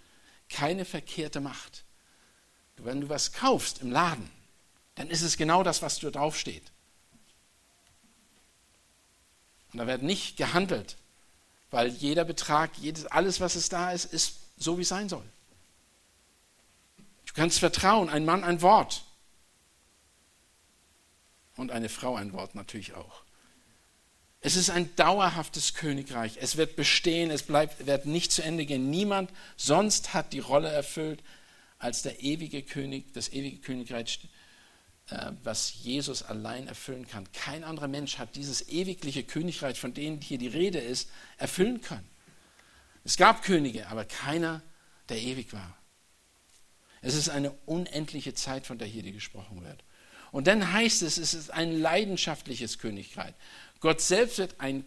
keine 0.49 0.85
verkehrte 0.85 1.39
Macht. 1.41 1.83
Wenn 2.77 3.01
du 3.01 3.09
was 3.09 3.33
kaufst 3.33 3.81
im 3.81 3.91
Laden, 3.91 4.29
dann 4.95 5.09
ist 5.09 5.23
es 5.23 5.37
genau 5.37 5.63
das, 5.63 5.81
was 5.81 5.99
da 5.99 6.11
draufsteht. 6.11 6.71
Und 9.73 9.79
da 9.79 9.87
wird 9.87 10.03
nicht 10.03 10.37
gehandelt, 10.37 10.97
weil 11.71 11.87
jeder 11.89 12.23
Betrag, 12.23 12.77
jedes, 12.77 13.05
alles, 13.07 13.41
was 13.41 13.55
es 13.55 13.69
da 13.69 13.91
ist, 13.91 14.05
ist 14.05 14.37
so, 14.57 14.77
wie 14.77 14.83
es 14.83 14.89
sein 14.89 15.09
soll. 15.09 15.25
Du 17.25 17.33
kannst 17.33 17.59
vertrauen, 17.59 18.09
ein 18.09 18.25
Mann 18.25 18.43
ein 18.43 18.61
Wort. 18.61 19.03
Und 21.55 21.71
eine 21.71 21.89
Frau 21.89 22.15
ein 22.15 22.33
Wort 22.33 22.53
natürlich 22.53 22.93
auch. 22.93 23.23
Es 24.39 24.55
ist 24.55 24.69
ein 24.69 24.95
dauerhaftes 24.95 25.73
Königreich. 25.73 26.37
Es 26.39 26.57
wird 26.57 26.75
bestehen, 26.75 27.31
es 27.31 27.43
bleibt, 27.43 27.85
wird 27.85 28.05
nicht 28.05 28.31
zu 28.31 28.43
Ende 28.43 28.65
gehen. 28.65 28.89
Niemand 28.89 29.31
sonst 29.55 30.13
hat 30.13 30.33
die 30.33 30.39
Rolle 30.39 30.69
erfüllt 30.69 31.23
als 31.79 32.01
der 32.01 32.21
ewige 32.21 32.61
König, 32.61 33.13
das 33.13 33.29
ewige 33.29 33.57
Königreich, 33.57 34.19
äh, 35.09 35.31
was 35.43 35.83
Jesus 35.83 36.23
allein 36.23 36.67
erfüllen 36.67 37.07
kann. 37.07 37.31
Kein 37.31 37.63
anderer 37.63 37.87
Mensch 37.87 38.19
hat 38.19 38.35
dieses 38.35 38.69
ewigliche 38.69 39.23
Königreich, 39.23 39.79
von 39.79 39.93
dem 39.93 40.21
hier 40.21 40.37
die 40.37 40.47
Rede 40.47 40.79
ist, 40.79 41.09
erfüllen 41.37 41.81
können. 41.81 42.07
Es 43.03 43.17
gab 43.17 43.43
Könige, 43.43 43.87
aber 43.87 44.05
keiner, 44.05 44.61
der 45.09 45.19
ewig 45.19 45.53
war. 45.53 45.77
Es 47.01 47.15
ist 47.15 47.29
eine 47.29 47.51
unendliche 47.65 48.33
Zeit, 48.33 48.67
von 48.67 48.77
der 48.77 48.87
hier 48.87 49.03
gesprochen 49.03 49.63
wird. 49.63 49.83
Und 50.31 50.47
dann 50.47 50.73
heißt 50.73 51.03
es, 51.03 51.17
es 51.17 51.33
ist 51.33 51.51
ein 51.51 51.79
leidenschaftliches 51.79 52.79
Königreich. 52.79 53.33
Gott 53.79 54.01
selbst 54.01 54.37
wird 54.37 54.55
ein, 54.59 54.85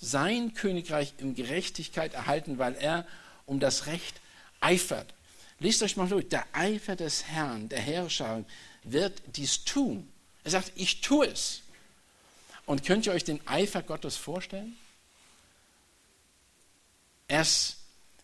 sein 0.00 0.54
Königreich 0.54 1.14
in 1.18 1.34
Gerechtigkeit 1.34 2.14
erhalten, 2.14 2.58
weil 2.58 2.74
er 2.74 3.06
um 3.44 3.60
das 3.60 3.86
Recht 3.86 4.20
eifert. 4.60 5.14
Lest 5.58 5.82
euch 5.82 5.96
mal 5.96 6.08
durch. 6.08 6.28
Der 6.28 6.46
Eifer 6.52 6.96
des 6.96 7.24
Herrn, 7.24 7.68
der 7.68 7.80
Herrscher, 7.80 8.44
wird 8.82 9.22
dies 9.36 9.64
tun. 9.64 10.08
Er 10.44 10.50
sagt, 10.50 10.72
ich 10.76 11.00
tue 11.00 11.26
es. 11.26 11.62
Und 12.66 12.84
könnt 12.84 13.06
ihr 13.06 13.12
euch 13.12 13.24
den 13.24 13.46
Eifer 13.46 13.82
Gottes 13.82 14.16
vorstellen? 14.16 14.76
Er 17.28 17.42
ist, 17.42 17.76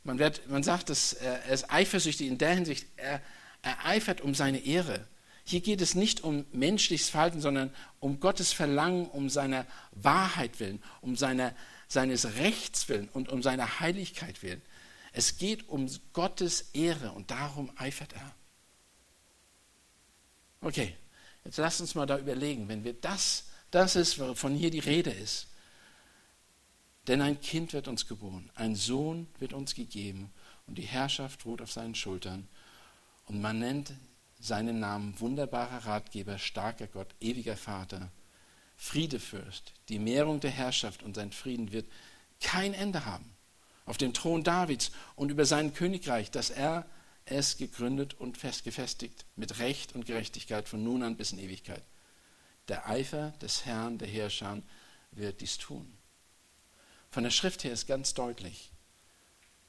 man, 0.04 0.18
wird, 0.18 0.48
man 0.48 0.62
sagt, 0.62 0.90
dass 0.90 1.12
er 1.12 1.44
ist 1.46 1.70
eifersüchtig 1.70 2.28
in 2.28 2.38
der 2.38 2.54
Hinsicht, 2.54 2.86
er, 2.96 3.20
er 3.62 3.86
eifert 3.86 4.20
um 4.20 4.34
seine 4.34 4.58
Ehre. 4.58 5.06
Hier 5.44 5.60
geht 5.60 5.80
es 5.80 5.94
nicht 5.94 6.22
um 6.22 6.46
menschliches 6.52 7.08
Verhalten, 7.08 7.40
sondern 7.40 7.74
um 8.00 8.20
Gottes 8.20 8.52
Verlangen, 8.52 9.06
um 9.06 9.28
seiner 9.28 9.66
Wahrheit 9.92 10.60
willen, 10.60 10.82
um 11.00 11.16
seiner, 11.16 11.54
seines 11.88 12.36
Rechts 12.36 12.88
willen 12.88 13.08
und 13.08 13.28
um 13.28 13.42
seiner 13.42 13.80
Heiligkeit 13.80 14.42
willen. 14.42 14.62
Es 15.12 15.36
geht 15.36 15.68
um 15.68 15.90
Gottes 16.12 16.70
Ehre 16.72 17.12
und 17.12 17.30
darum 17.30 17.70
eifert 17.76 18.12
er. 18.14 18.34
Okay, 20.60 20.94
jetzt 21.44 21.58
lasst 21.58 21.80
uns 21.80 21.94
mal 21.94 22.06
da 22.06 22.18
überlegen, 22.18 22.68
wenn 22.68 22.84
wir 22.84 22.94
das, 22.94 23.46
das 23.70 23.96
ist, 23.96 24.18
wovon 24.18 24.54
hier 24.54 24.70
die 24.70 24.78
Rede 24.78 25.10
ist. 25.10 25.48
Denn 27.08 27.20
ein 27.20 27.40
Kind 27.40 27.72
wird 27.72 27.88
uns 27.88 28.06
geboren, 28.06 28.48
ein 28.54 28.76
Sohn 28.76 29.26
wird 29.40 29.52
uns 29.52 29.74
gegeben 29.74 30.32
und 30.68 30.78
die 30.78 30.82
Herrschaft 30.82 31.44
ruht 31.44 31.60
auf 31.60 31.72
seinen 31.72 31.96
Schultern. 31.96 32.48
Und 33.26 33.40
man 33.40 33.58
nennt 33.58 33.92
seinen 34.42 34.80
Namen 34.80 35.18
wunderbarer 35.20 35.86
Ratgeber, 35.86 36.38
starker 36.38 36.88
Gott, 36.88 37.14
ewiger 37.20 37.56
Vater, 37.56 38.10
Friedefürst. 38.76 39.72
Die 39.88 40.00
Mehrung 40.00 40.40
der 40.40 40.50
Herrschaft 40.50 41.02
und 41.02 41.14
sein 41.14 41.32
Frieden 41.32 41.72
wird 41.72 41.86
kein 42.40 42.74
Ende 42.74 43.04
haben. 43.04 43.36
Auf 43.86 43.98
dem 43.98 44.12
Thron 44.12 44.42
Davids 44.42 44.90
und 45.14 45.30
über 45.30 45.44
sein 45.44 45.74
Königreich, 45.74 46.30
dass 46.30 46.50
er 46.50 46.86
es 47.24 47.56
gegründet 47.56 48.14
und 48.14 48.36
festgefestigt 48.36 49.24
mit 49.36 49.58
Recht 49.60 49.94
und 49.94 50.06
Gerechtigkeit 50.06 50.68
von 50.68 50.82
nun 50.82 51.02
an 51.04 51.16
bis 51.16 51.32
in 51.32 51.38
Ewigkeit. 51.38 51.84
Der 52.68 52.88
Eifer 52.88 53.32
des 53.40 53.64
Herrn, 53.64 53.98
der 53.98 54.08
Herrscher, 54.08 54.60
wird 55.12 55.40
dies 55.40 55.58
tun. 55.58 55.96
Von 57.10 57.22
der 57.22 57.30
Schrift 57.30 57.62
her 57.62 57.72
ist 57.72 57.86
ganz 57.86 58.14
deutlich, 58.14 58.72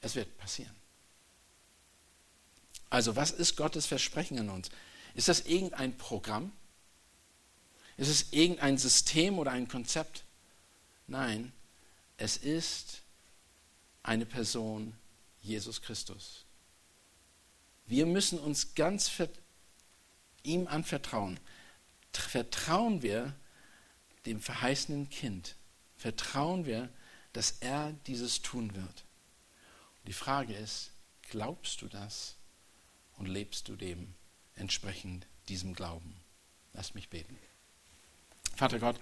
es 0.00 0.16
wird 0.16 0.36
passieren. 0.38 0.74
Also 2.90 3.16
was 3.16 3.30
ist 3.30 3.56
Gottes 3.56 3.86
Versprechen 3.86 4.38
an 4.38 4.50
uns? 4.50 4.70
Ist 5.14 5.28
das 5.28 5.40
irgendein 5.42 5.96
Programm? 5.96 6.52
Ist 7.96 8.08
es 8.08 8.32
irgendein 8.32 8.78
System 8.78 9.38
oder 9.38 9.52
ein 9.52 9.68
Konzept? 9.68 10.24
Nein, 11.06 11.52
es 12.16 12.36
ist 12.36 13.02
eine 14.02 14.26
Person, 14.26 14.94
Jesus 15.40 15.82
Christus. 15.82 16.44
Wir 17.86 18.06
müssen 18.06 18.38
uns 18.38 18.74
ganz 18.74 19.10
ihm 20.42 20.66
anvertrauen. 20.66 21.38
Vertrauen 22.12 23.02
wir 23.02 23.34
dem 24.26 24.40
verheißenen 24.40 25.10
Kind. 25.10 25.56
Vertrauen 25.96 26.64
wir, 26.66 26.88
dass 27.32 27.56
er 27.60 27.92
dieses 28.06 28.42
tun 28.42 28.74
wird. 28.74 29.04
die 30.04 30.12
Frage 30.12 30.54
ist, 30.54 30.90
glaubst 31.30 31.82
du 31.82 31.88
das? 31.88 32.36
Und 33.16 33.26
lebst 33.26 33.68
du 33.68 33.76
dem 33.76 34.14
entsprechend 34.56 35.26
diesem 35.48 35.74
Glauben. 35.74 36.16
Lass 36.72 36.94
mich 36.94 37.08
beten. 37.08 37.38
Vater 38.56 38.78
Gott, 38.78 39.00